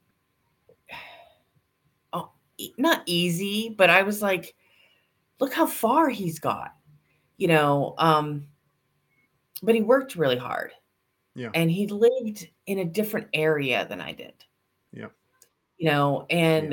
oh, 2.12 2.33
not 2.79 3.03
easy, 3.07 3.71
but 3.71 3.91
I 3.91 4.03
was 4.03 4.23
like, 4.23 4.55
look 5.41 5.53
how 5.55 5.67
far 5.67 6.09
he's 6.11 6.39
got. 6.39 6.77
You 7.39 7.49
know, 7.49 7.95
um 7.99 8.49
but 9.63 9.75
he 9.75 9.83
worked 9.83 10.17
really 10.17 10.37
hard. 10.37 10.73
Yeah. 11.35 11.51
And 11.55 11.71
he 11.71 11.87
lived 11.87 12.49
in 12.67 12.79
a 12.79 12.85
different 12.85 13.29
area 13.35 13.87
than 13.89 14.01
I 14.01 14.13
did. 14.13 14.35
Yeah. 14.93 15.09
You 15.79 15.91
know, 15.91 16.27
and 16.31 16.73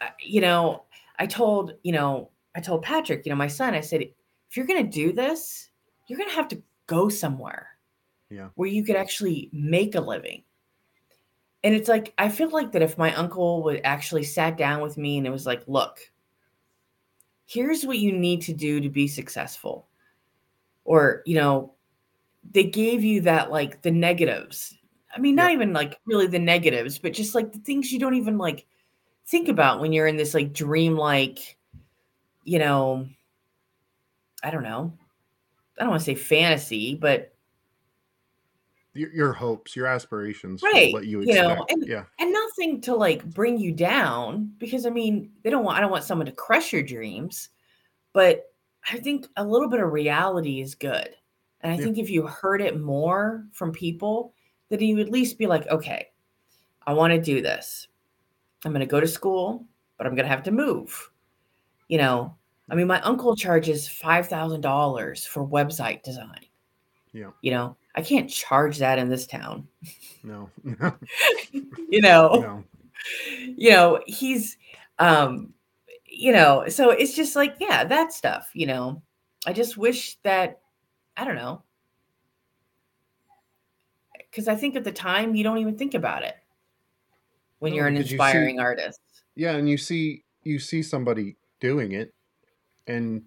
Yeah. 0.00 0.10
you 0.20 0.40
know, 0.40 0.84
I 1.18 1.26
told, 1.26 1.74
you 1.82 1.92
know, 1.92 2.30
I 2.54 2.60
told 2.60 2.82
Patrick, 2.82 3.24
you 3.24 3.30
know, 3.30 3.36
my 3.36 3.48
son, 3.48 3.74
I 3.74 3.80
said, 3.80 4.02
if 4.02 4.56
you're 4.56 4.66
going 4.66 4.84
to 4.84 4.90
do 4.90 5.12
this, 5.12 5.70
you're 6.06 6.18
going 6.18 6.28
to 6.28 6.34
have 6.34 6.48
to 6.48 6.62
go 6.86 7.08
somewhere 7.08 7.70
Yeah. 8.30 8.48
where 8.54 8.68
you 8.68 8.84
could 8.84 8.96
actually 8.96 9.48
make 9.52 9.94
a 9.94 10.00
living. 10.00 10.44
And 11.64 11.74
it's 11.74 11.88
like, 11.88 12.14
I 12.18 12.28
feel 12.28 12.50
like 12.50 12.72
that 12.72 12.82
if 12.82 12.98
my 12.98 13.14
uncle 13.14 13.62
would 13.64 13.80
actually 13.84 14.22
sat 14.24 14.56
down 14.56 14.80
with 14.80 14.96
me 14.96 15.18
and 15.18 15.26
it 15.26 15.30
was 15.30 15.46
like, 15.46 15.62
look, 15.66 15.98
here's 17.46 17.84
what 17.84 17.98
you 17.98 18.12
need 18.12 18.42
to 18.42 18.52
do 18.52 18.80
to 18.80 18.88
be 18.88 19.08
successful. 19.08 19.88
Or, 20.84 21.22
you 21.26 21.34
know, 21.34 21.74
they 22.50 22.64
gave 22.64 23.04
you 23.04 23.22
that 23.22 23.50
like 23.50 23.82
the 23.82 23.90
negatives. 23.90 24.76
I 25.14 25.20
mean, 25.20 25.34
not 25.34 25.52
even 25.52 25.72
like 25.72 25.98
really 26.06 26.26
the 26.26 26.38
negatives, 26.38 26.98
but 26.98 27.12
just 27.12 27.34
like 27.34 27.52
the 27.52 27.58
things 27.58 27.92
you 27.92 27.98
don't 27.98 28.14
even 28.14 28.38
like 28.38 28.66
think 29.26 29.48
about 29.48 29.80
when 29.80 29.92
you're 29.92 30.06
in 30.06 30.16
this 30.16 30.34
like 30.34 30.52
dream 30.52 30.96
like, 30.96 31.56
you 32.44 32.58
know, 32.58 33.06
I 34.42 34.50
don't 34.50 34.62
know. 34.62 34.92
I 35.78 35.82
don't 35.82 35.90
want 35.90 36.00
to 36.00 36.06
say 36.06 36.14
fantasy, 36.14 36.94
but 36.94 37.34
your, 38.94 39.12
your 39.12 39.32
hopes, 39.32 39.76
your 39.76 39.86
aspirations, 39.86 40.62
right, 40.62 40.92
what 40.92 41.06
you 41.06 41.20
you 41.20 41.28
expect. 41.28 41.58
know, 41.58 41.66
and 41.68 41.86
yeah, 41.86 42.04
and 42.18 42.32
nothing 42.32 42.80
to 42.82 42.94
like 42.94 43.24
bring 43.24 43.58
you 43.58 43.72
down 43.72 44.52
because 44.58 44.86
I 44.86 44.90
mean, 44.90 45.30
they 45.42 45.50
don't 45.50 45.64
want 45.64 45.78
I 45.78 45.80
don't 45.80 45.90
want 45.90 46.04
someone 46.04 46.26
to 46.26 46.32
crush 46.32 46.72
your 46.72 46.82
dreams, 46.82 47.50
but 48.12 48.52
I 48.90 48.98
think 48.98 49.26
a 49.36 49.44
little 49.44 49.68
bit 49.68 49.80
of 49.80 49.92
reality 49.92 50.60
is 50.60 50.74
good. 50.74 51.10
And 51.60 51.72
I 51.72 51.76
Yeah. 51.76 51.84
think 51.84 51.98
if 51.98 52.10
you 52.10 52.26
heard 52.26 52.60
it 52.62 52.80
more 52.80 53.46
from 53.52 53.72
people, 53.72 54.32
that 54.68 54.80
you 54.80 54.96
would 54.96 55.06
at 55.06 55.12
least 55.12 55.38
be 55.38 55.46
like, 55.46 55.66
okay, 55.68 56.08
I 56.86 56.92
want 56.92 57.12
to 57.12 57.20
do 57.20 57.40
this. 57.42 57.88
I'm 58.64 58.72
going 58.72 58.80
to 58.80 58.86
go 58.86 59.00
to 59.00 59.08
school, 59.08 59.64
but 59.96 60.06
I'm 60.06 60.14
going 60.14 60.24
to 60.24 60.30
have 60.30 60.42
to 60.44 60.50
move. 60.50 61.10
You 61.88 61.98
know, 61.98 62.36
I 62.70 62.74
mean, 62.74 62.86
my 62.86 63.00
uncle 63.00 63.34
charges 63.34 63.88
$5,000 63.88 65.26
for 65.26 65.46
website 65.46 66.02
design. 66.02 66.44
Yeah. 67.12 67.30
You 67.40 67.52
know, 67.52 67.76
I 67.94 68.02
can't 68.02 68.28
charge 68.30 68.78
that 68.78 68.98
in 68.98 69.08
this 69.08 69.26
town. 69.26 69.66
no, 70.22 70.50
no, 70.62 70.92
You 71.88 72.00
know, 72.02 72.28
no. 72.34 72.64
you 73.56 73.70
know, 73.70 74.00
he's, 74.06 74.56
um, 74.98 75.52
you 76.04 76.32
know, 76.32 76.68
so 76.68 76.90
it's 76.90 77.14
just 77.14 77.34
like, 77.36 77.56
yeah, 77.60 77.84
that 77.84 78.12
stuff, 78.12 78.50
you 78.54 78.66
know, 78.66 79.02
I 79.46 79.52
just 79.52 79.76
wish 79.76 80.16
that, 80.22 80.60
I 81.18 81.24
don't 81.24 81.34
know. 81.36 81.62
Cause 84.32 84.46
I 84.46 84.54
think 84.54 84.76
at 84.76 84.84
the 84.84 84.92
time 84.92 85.34
you 85.34 85.42
don't 85.42 85.58
even 85.58 85.76
think 85.76 85.94
about 85.94 86.22
it 86.22 86.36
when 87.58 87.72
No, 87.72 87.76
you're 87.78 87.86
an 87.88 87.94
because 87.94 88.12
you 88.12 88.18
see- 88.18 88.22
inspiring 88.24 88.60
artist. 88.60 89.00
Yeah, 89.34 89.52
and 89.56 89.68
you 89.68 89.76
see 89.78 90.24
you 90.44 90.58
see 90.58 90.82
somebody 90.82 91.36
doing 91.60 91.92
it, 91.92 92.14
and 92.86 93.22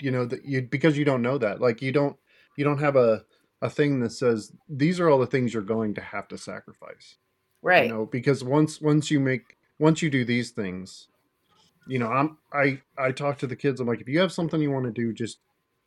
you 0.00 0.10
know 0.10 0.26
that 0.26 0.44
you 0.44 0.62
because 0.62 0.96
you 0.98 1.04
don't 1.04 1.22
know 1.22 1.38
that 1.38 1.60
like 1.60 1.80
you 1.82 1.92
don't 1.92 2.16
you 2.56 2.64
don't 2.64 2.78
have 2.78 2.94
a 2.96 3.24
a 3.62 3.70
thing 3.70 4.00
that 4.00 4.10
says 4.10 4.52
these 4.68 5.00
are 5.00 5.08
all 5.08 5.18
the 5.18 5.26
things 5.26 5.52
you're 5.54 5.62
going 5.62 5.94
to 5.94 6.00
have 6.00 6.28
to 6.28 6.38
sacrifice. 6.38 7.16
Right. 7.62 7.84
you 7.86 7.92
know 7.92 8.04
because 8.06 8.44
once 8.44 8.80
once 8.80 9.10
you 9.10 9.18
make 9.18 9.56
once 9.78 10.02
you 10.02 10.10
do 10.10 10.22
these 10.26 10.50
things 10.50 11.08
you 11.88 11.98
know 11.98 12.08
i'm 12.08 12.36
i 12.52 12.78
i 12.98 13.10
talk 13.10 13.38
to 13.38 13.46
the 13.46 13.56
kids 13.56 13.80
i'm 13.80 13.86
like 13.88 14.02
if 14.02 14.08
you 14.08 14.18
have 14.20 14.30
something 14.32 14.60
you 14.60 14.70
want 14.70 14.84
to 14.84 14.90
do 14.92 15.14
just 15.14 15.38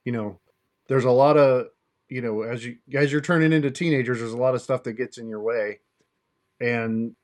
you 0.04 0.12
know 0.12 0.39
there's 0.88 1.06
a 1.06 1.12
lot 1.12 1.38
of 1.38 1.68
you 2.10 2.22
know 2.22 2.42
as 2.42 2.66
you 2.66 2.78
as 2.94 3.12
you're 3.12 3.22
turning 3.22 3.52
into 3.54 3.70
teenagers 3.72 4.20
there's 4.20 4.34
a 4.34 4.38
lot 4.38 4.56
of 4.56 4.62
stuff 4.62 4.84
that 4.84 4.94
gets 4.94 5.18
in 5.18 5.28
your 5.28 5.42
way 5.42 5.80
and 6.60 7.16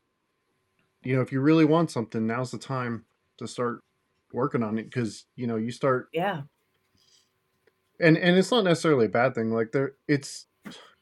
you 1.04 1.16
know 1.16 1.22
if 1.22 1.32
you 1.32 1.40
really 1.42 1.66
want 1.66 1.90
something 1.92 2.28
now's 2.28 2.52
the 2.52 2.58
time 2.58 3.06
to 3.38 3.48
start 3.48 3.80
working 4.32 4.64
on 4.64 4.78
it 4.78 4.84
because 4.84 5.26
you 5.36 5.48
know 5.48 5.56
you 5.56 5.72
start 5.72 6.08
Yeah. 6.14 6.42
and 8.00 8.18
and 8.18 8.38
it's 8.38 8.52
not 8.52 8.64
necessarily 8.64 9.06
a 9.06 9.10
bad 9.10 9.36
thing 9.36 9.52
like 9.52 9.72
there 9.72 9.94
it's 10.08 10.48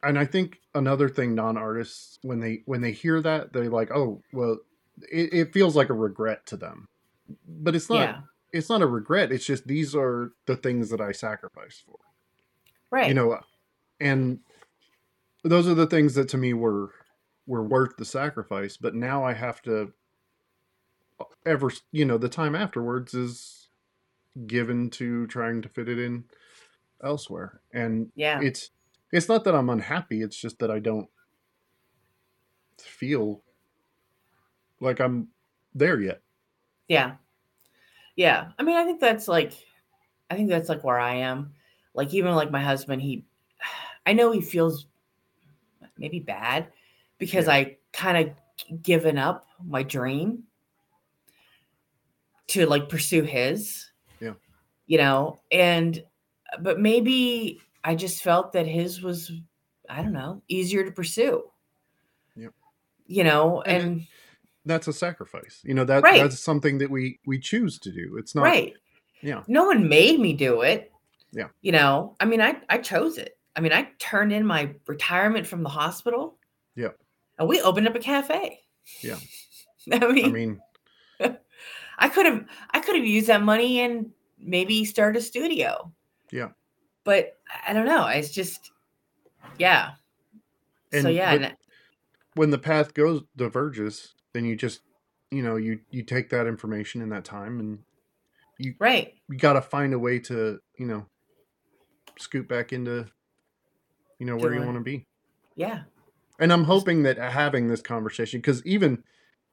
and 0.04 0.18
i 0.20 0.26
think 0.26 0.60
another 0.76 1.10
thing 1.10 1.34
non-artists 1.36 2.20
when 2.22 2.40
they 2.40 2.62
when 2.66 2.82
they 2.82 2.92
hear 2.92 3.22
that 3.22 3.54
they're 3.54 3.70
like 3.70 3.92
oh 3.92 4.22
well 4.34 4.58
it, 5.12 5.34
it 5.34 5.54
feels 5.54 5.76
like 5.76 5.90
a 5.90 5.94
regret 5.94 6.46
to 6.48 6.58
them 6.58 6.88
but 7.48 7.76
it's 7.76 7.90
not 7.90 8.00
Yeah. 8.10 8.22
it's 8.52 8.70
not 8.70 8.82
a 8.82 8.88
regret 8.88 9.32
it's 9.32 9.46
just 9.46 9.66
these 9.68 9.96
are 9.96 10.32
the 10.46 10.56
things 10.58 10.90
that 10.90 11.02
i 11.02 11.12
sacrificed 11.12 11.84
for 11.86 11.98
Right. 12.92 13.08
you 13.08 13.14
know 13.14 13.40
and 14.00 14.40
those 15.44 15.68
are 15.68 15.74
the 15.74 15.88
things 15.88 16.14
that 16.16 16.28
to 16.30 16.38
me 16.38 16.54
were 16.54 16.92
were 17.48 17.64
worth 17.64 17.98
the 17.98 18.06
sacrifice 18.06 18.78
but 18.78 18.94
now 18.94 19.24
i 19.24 19.34
have 19.34 19.62
to 19.64 19.94
ever 21.46 21.72
you 21.92 22.06
know 22.06 22.18
the 22.18 22.30
time 22.30 22.56
afterwards 22.56 23.14
is 23.14 23.70
given 24.46 24.90
to 24.90 25.26
trying 25.28 25.62
to 25.62 25.70
fit 25.70 25.90
it 25.90 26.00
in 26.00 26.26
elsewhere 27.04 27.62
and 27.74 28.12
yeah. 28.16 28.40
it's 28.42 28.72
it's 29.12 29.28
not 29.30 29.44
that 29.44 29.56
i'm 29.56 29.70
unhappy 29.70 30.22
it's 30.22 30.38
just 30.38 30.60
that 30.60 30.70
i 30.70 30.80
don't 30.80 31.10
feel 32.78 33.42
like 34.80 35.00
i'm 35.00 35.28
there 35.74 36.00
yet 36.00 36.22
Yeah. 36.88 37.14
Yeah. 38.18 38.50
I 38.60 38.64
mean, 38.64 38.76
I 38.76 38.84
think 38.84 39.00
that's 39.00 39.30
like, 39.30 39.54
I 40.30 40.36
think 40.36 40.50
that's 40.50 40.68
like 40.68 40.84
where 40.84 41.00
I 41.00 41.16
am. 41.16 41.54
Like, 41.94 42.14
even 42.14 42.34
like 42.36 42.52
my 42.52 42.62
husband, 42.62 43.02
he, 43.02 43.26
I 44.06 44.14
know 44.14 44.32
he 44.32 44.42
feels 44.42 44.88
maybe 45.98 46.20
bad 46.20 46.68
because 47.18 47.46
Yeah. 47.48 47.54
I 47.54 47.78
kind 47.94 48.18
of 48.70 48.82
given 48.84 49.18
up 49.18 49.46
my 49.66 49.84
dream 49.84 50.44
to 52.48 52.66
like 52.66 52.90
pursue 52.90 53.24
his. 53.24 53.90
Yeah. 54.20 54.34
You 54.88 54.98
know, 54.98 55.40
and, 55.52 56.04
but 56.62 56.80
maybe 56.80 57.62
I 57.84 57.96
just 57.96 58.24
felt 58.24 58.54
that 58.54 58.68
his 58.68 59.02
was, 59.02 59.32
I 59.90 60.02
don't 60.02 60.14
know, 60.14 60.42
easier 60.48 60.84
to 60.84 60.92
pursue. 60.92 61.44
yeah 62.36 62.50
You 63.08 63.24
know, 63.24 63.62
And 63.62 63.84
and, 63.84 64.08
that's 64.64 64.88
a 64.88 64.94
sacrifice 64.94 65.60
you 65.64 65.74
know 65.74 65.84
that 65.86 66.04
Right. 66.04 66.22
that's 66.22 66.40
something 66.40 66.78
that 66.78 66.90
we 66.92 67.20
we 67.26 67.40
choose 67.40 67.80
to 67.80 67.92
do 67.92 68.16
it's 68.20 68.36
not 68.36 68.44
right. 68.44 68.76
yeah 69.24 69.42
no 69.48 69.66
one 69.66 69.90
made 69.90 70.20
me 70.20 70.34
do 70.34 70.62
it. 70.62 70.91
Yeah. 71.32 71.48
You 71.62 71.72
know, 71.72 72.16
I 72.20 72.26
mean, 72.26 72.42
I 72.42 72.58
I 72.70 72.78
chose 72.80 73.18
it. 73.18 73.38
I 73.56 73.62
mean, 73.62 73.74
I 73.74 73.90
turned 74.00 74.32
in 74.34 74.46
my 74.46 74.76
retirement 74.88 75.48
from 75.48 75.64
the 75.64 75.70
hospital. 75.70 76.38
Yeah. 76.76 76.90
And 77.38 77.48
we 77.48 77.62
opened 77.62 77.88
up 77.88 77.96
a 77.96 78.00
cafe. 78.00 78.60
Yeah. 79.02 79.18
I 79.92 80.12
mean, 80.12 80.26
i 80.26 80.30
mean 80.30 80.62
I 81.98 82.10
could 82.10 82.26
have 82.26 82.46
I 82.72 82.80
could 82.80 82.96
have 82.96 83.06
used 83.06 83.28
that 83.28 83.42
money 83.42 83.80
and 83.80 84.12
maybe 84.40 84.86
start 84.86 85.16
a 85.16 85.22
studio. 85.22 85.92
Yeah. 86.32 86.50
But 87.04 87.38
I- 87.68 87.74
don't 87.74 87.86
know. 87.86 88.08
It's 88.08 88.32
just 88.32 88.72
yeah. 89.58 89.92
so 90.92 91.10
yeah, 91.10 91.38
but- 91.38 91.58
when 92.36 92.50
the 92.50 92.58
path 92.58 92.94
goes 92.94 93.24
diverges 93.36 94.14
then 94.34 94.46
you 94.46 94.56
just 94.56 94.82
you 95.32 95.42
know 95.44 95.56
you 95.56 95.80
you 95.90 96.04
take 96.04 96.30
that 96.30 96.48
information 96.48 97.02
in 97.02 97.10
that 97.10 97.26
time 97.26 97.60
and 97.60 97.80
you 98.58 98.76
right. 98.80 99.16
you 99.30 99.38
got 99.38 99.54
to 99.54 99.62
find 99.62 99.94
a 99.94 100.00
way 100.00 100.20
to 100.20 100.60
you 100.78 100.86
know 100.86 101.06
scoot 102.22 102.48
back 102.50 102.74
into 102.74 103.08
you 104.20 104.26
know 104.26 104.38
where 104.38 104.54
you 104.54 104.64
want 104.64 104.78
to 104.78 104.84
be 104.84 105.08
Yeah. 105.56 105.84
and 106.40 106.54
i'm 106.54 106.66
hoping 106.66 107.04
that 107.04 107.18
having 107.18 107.68
this 107.68 107.82
conversation 107.82 108.40
because 108.40 108.66
even 108.66 109.04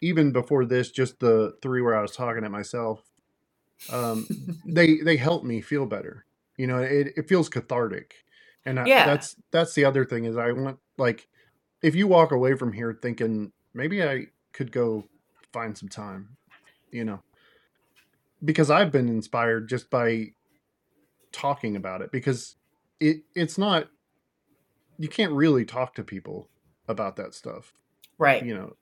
even 0.00 0.32
before 0.32 0.64
this 0.66 0.90
just 0.90 1.20
the 1.20 1.54
three 1.62 1.82
where 1.82 1.96
i 1.96 2.02
was 2.02 2.16
talking 2.16 2.44
at 2.44 2.50
myself 2.52 3.02
um 3.90 4.30
they 4.64 4.98
they 4.98 5.16
help 5.18 5.44
me 5.44 5.60
feel 5.62 5.86
better 5.86 6.26
you 6.58 6.66
know 6.68 6.78
it, 6.80 7.12
it 7.16 7.28
feels 7.28 7.50
cathartic 7.50 8.14
and 8.66 8.80
I, 8.80 8.88
Yeah. 8.88 9.04
that's 9.04 9.36
that's 9.52 9.74
the 9.74 9.86
other 9.86 10.04
thing 10.04 10.26
is 10.26 10.36
i 10.38 10.52
want 10.52 10.78
like 10.98 11.28
if 11.82 11.94
you 11.96 12.08
walk 12.08 12.32
away 12.32 12.56
from 12.56 12.72
here 12.74 12.98
thinking 13.02 13.52
maybe 13.74 14.04
i 14.04 14.26
could 14.54 14.72
go 14.72 15.08
find 15.52 15.78
some 15.78 15.90
time 15.90 16.36
you 16.92 17.04
know 17.04 17.20
because 18.44 18.70
i've 18.70 18.92
been 18.92 19.08
inspired 19.08 19.68
just 19.68 19.90
by 19.90 20.28
talking 21.32 21.76
about 21.76 22.02
it 22.02 22.12
because 22.12 22.56
it 23.00 23.22
it's 23.34 23.58
not 23.58 23.88
you 24.98 25.08
can't 25.08 25.32
really 25.32 25.64
talk 25.64 25.94
to 25.94 26.02
people 26.02 26.48
about 26.88 27.16
that 27.16 27.34
stuff 27.34 27.72
Right. 28.18 28.44
you 28.44 28.54
know 28.54 28.74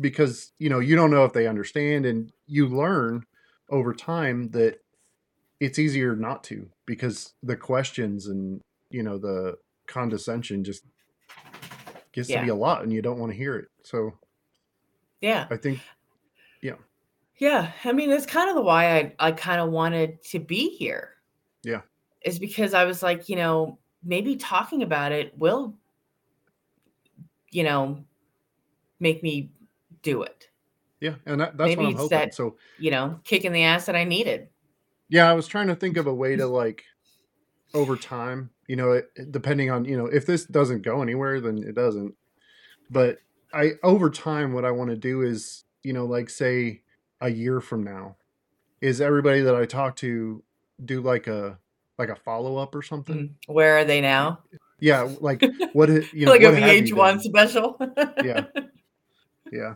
because 0.00 0.52
you 0.58 0.68
know 0.70 0.78
you 0.78 0.94
don't 0.96 1.10
know 1.10 1.24
if 1.24 1.32
they 1.32 1.46
understand 1.46 2.06
and 2.06 2.32
you 2.46 2.68
learn 2.68 3.24
over 3.70 3.92
time 3.92 4.50
that 4.50 4.78
it's 5.60 5.78
easier 5.78 6.14
not 6.14 6.44
to 6.44 6.68
because 6.86 7.34
the 7.42 7.56
questions 7.56 8.26
and 8.26 8.60
you 8.90 9.02
know 9.02 9.18
the 9.18 9.56
condescension 9.86 10.62
just 10.62 10.84
gets 12.12 12.28
to 12.28 12.40
be 12.42 12.48
a 12.48 12.54
lot 12.54 12.82
and 12.82 12.92
you 12.92 13.02
don't 13.02 13.18
want 13.18 13.32
to 13.32 13.36
hear 13.38 13.56
it 13.56 13.68
so 13.82 14.12
Yeah. 15.20 15.46
i 15.50 15.56
think 15.56 15.80
yeah. 16.60 16.74
Yeah, 17.38 17.70
I 17.84 17.92
mean, 17.92 18.10
that's 18.10 18.26
kind 18.26 18.50
of 18.50 18.56
the 18.56 18.62
why 18.62 18.96
I 18.98 19.14
I 19.20 19.30
kind 19.30 19.60
of 19.60 19.70
wanted 19.70 20.24
to 20.24 20.40
be 20.40 20.70
here. 20.70 21.10
Yeah. 21.62 21.82
Is 22.24 22.38
because 22.38 22.74
I 22.74 22.84
was 22.84 23.02
like, 23.02 23.28
you 23.28 23.36
know, 23.36 23.78
maybe 24.02 24.36
talking 24.36 24.82
about 24.82 25.12
it 25.12 25.36
will, 25.38 25.74
you 27.50 27.62
know, 27.64 28.04
make 29.00 29.22
me 29.22 29.50
do 30.02 30.22
it. 30.22 30.48
yeah 31.00 31.14
and 31.26 31.40
that, 31.40 31.56
that's 31.56 31.68
Maybe 31.68 31.82
what 31.84 31.88
i'm 31.90 31.96
hoping 31.96 32.18
that- 32.18 32.34
so 32.34 32.56
You 32.78 32.90
know, 32.90 33.20
kick 33.24 33.44
in 33.44 33.52
the 33.52 33.62
ass 33.64 33.86
that 33.86 33.96
I 33.96 34.04
needed. 34.04 34.48
yeah 35.08 35.28
i 35.30 35.32
was 35.34 35.46
trying 35.46 35.66
to 35.68 35.74
think 35.76 35.96
of 35.96 36.06
a 36.06 36.14
way 36.14 36.36
to 36.36 36.46
like 36.62 36.84
over 37.74 37.96
time 37.96 38.50
you 38.66 38.76
know 38.76 38.92
it- 38.92 39.10
depending 39.30 39.70
on 39.70 39.84
you 39.84 39.96
know 39.96 40.06
if 40.06 40.24
this 40.26 40.44
doesn't 40.44 40.82
go 40.82 41.02
anywhere 41.02 41.40
then 41.40 41.58
it 41.58 41.74
doesn't 41.74 42.14
but 42.90 43.18
i 43.52 43.72
over 43.82 44.08
time 44.10 44.52
what 44.52 44.64
i 44.64 44.70
want 44.70 44.90
to 44.90 44.96
do 44.96 45.22
is 45.22 45.64
you 45.82 45.92
know 45.92 46.06
like 46.06 46.30
say 46.30 46.82
a 47.20 47.28
year 47.30 47.60
from 47.60 47.82
now 47.82 48.16
is 48.80 49.00
everybody 49.00 49.40
that 49.40 49.54
i 49.56 49.64
talk 49.66 49.96
to 49.96 50.42
do 50.84 51.00
like 51.00 51.26
a 51.26 51.58
like 51.98 52.08
a 52.10 52.16
follow-up 52.16 52.74
or 52.74 52.82
something 52.82 53.16
Mm, 53.48 53.52
Where 53.54 53.78
are 53.78 53.84
they 53.84 54.00
now? 54.00 54.40
yeah, 54.80 55.08
like 55.20 55.42
what 55.72 55.90
it- 55.90 56.12
you 56.12 56.26
know, 56.26 56.32
like 56.32 56.42
a 56.42 56.50
what 56.52 56.86
you 56.86 56.94
VH1 56.94 57.20
special. 57.20 57.76
Yeah. 58.24 58.44
Yeah, 59.50 59.74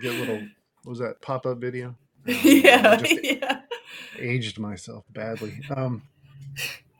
get 0.00 0.14
a 0.14 0.18
little. 0.18 0.36
What 0.82 0.90
was 0.90 0.98
that 1.00 1.20
pop 1.22 1.46
up 1.46 1.58
video? 1.58 1.96
Yeah. 2.26 3.00
yeah. 3.22 3.60
aged 4.18 4.58
myself 4.58 5.04
badly. 5.10 5.58
Um, 5.74 6.02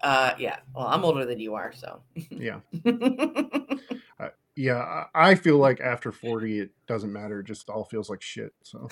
Uh, 0.03 0.35
yeah. 0.39 0.57
Well, 0.75 0.87
I'm 0.87 1.05
older 1.05 1.25
than 1.25 1.39
you 1.39 1.55
are, 1.55 1.73
so. 1.73 2.03
yeah, 2.31 2.61
yeah. 4.57 5.05
I 5.15 5.35
feel 5.35 5.59
like 5.59 5.81
after 5.81 6.13
forty, 6.13 6.61
it 6.61 6.71
doesn't 6.87 7.13
matter. 7.13 7.41
It 7.41 7.47
just 7.47 7.69
all 7.71 7.85
feels 7.85 8.11
like 8.11 8.21
shit. 8.23 8.53
So, 8.63 8.89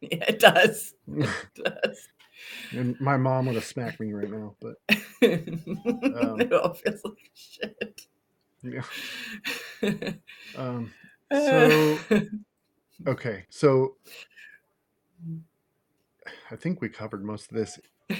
yeah, 0.00 0.24
it 0.28 0.38
does. 0.40 0.94
It 1.08 1.28
does. 1.54 2.08
And 2.72 2.98
my 3.00 3.16
mom 3.16 3.46
would 3.46 3.54
have 3.54 3.64
smacked 3.64 4.00
me 4.00 4.12
right 4.12 4.30
now, 4.30 4.56
but 4.60 4.74
Um, 5.22 6.40
it 6.40 6.52
all 6.52 6.74
feels 6.74 7.00
like 7.04 7.30
shit. 7.34 8.02
yeah. 8.62 8.82
Um, 10.56 10.92
so 11.30 11.98
okay, 13.06 13.44
so 13.50 13.96
I 16.50 16.56
think 16.56 16.80
we 16.80 16.88
covered 16.88 17.24
most 17.24 17.50
of 17.50 17.56
this 17.56 17.78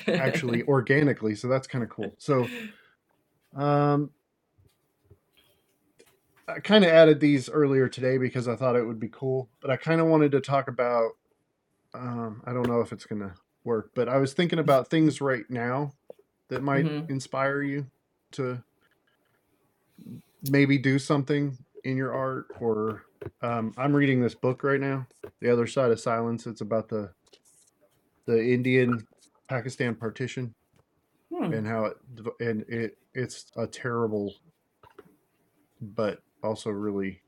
actually 0.09 0.63
organically, 0.65 1.35
so 1.35 1.49
that's 1.49 1.67
kind 1.67 1.83
of 1.83 1.91
cool. 1.91 2.15
So, 2.19 2.47
um, 3.55 4.11
I 6.49 6.61
kind 6.61 6.85
of 6.85 6.91
added 6.91 7.21
these 7.21 7.49
earlier 7.49 7.89
today 7.89 8.19
because 8.19 8.49
I 8.49 8.57
thought 8.57 8.77
it 8.77 8.85
would 8.87 9.01
be 9.01 9.09
cool, 9.09 9.49
but 9.61 9.71
I 9.71 9.77
kind 9.77 10.01
of 10.01 10.07
wanted 10.09 10.33
to 10.33 10.41
talk 10.41 10.69
about. 10.69 11.13
Um, 11.95 12.43
I 12.45 12.53
don't 12.53 12.69
know 12.69 12.81
if 12.81 12.93
it's 12.93 13.07
gonna 13.07 13.35
work, 13.67 13.93
but 13.95 14.09
I 14.09 14.19
was 14.19 14.35
thinking 14.35 14.61
about 14.61 14.89
things 14.91 15.21
right 15.21 15.45
now 15.51 15.93
that 16.49 16.63
might 16.63 16.87
Mhm. 16.87 17.11
inspire 17.11 17.63
you 17.63 17.91
to 18.33 18.65
maybe 20.43 20.79
do 20.79 20.99
something 20.99 21.59
in 21.85 21.97
your 21.97 22.13
art. 22.13 22.47
Or 22.61 23.05
um, 23.43 23.75
I'm 23.77 23.95
reading 23.95 24.21
this 24.21 24.35
book 24.35 24.63
right 24.65 24.81
now, 24.81 25.07
"The 25.41 25.51
Other 25.53 25.67
Side 25.67 25.91
of 25.91 26.01
Silence." 26.01 26.47
It's 26.47 26.61
about 26.61 26.89
the 26.89 27.13
the 28.27 28.43
Indian 28.53 29.07
Pakistan 29.49 29.95
partition 29.95 30.55
Hmm. 31.31 31.53
and 31.53 31.67
how 31.67 31.87
it 31.87 31.97
and 32.41 32.63
it 32.69 32.99
it's 33.15 33.47
a 33.57 33.67
terrible 33.67 34.35
but 35.81 36.23
also 36.43 36.71
really 36.71 37.21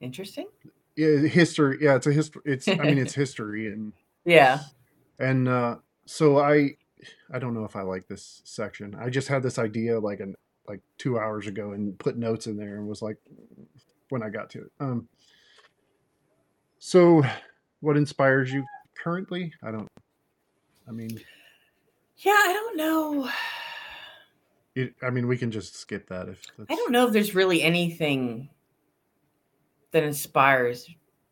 Interesting. 0.00 0.48
Yeah, 0.96 1.18
history 1.18 1.78
yeah 1.80 1.94
it's 1.96 2.06
a 2.06 2.12
history 2.12 2.42
it's 2.44 2.68
i 2.68 2.84
mean 2.84 2.98
it's 2.98 3.14
history 3.24 3.72
and 3.72 3.92
Yeah. 4.24 4.60
and 5.18 5.48
uh 5.48 5.76
so 6.06 6.38
i 6.38 6.70
i 7.32 7.38
don't 7.38 7.54
know 7.54 7.64
if 7.64 7.76
i 7.76 7.82
like 7.82 8.06
this 8.08 8.42
section 8.44 8.94
i 8.98 9.08
just 9.08 9.28
had 9.28 9.42
this 9.42 9.58
idea 9.58 9.98
like 9.98 10.20
an 10.20 10.34
like 10.68 10.80
two 10.98 11.18
hours 11.18 11.46
ago 11.46 11.72
and 11.72 11.98
put 11.98 12.16
notes 12.16 12.46
in 12.46 12.56
there 12.56 12.76
and 12.76 12.86
was 12.86 13.02
like 13.02 13.16
when 14.10 14.22
i 14.22 14.28
got 14.28 14.50
to 14.50 14.62
it 14.62 14.72
um 14.80 15.08
so 16.78 17.22
what 17.80 17.96
inspires 17.96 18.52
you 18.52 18.64
currently 18.96 19.52
i 19.62 19.70
don't 19.70 19.88
i 20.88 20.92
mean 20.92 21.20
Yeah, 22.18 22.32
I 22.32 22.52
don't 22.52 22.76
know. 22.76 23.30
it, 24.74 24.94
i 25.02 25.10
mean 25.10 25.26
we 25.26 25.36
can 25.38 25.50
just 25.50 25.74
skip 25.76 26.08
that 26.08 26.28
if 26.28 26.42
that's 26.58 26.70
I 26.70 26.74
don't 26.76 26.92
know 26.92 27.06
if 27.06 27.12
there's 27.12 27.34
really 27.34 27.62
anything 27.62 28.48
that 29.92 30.02
inspires 30.04 30.88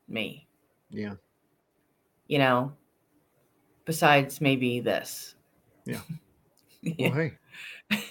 me, 0.08 0.46
yeah 0.90 1.14
you 2.26 2.38
know, 2.38 2.70
besides 3.86 4.40
maybe 4.42 4.80
this. 4.80 5.34
Yeah. 5.86 6.00
Yeah. 6.82 7.08
well 7.08 7.14
hey 7.90 8.02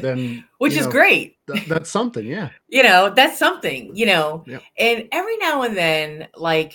then 0.00 0.44
Which 0.58 0.74
is 0.74 0.84
know, 0.86 0.92
great. 0.92 1.36
th- 1.50 1.66
that's 1.66 1.90
something 1.90 2.24
yeah 2.26 2.50
you 2.68 2.82
know 2.82 3.10
that's 3.10 3.38
something 3.38 3.96
you 3.96 4.06
know 4.06 4.44
Yeah. 4.46 4.58
and 4.78 5.08
every 5.10 5.36
now 5.38 5.62
and 5.62 5.76
then 5.76 6.28
like 6.36 6.74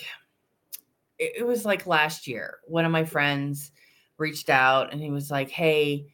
it, 1.20 1.34
it 1.38 1.46
was 1.48 1.64
like 1.66 1.86
last 1.88 2.28
year 2.28 2.58
one 2.66 2.84
of 2.84 2.92
my 2.92 3.06
friends 3.06 3.72
reached 4.18 4.50
out 4.50 4.92
and 4.92 5.00
he 5.02 5.12
was 5.12 5.30
like 5.32 5.50
hey 5.52 6.08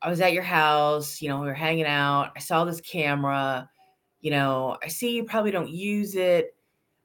i 0.00 0.08
was 0.08 0.20
at 0.20 0.32
your 0.32 0.42
house 0.42 1.20
you 1.22 1.28
know 1.28 1.40
we 1.40 1.46
were 1.46 1.54
hanging 1.54 1.84
out 1.86 2.32
i 2.34 2.40
saw 2.40 2.64
this 2.64 2.80
camera 2.80 3.68
you 4.22 4.30
know 4.30 4.76
i 4.82 4.88
see 4.88 5.14
you 5.16 5.24
probably 5.24 5.50
don't 5.50 5.68
use 5.70 6.14
it 6.14 6.56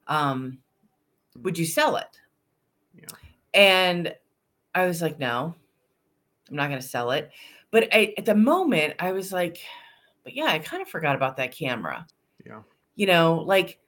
um 0.08 0.58
would 1.42 1.58
you 1.58 1.66
sell 1.66 1.98
it 1.98 2.20
Yeah. 2.96 3.08
and 3.54 4.16
i 4.74 4.86
was 4.86 5.02
like 5.02 5.20
no 5.20 5.54
i'm 6.50 6.56
not 6.56 6.70
going 6.70 6.82
to 6.82 6.88
sell 6.88 7.12
it 7.12 7.32
but 7.72 7.94
I, 7.94 8.14
at 8.18 8.26
the 8.26 8.36
moment 8.36 8.94
i 9.00 9.12
was 9.12 9.34
like 9.34 9.60
but 10.24 10.34
yeah 10.34 10.46
i 10.46 10.60
kind 10.60 10.82
of 10.82 10.88
forgot 10.88 11.16
about 11.16 11.38
that 11.38 11.52
camera 11.52 12.08
yeah 12.46 12.62
you 12.96 13.08
know 13.08 13.36
like 13.46 13.80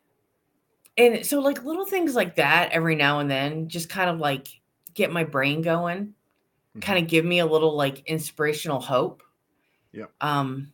and 0.98 1.26
so 1.26 1.40
like 1.40 1.64
little 1.64 1.86
things 1.86 2.16
like 2.16 2.36
that 2.36 2.72
every 2.72 2.96
now 2.96 3.20
and 3.20 3.32
then 3.32 3.70
just 3.70 3.90
kind 3.90 4.10
of 4.10 4.20
like 4.20 4.48
get 4.94 5.12
my 5.12 5.24
brain 5.24 5.62
going 5.62 6.14
Mhm. 6.76 6.82
kind 6.82 7.00
of 7.04 7.10
give 7.10 7.26
me 7.26 7.40
a 7.40 7.46
little 7.46 7.76
like 7.76 8.06
inspirational 8.08 8.80
hope 8.80 9.24
Yeah. 9.92 10.06
um 10.22 10.72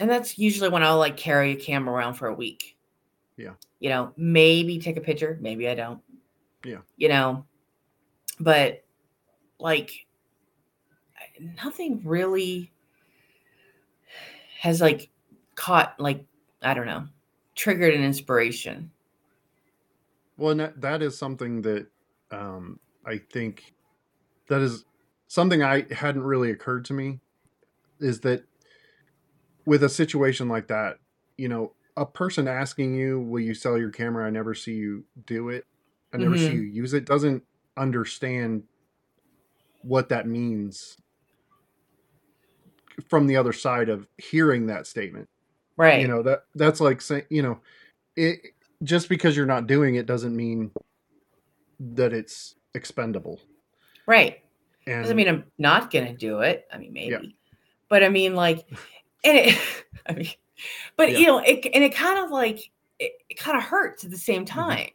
and 0.00 0.10
that's 0.10 0.38
usually 0.38 0.68
when 0.68 0.82
i'll 0.82 0.98
like 0.98 1.16
carry 1.16 1.52
a 1.52 1.56
camera 1.56 1.94
around 1.94 2.14
for 2.14 2.28
a 2.28 2.34
week 2.34 2.76
Yeah. 3.36 3.54
you 3.80 3.88
know 3.88 4.12
maybe 4.16 4.78
take 4.78 4.96
a 4.96 5.00
picture 5.00 5.38
maybe 5.40 5.68
i 5.68 5.74
don't 5.74 6.00
Yeah. 6.64 6.78
you 6.96 7.08
know 7.08 7.44
but 8.40 8.84
like 9.58 10.06
nothing 11.62 12.02
really 12.04 12.72
has 14.60 14.80
like 14.80 15.10
caught 15.54 15.98
like 15.98 16.24
i 16.62 16.74
don't 16.74 16.86
know 16.86 17.06
triggered 17.54 17.94
an 17.94 18.02
inspiration 18.02 18.90
Well, 20.36 20.50
and 20.50 20.60
that, 20.60 20.80
that 20.82 21.00
is 21.02 21.16
something 21.16 21.62
that 21.62 21.86
um, 22.30 22.78
I 23.06 23.16
think 23.16 23.72
that 24.48 24.60
is 24.60 24.84
something 25.28 25.62
I 25.62 25.86
hadn't 25.90 26.24
really 26.24 26.50
occurred 26.50 26.84
to 26.86 26.92
me 26.92 27.20
is 28.00 28.20
that 28.20 28.44
with 29.66 29.82
a 29.82 29.88
situation 29.88 30.48
like 30.48 30.68
that, 30.68 30.98
you 31.36 31.48
know, 31.48 31.72
a 31.96 32.06
person 32.06 32.46
asking 32.48 32.94
you, 32.94 33.20
"Will 33.20 33.40
you 33.40 33.52
sell 33.54 33.76
your 33.76 33.90
camera?" 33.90 34.26
I 34.26 34.30
never 34.30 34.54
see 34.54 34.74
you 34.74 35.04
do 35.26 35.48
it. 35.50 35.66
I 36.12 36.16
never 36.18 36.36
see 36.36 36.48
Mhm. 36.50 36.54
you 36.54 36.60
use 36.62 36.94
it. 36.94 37.04
Doesn't 37.04 37.42
understand 37.76 38.64
what 39.82 40.08
that 40.08 40.26
means 40.26 40.96
from 43.08 43.26
the 43.26 43.36
other 43.36 43.52
side 43.52 43.88
of 43.88 44.08
hearing 44.16 44.66
that 44.66 44.86
statement 44.86 45.28
right 45.76 46.00
you 46.00 46.08
know 46.08 46.22
that 46.22 46.44
that's 46.54 46.80
like 46.80 47.00
saying 47.02 47.24
you 47.28 47.42
know 47.42 47.60
it 48.16 48.40
just 48.82 49.08
because 49.10 49.36
you're 49.36 49.44
not 49.44 49.66
doing 49.66 49.96
it 49.96 50.06
doesn't 50.06 50.34
mean 50.34 50.70
that 51.78 52.12
it's 52.14 52.54
expendable 52.74 53.38
right 54.06 54.42
and 54.86 55.02
doesn't 55.02 55.16
mean 55.16 55.28
i'm 55.28 55.44
not 55.58 55.92
gonna 55.92 56.14
do 56.16 56.40
it 56.40 56.66
i 56.72 56.78
mean 56.78 56.92
maybe 56.94 57.10
Yeah. 57.12 57.18
but 57.90 58.02
i 58.02 58.08
mean 58.08 58.34
like 58.34 58.66
and 59.26 59.36
it 59.38 59.58
i 60.08 60.12
mean 60.14 60.28
but 60.96 61.12
Yeah. 61.12 61.18
you 61.18 61.26
know 61.26 61.38
it 61.40 61.66
and 61.74 61.84
it 61.84 61.94
kind 61.94 62.18
of 62.24 62.30
like 62.30 62.70
it, 62.98 63.12
it 63.28 63.38
kind 63.38 63.56
of 63.56 63.62
hurts 63.62 64.04
at 64.04 64.10
the 64.10 64.16
same 64.18 64.44
time 64.44 64.90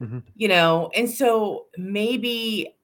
Mhm. 0.00 0.22
you 0.34 0.48
know 0.48 0.90
and 0.94 1.08
so 1.08 1.66
maybe 1.78 2.76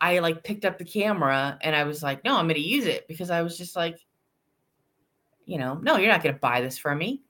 i 0.00 0.20
like 0.20 0.44
picked 0.44 0.64
up 0.64 0.78
the 0.78 0.84
camera 0.84 1.58
and 1.60 1.74
i 1.74 1.82
was 1.84 2.02
like 2.04 2.24
no 2.24 2.36
i'm 2.36 2.46
gonna 2.46 2.60
use 2.60 2.86
it 2.86 3.06
because 3.08 3.30
i 3.30 3.42
was 3.42 3.58
just 3.58 3.74
like 3.74 3.98
you 5.44 5.58
know 5.58 5.74
no 5.82 5.96
you're 5.96 6.10
not 6.10 6.22
gonna 6.22 6.38
buy 6.38 6.60
this 6.60 6.78
from 6.78 6.98
me 6.98 7.20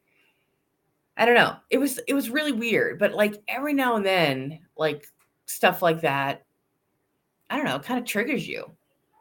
i 1.16 1.24
don't 1.24 1.34
know 1.34 1.57
it 1.70 1.78
was 1.78 1.98
it 2.07 2.12
was 2.14 2.28
really 2.28 2.53
weird 2.53 2.98
but 2.98 3.14
like 3.14 3.42
every 3.48 3.72
now 3.72 3.96
and 3.96 4.05
then 4.05 4.59
like 4.76 5.07
stuff 5.46 5.80
like 5.80 6.03
that 6.03 6.44
i 7.48 7.57
don't 7.57 7.64
know 7.64 7.78
kind 7.78 7.98
of 8.00 8.05
triggers 8.07 8.46
you 8.46 8.70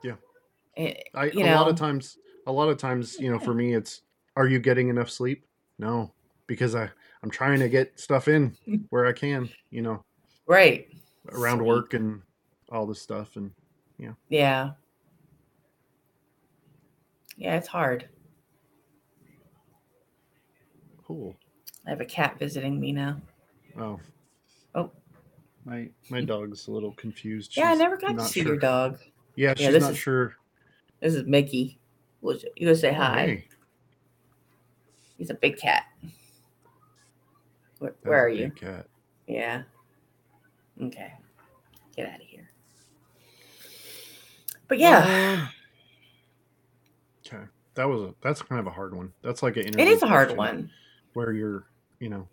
Yeah. 0.04 0.16
Eh, 0.78 0.94
I, 1.16 1.26
you 1.32 1.46
a 1.46 1.56
lot 1.56 1.70
of 1.70 1.76
times 1.78 2.18
a 2.48 2.52
lot 2.52 2.70
of 2.70 2.78
times 2.78 3.18
you 3.20 3.32
know 3.32 3.40
for 3.40 3.54
me 3.54 3.74
it's 3.74 4.02
are 4.36 4.48
you 4.48 4.60
getting 4.60 4.90
enough 4.90 5.10
sleep? 5.10 5.46
No 5.78 6.12
because 6.48 6.76
i 6.76 6.90
i'm 7.24 7.30
trying 7.30 7.60
to 7.60 7.70
get 7.70 7.98
stuff 7.98 8.28
in 8.28 8.54
where 8.90 9.06
i 9.06 9.14
can 9.14 9.50
you 9.70 9.82
know. 9.82 10.04
Right. 10.48 10.88
Around 11.32 11.64
work 11.64 11.94
and 11.94 12.22
all 12.70 12.86
this 12.86 13.02
stuff 13.02 13.38
and 13.38 13.52
yeah. 13.98 14.14
Yeah. 14.28 14.72
Yeah, 17.38 17.56
it's 17.56 17.68
hard. 17.68 18.10
Cool. 21.06 21.36
I 21.88 21.92
have 21.92 22.02
a 22.02 22.06
cat 22.06 22.38
visiting 22.38 22.80
me 22.80 22.92
now. 22.92 23.22
Oh. 23.80 24.00
Oh. 24.76 24.92
my 25.64 25.88
my 26.10 26.22
dog's 26.22 26.68
a 26.68 26.72
little 26.72 26.94
confused. 26.94 27.56
Yeah 27.56 27.72
i 27.72 27.76
never 27.76 27.96
got 27.96 28.18
to 28.18 28.26
see 28.26 28.42
sure. 28.42 28.54
your 28.54 28.58
dog 28.58 29.00
yeah 29.36 29.54
she's 29.56 29.68
this 29.72 29.84
not 29.84 29.92
is- 29.92 29.98
sure. 29.98 30.36
this 31.00 31.14
is 31.14 31.26
mickey 31.26 31.80
Was 32.22 32.46
you 32.56 32.68
gonna 32.68 32.76
say 32.76 32.92
Oh, 32.92 32.94
hi. 32.94 33.26
hey, 33.26 33.48
he's 35.18 35.30
a 35.30 35.36
big 35.36 35.58
cat. 35.58 35.84
Where, 37.80 37.96
where 38.04 38.26
are 38.26 38.30
you? 38.30 38.46
big 38.46 38.56
cat. 38.56 38.88
Yeah. 39.28 39.64
Okay. 40.82 41.14
Get 41.96 42.08
out 42.08 42.22
of 42.22 42.28
here. 42.28 42.50
But 44.68 44.78
yeah. 44.80 45.40
Um, 45.42 45.50
okay. 47.26 47.44
that 47.76 47.90
was 47.90 48.02
a, 48.02 48.14
that's 48.22 48.42
kind 48.42 48.60
of 48.60 48.68
a 48.68 48.72
hard 48.72 48.96
one. 48.96 49.12
That's 49.24 49.42
like 49.44 49.58
an 49.58 49.80
It 49.80 49.88
is 49.88 50.04
a 50.04 50.08
hard 50.08 50.38
one, 50.38 50.70
where 51.14 51.34
you're, 51.34 51.66
you 52.00 52.10
know, 52.10 52.28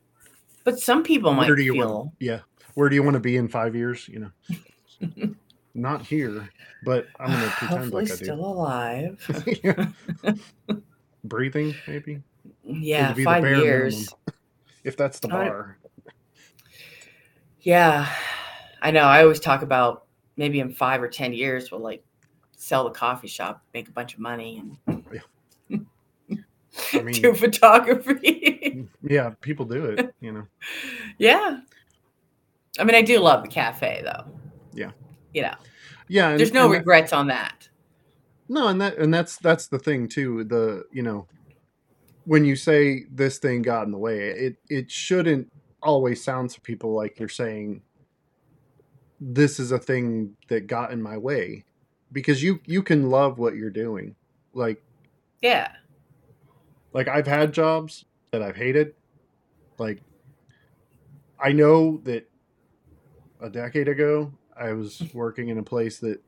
but 0.64 0.78
some 0.78 1.02
people 1.02 1.32
might 1.32 1.46
do 1.46 1.62
you 1.62 1.72
feel 1.72 1.94
want? 1.94 2.10
Yeah, 2.20 2.40
where 2.74 2.88
do 2.88 2.94
you 2.94 3.02
want 3.02 3.14
to 3.14 3.20
be 3.20 3.36
in 3.38 3.48
five 3.48 3.74
years? 3.74 4.06
You 4.08 4.30
know, 5.00 5.30
not 5.74 6.02
here, 6.04 6.48
but 6.84 7.06
I'm 7.20 7.30
gonna 7.30 7.46
pretend 7.56 7.80
hopefully 7.82 8.02
like 8.04 8.12
I 8.12 8.16
still 8.16 8.40
alive. 8.44 9.44
do. 9.44 9.54
Yeah. 9.62 10.74
Breathing, 11.24 11.74
maybe. 11.86 12.22
yeah, 12.64 13.08
Would 13.08 13.16
be 13.16 13.22
the 13.22 13.24
five 13.24 13.44
years. 13.44 13.94
minimum. 13.94 14.14
If 14.84 14.96
that's 14.96 15.18
the 15.20 15.28
I- 15.28 15.30
bar. 15.48 15.78
Yeah, 17.60 18.08
I 18.80 18.90
know. 18.92 19.02
I 19.02 19.22
always 19.22 19.40
talk 19.40 19.62
about 19.62 20.04
maybe 20.36 20.60
in 20.60 20.72
five 20.72 21.02
or 21.02 21.08
ten 21.08 21.32
years 21.32 21.70
we'll 21.70 21.80
like 21.80 22.02
sell 22.56 22.84
the 22.84 22.90
coffee 22.90 23.26
shop, 23.28 23.62
make 23.74 23.88
a 23.88 23.92
bunch 23.92 24.14
of 24.14 24.20
money, 24.20 24.62
and 24.86 25.04
I 26.94 27.02
mean- 27.02 27.20
do 27.20 27.34
photography. 27.34 28.54
Mm, 28.76 28.88
yeah, 29.02 29.30
people 29.40 29.64
do 29.66 29.84
it. 29.86 30.14
You 30.20 30.32
know. 30.32 30.46
yeah, 31.18 31.60
I 32.78 32.84
mean, 32.84 32.94
I 32.94 33.02
do 33.02 33.18
love 33.18 33.42
the 33.42 33.48
cafe 33.48 34.00
though. 34.04 34.24
Yeah. 34.72 34.92
You 35.34 35.42
know, 35.42 35.54
Yeah, 36.08 36.30
and, 36.30 36.38
there's 36.40 36.52
no 36.52 36.64
and 36.66 36.74
that- 36.74 36.78
regrets 36.78 37.12
on 37.12 37.26
that. 37.28 37.68
No, 38.48 38.68
and 38.68 38.80
that 38.80 38.96
and 38.96 39.12
that's 39.12 39.36
that's 39.36 39.66
the 39.68 39.78
thing 39.78 40.08
too. 40.08 40.44
The 40.44 40.84
you 40.92 41.02
know, 41.02 41.26
when 42.24 42.44
you 42.46 42.56
say 42.56 43.04
this 43.12 43.38
thing 43.38 43.60
got 43.62 43.84
in 43.84 43.92
the 43.92 43.98
way, 43.98 44.30
it 44.30 44.56
it 44.70 44.90
shouldn't 44.90 45.52
always 45.82 46.24
sound 46.24 46.50
to 46.50 46.60
people 46.62 46.94
like 46.94 47.18
you're 47.20 47.28
saying 47.28 47.82
this 49.20 49.60
is 49.60 49.70
a 49.72 49.78
thing 49.78 50.34
that 50.48 50.66
got 50.66 50.92
in 50.92 51.02
my 51.02 51.18
way 51.18 51.64
because 52.12 52.42
you 52.42 52.60
you 52.64 52.82
can 52.82 53.10
love 53.10 53.38
what 53.38 53.54
you're 53.54 53.68
doing. 53.70 54.14
Like 54.54 54.82
Yeah, 55.42 55.70
like 56.94 57.06
I've 57.06 57.26
had 57.26 57.52
jobs 57.52 58.06
that 58.32 58.40
I've 58.42 58.56
hated. 58.56 58.94
Like 59.78 60.00
I 61.38 61.52
know 61.52 61.98
that 62.04 62.28
a 63.42 63.50
decade 63.50 63.88
ago 63.88 64.32
I 64.60 64.72
was 64.72 65.02
working 65.14 65.48
in 65.48 65.58
a 65.58 65.62
place 65.62 65.98
that 66.00 66.20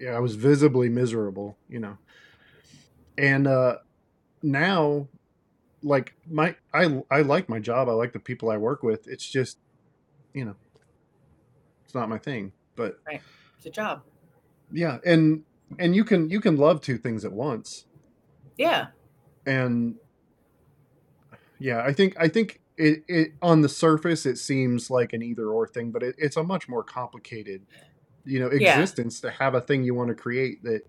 yeah, 0.00 0.10
I 0.10 0.18
was 0.18 0.34
visibly 0.34 0.88
miserable, 0.88 1.56
you 1.68 1.78
know. 1.80 1.98
And 3.16 3.46
uh 3.46 3.78
now 4.42 5.08
like 5.82 6.14
my 6.28 6.56
I 6.72 7.02
I 7.10 7.22
like 7.22 7.48
my 7.48 7.60
job. 7.60 7.88
I 7.88 7.92
like 7.92 8.12
the 8.12 8.18
people 8.18 8.50
I 8.50 8.56
work 8.56 8.82
with. 8.82 9.06
It's 9.06 9.28
just, 9.28 9.58
you 10.32 10.44
know, 10.44 10.56
it's 11.84 11.94
not 11.94 12.08
my 12.08 12.18
thing. 12.18 12.52
But 12.76 12.98
it's 13.56 13.66
a 13.66 13.70
job. 13.70 14.02
yeah, 14.72 14.98
and 15.04 15.44
and 15.78 15.94
you 15.94 16.04
can 16.04 16.30
you 16.30 16.40
can 16.40 16.56
love 16.56 16.80
two 16.80 16.98
things 16.98 17.24
at 17.24 17.32
once 17.32 17.86
Yeah, 18.56 18.88
and 19.46 19.96
yeah 21.58 21.82
i 21.82 21.92
think 21.92 22.14
i 22.18 22.28
think 22.28 22.60
it, 22.76 23.04
it 23.08 23.28
on 23.42 23.60
the 23.60 23.68
surface 23.68 24.26
it 24.26 24.38
seems 24.38 24.90
like 24.90 25.12
an 25.12 25.22
either 25.22 25.48
or 25.48 25.66
thing 25.66 25.90
but 25.92 26.02
it, 26.02 26.14
it's 26.18 26.36
a 26.36 26.42
much 26.42 26.68
more 26.68 26.82
complicated 26.82 27.66
you 28.24 28.40
know 28.40 28.48
Yeah. 28.48 28.76
existence 28.78 29.20
to 29.20 29.30
have 29.30 29.54
a 29.54 29.60
thing 29.60 29.84
you 29.84 29.94
want 29.94 30.08
to 30.08 30.14
create 30.14 30.62
that 30.62 30.82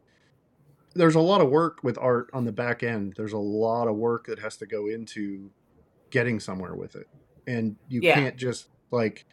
there's 0.96 1.16
a 1.16 1.20
lot 1.20 1.42
of 1.42 1.50
work 1.50 1.80
with 1.84 1.98
art 2.00 2.30
on 2.34 2.46
the 2.46 2.52
back 2.52 2.84
end 2.84 3.14
there's 3.18 3.34
a 3.34 3.38
lot 3.38 3.88
of 3.88 3.96
work 3.96 4.26
that 4.28 4.40
has 4.40 4.58
to 4.58 4.66
go 4.66 4.88
into 4.88 5.52
getting 6.12 6.40
somewhere 6.40 6.76
with 6.76 6.96
it 6.96 7.08
and 7.48 7.76
you 7.88 8.02
Yeah. 8.02 8.16
can't 8.16 8.38
just 8.38 8.68
like 8.92 9.26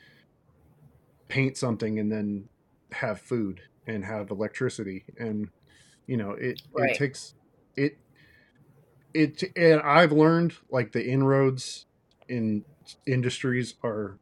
paint 1.29 1.57
something 1.57 1.99
and 1.99 2.11
then 2.11 2.49
have 2.93 3.21
food 3.21 3.61
and 3.87 4.05
have 4.05 4.31
electricity 4.31 5.05
and 5.19 5.49
you 6.07 6.17
know 6.17 6.33
it 6.33 6.59
Right. 6.73 6.91
it 6.91 6.99
takes 6.99 7.35
it 7.77 7.99
it 9.15 9.43
and 9.57 9.81
I've 9.83 10.13
learned 10.13 10.55
like 10.71 10.93
the 10.93 11.07
inroads 11.07 11.87
in 12.29 12.65
industries 13.07 13.75
are 13.83 14.19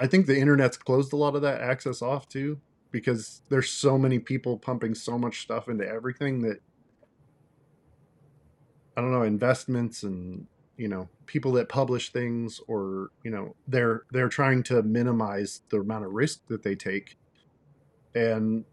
I 0.00 0.06
think 0.06 0.26
the 0.26 0.38
internet's 0.38 0.76
closed 0.76 1.12
a 1.12 1.16
lot 1.16 1.36
of 1.36 1.42
that 1.42 1.60
access 1.60 2.02
off 2.02 2.28
too 2.28 2.60
because 2.90 3.42
there's 3.48 3.70
so 3.70 3.98
many 3.98 4.18
people 4.18 4.58
pumping 4.58 4.94
so 4.94 5.18
much 5.18 5.42
stuff 5.42 5.68
into 5.68 5.86
everything 5.86 6.42
that 6.42 6.60
I 8.96 9.00
don't 9.00 9.12
know 9.12 9.22
investments 9.22 10.02
and 10.02 10.46
you 10.76 10.88
know 10.88 11.08
people 11.26 11.52
that 11.52 11.68
publish 11.68 12.12
things 12.12 12.60
or 12.66 13.10
you 13.22 13.30
know 13.30 13.54
they're 13.68 14.02
they're 14.10 14.28
trying 14.28 14.62
to 14.64 14.82
minimize 14.82 15.62
the 15.70 15.80
amount 15.80 16.04
of 16.04 16.12
risk 16.12 16.46
that 16.48 16.62
they 16.62 16.74
take 16.74 17.16
and 18.14 18.64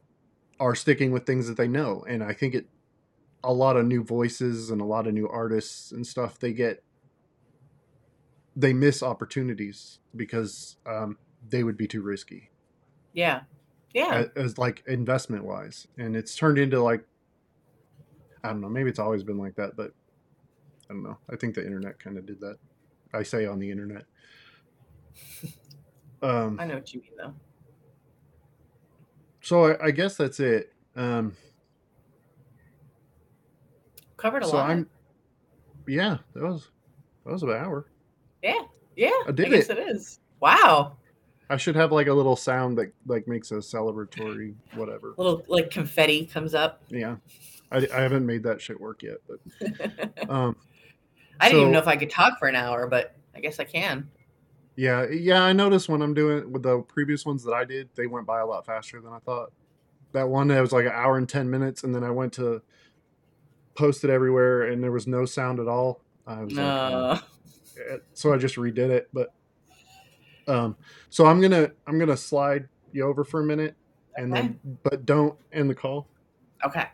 are 0.59 0.75
sticking 0.75 1.11
with 1.11 1.25
things 1.25 1.47
that 1.47 1.57
they 1.57 1.67
know. 1.67 2.05
And 2.07 2.23
I 2.23 2.33
think 2.33 2.53
it 2.53 2.67
a 3.43 3.51
lot 3.51 3.75
of 3.75 3.87
new 3.87 4.03
voices 4.03 4.69
and 4.69 4.79
a 4.79 4.85
lot 4.85 5.07
of 5.07 5.13
new 5.15 5.27
artists 5.27 5.91
and 5.91 6.05
stuff 6.05 6.37
they 6.37 6.53
get 6.53 6.83
they 8.55 8.73
miss 8.73 9.01
opportunities 9.03 9.99
because 10.15 10.77
um, 10.85 11.17
they 11.49 11.63
would 11.63 11.77
be 11.77 11.87
too 11.87 12.01
risky. 12.01 12.49
Yeah, 13.13 13.41
yeah. 13.93 14.25
a- 14.35 14.39
as, 14.39 14.57
like 14.57 14.83
investment 14.87 15.43
wise 15.43 15.87
and 15.97 16.15
it's 16.15 16.35
turned 16.35 16.57
into 16.57 16.81
like 16.81 17.03
i 18.43 18.47
don't 18.47 18.61
know 18.61 18.69
maybe 18.69 18.89
it's 18.89 18.99
always 18.99 19.21
been 19.23 19.37
like 19.37 19.53
that 19.55 19.75
but 19.75 19.91
i 20.89 20.93
don't 20.93 21.03
know. 21.03 21.17
I 21.29 21.35
think 21.35 21.55
the 21.55 21.65
internet 21.65 21.99
kind 21.99 22.17
of 22.17 22.25
did 22.25 22.39
that. 22.39 22.55
I 23.13 23.23
say 23.23 23.45
on 23.45 23.59
the 23.59 23.69
internet. 23.69 24.05
Um 26.23 26.57
I 26.59 26.65
know 26.65 26.75
what 26.75 26.93
you 26.93 27.01
mean 27.01 27.11
though. 27.17 27.33
so 29.41 29.71
I, 29.71 29.87
I 29.87 29.91
guess 29.91 30.15
that's 30.15 30.39
it. 30.39 30.71
Um 30.95 31.33
Covered 34.17 34.43
a 34.43 34.45
so 34.47 34.57
lot. 34.57 34.69
i'm 34.69 34.89
yeah 35.87 36.17
that 36.33 36.43
was 36.43 36.69
that 37.25 37.31
was 37.33 37.41
about 37.43 37.57
an 37.57 37.65
hour 37.65 37.85
yeah, 38.43 38.61
yeah. 38.95 39.09
I 39.27 39.31
did 39.31 39.49
guess 39.49 39.69
it. 39.69 39.77
it 39.77 39.89
is. 39.89 40.19
Wow, 40.39 40.97
i 41.49 41.57
should 41.57 41.75
have 41.75 41.91
like 41.91 42.07
a 42.07 42.13
little 42.13 42.35
sound 42.35 42.77
that 42.77 42.91
like 43.05 43.27
makes 43.27 43.51
a 43.51 43.55
celebratory 43.55 44.55
whatever 44.75 45.13
little 45.17 45.43
like 45.47 45.69
confetti 45.69 46.25
comes 46.25 46.55
up. 46.55 46.81
yeah 46.89 47.17
i, 47.71 47.77
I 47.93 48.01
haven't 48.01 48.25
made 48.25 48.41
that 48.43 48.61
shit 48.61 48.79
work 48.79 49.03
yet 49.03 49.17
but 49.27 50.29
um 50.29 50.55
I 51.41 51.49
didn't 51.49 51.61
even 51.61 51.71
know 51.73 51.79
if 51.79 51.87
I 51.87 51.95
could 51.95 52.11
talk 52.11 52.37
for 52.37 52.47
an 52.47 52.55
hour, 52.55 52.85
but 52.85 53.15
I 53.35 53.39
guess 53.39 53.59
I 53.59 53.63
can. 53.63 54.07
Yeah, 54.75 55.07
yeah, 55.09 55.41
I 55.43 55.53
noticed 55.53 55.89
when 55.89 56.03
I'm 56.03 56.13
doing 56.13 56.51
with 56.51 56.61
the 56.61 56.81
previous 56.81 57.25
ones 57.25 57.43
that 57.45 57.53
I 57.53 57.65
did, 57.65 57.89
they 57.95 58.05
went 58.05 58.27
by 58.27 58.41
a 58.41 58.45
lot 58.45 58.63
faster 58.63 59.01
than 59.01 59.11
I 59.11 59.17
thought. 59.17 59.51
That 60.11 60.29
one 60.29 60.49
that 60.49 60.61
was 60.61 60.71
like 60.71 60.85
an 60.85 60.91
hour 60.93 61.17
and 61.17 61.27
ten 61.27 61.49
minutes, 61.49 61.83
and 61.83 61.95
then 61.95 62.03
I 62.03 62.11
went 62.11 62.33
to 62.33 62.61
post 63.73 64.03
it 64.03 64.11
everywhere, 64.11 64.63
and 64.63 64.83
there 64.83 64.91
was 64.91 65.07
no 65.07 65.25
sound 65.25 65.59
at 65.59 65.67
all. 65.67 66.01
I 66.27 66.43
was 66.43 66.53
like. 66.53 66.63
Uh, 66.63 67.15
Eh, 67.15 67.19
so 68.13 68.33
I 68.33 68.37
just 68.37 68.55
redid 68.55 68.89
it. 68.89 69.09
But 69.13 69.33
um, 70.47 70.75
so 71.09 71.25
I'm 71.25 71.41
gonna 71.41 71.71
I'm 71.87 71.99
gonna 71.99 72.17
slide 72.17 72.67
you 72.91 73.03
over 73.03 73.23
for 73.23 73.41
a 73.41 73.45
minute, 73.45 73.75
and 74.15 74.33
then 74.33 74.59
but 74.83 75.05
don't 75.05 75.37
end 75.53 75.69
the 75.69 75.75
call, 75.75 76.07
okay. 76.65 76.87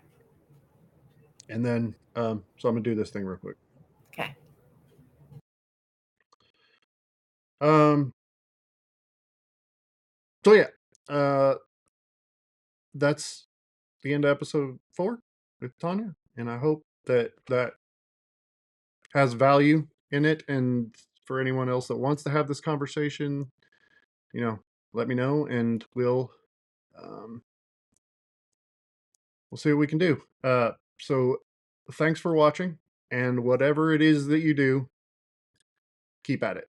and 1.50 1.66
then 1.66 1.96
um, 2.16 2.44
so 2.58 2.70
I'm 2.70 2.76
gonna 2.76 2.84
do 2.84 2.96
this 2.96 3.10
thing 3.10 3.26
real 3.26 3.38
quick. 3.38 3.58
Okay. 4.14 4.36
Um. 7.62 8.14
So 10.46 10.54
yeah, 10.54 10.68
uh, 11.10 11.56
that's 12.94 13.48
the 14.04 14.14
end 14.14 14.26
of 14.26 14.32
episode 14.32 14.80
four 14.94 15.20
with 15.62 15.78
Tonya, 15.80 16.16
and 16.36 16.50
I 16.50 16.58
hope 16.58 16.86
that 17.06 17.32
that 17.48 17.74
has 19.14 19.34
value 19.34 19.88
in 20.12 20.26
it, 20.26 20.44
and 20.48 20.96
for 21.26 21.40
anyone 21.40 21.70
else 21.70 21.88
that 21.88 21.98
wants 21.98 22.24
to 22.24 22.30
have 22.30 22.48
this 22.48 22.62
conversation, 22.62 23.52
you 24.34 24.42
know, 24.42 24.60
let 24.94 25.08
me 25.08 25.16
know, 25.16 25.46
and 25.46 25.86
we'll 25.96 26.32
um, 27.02 27.42
we'll 29.52 29.58
see 29.58 29.72
what 29.72 29.80
we 29.80 29.88
can 29.88 29.98
do. 29.98 30.22
Uh, 30.44 30.72
so 31.00 31.38
thanks 31.94 32.20
for 32.20 32.34
watching, 32.34 32.78
and 33.12 33.44
whatever 33.44 33.94
it 33.94 34.02
is 34.02 34.28
that 34.28 34.40
you 34.40 34.54
do, 34.54 34.90
keep 36.24 36.44
at 36.44 36.58
it. 36.58 36.70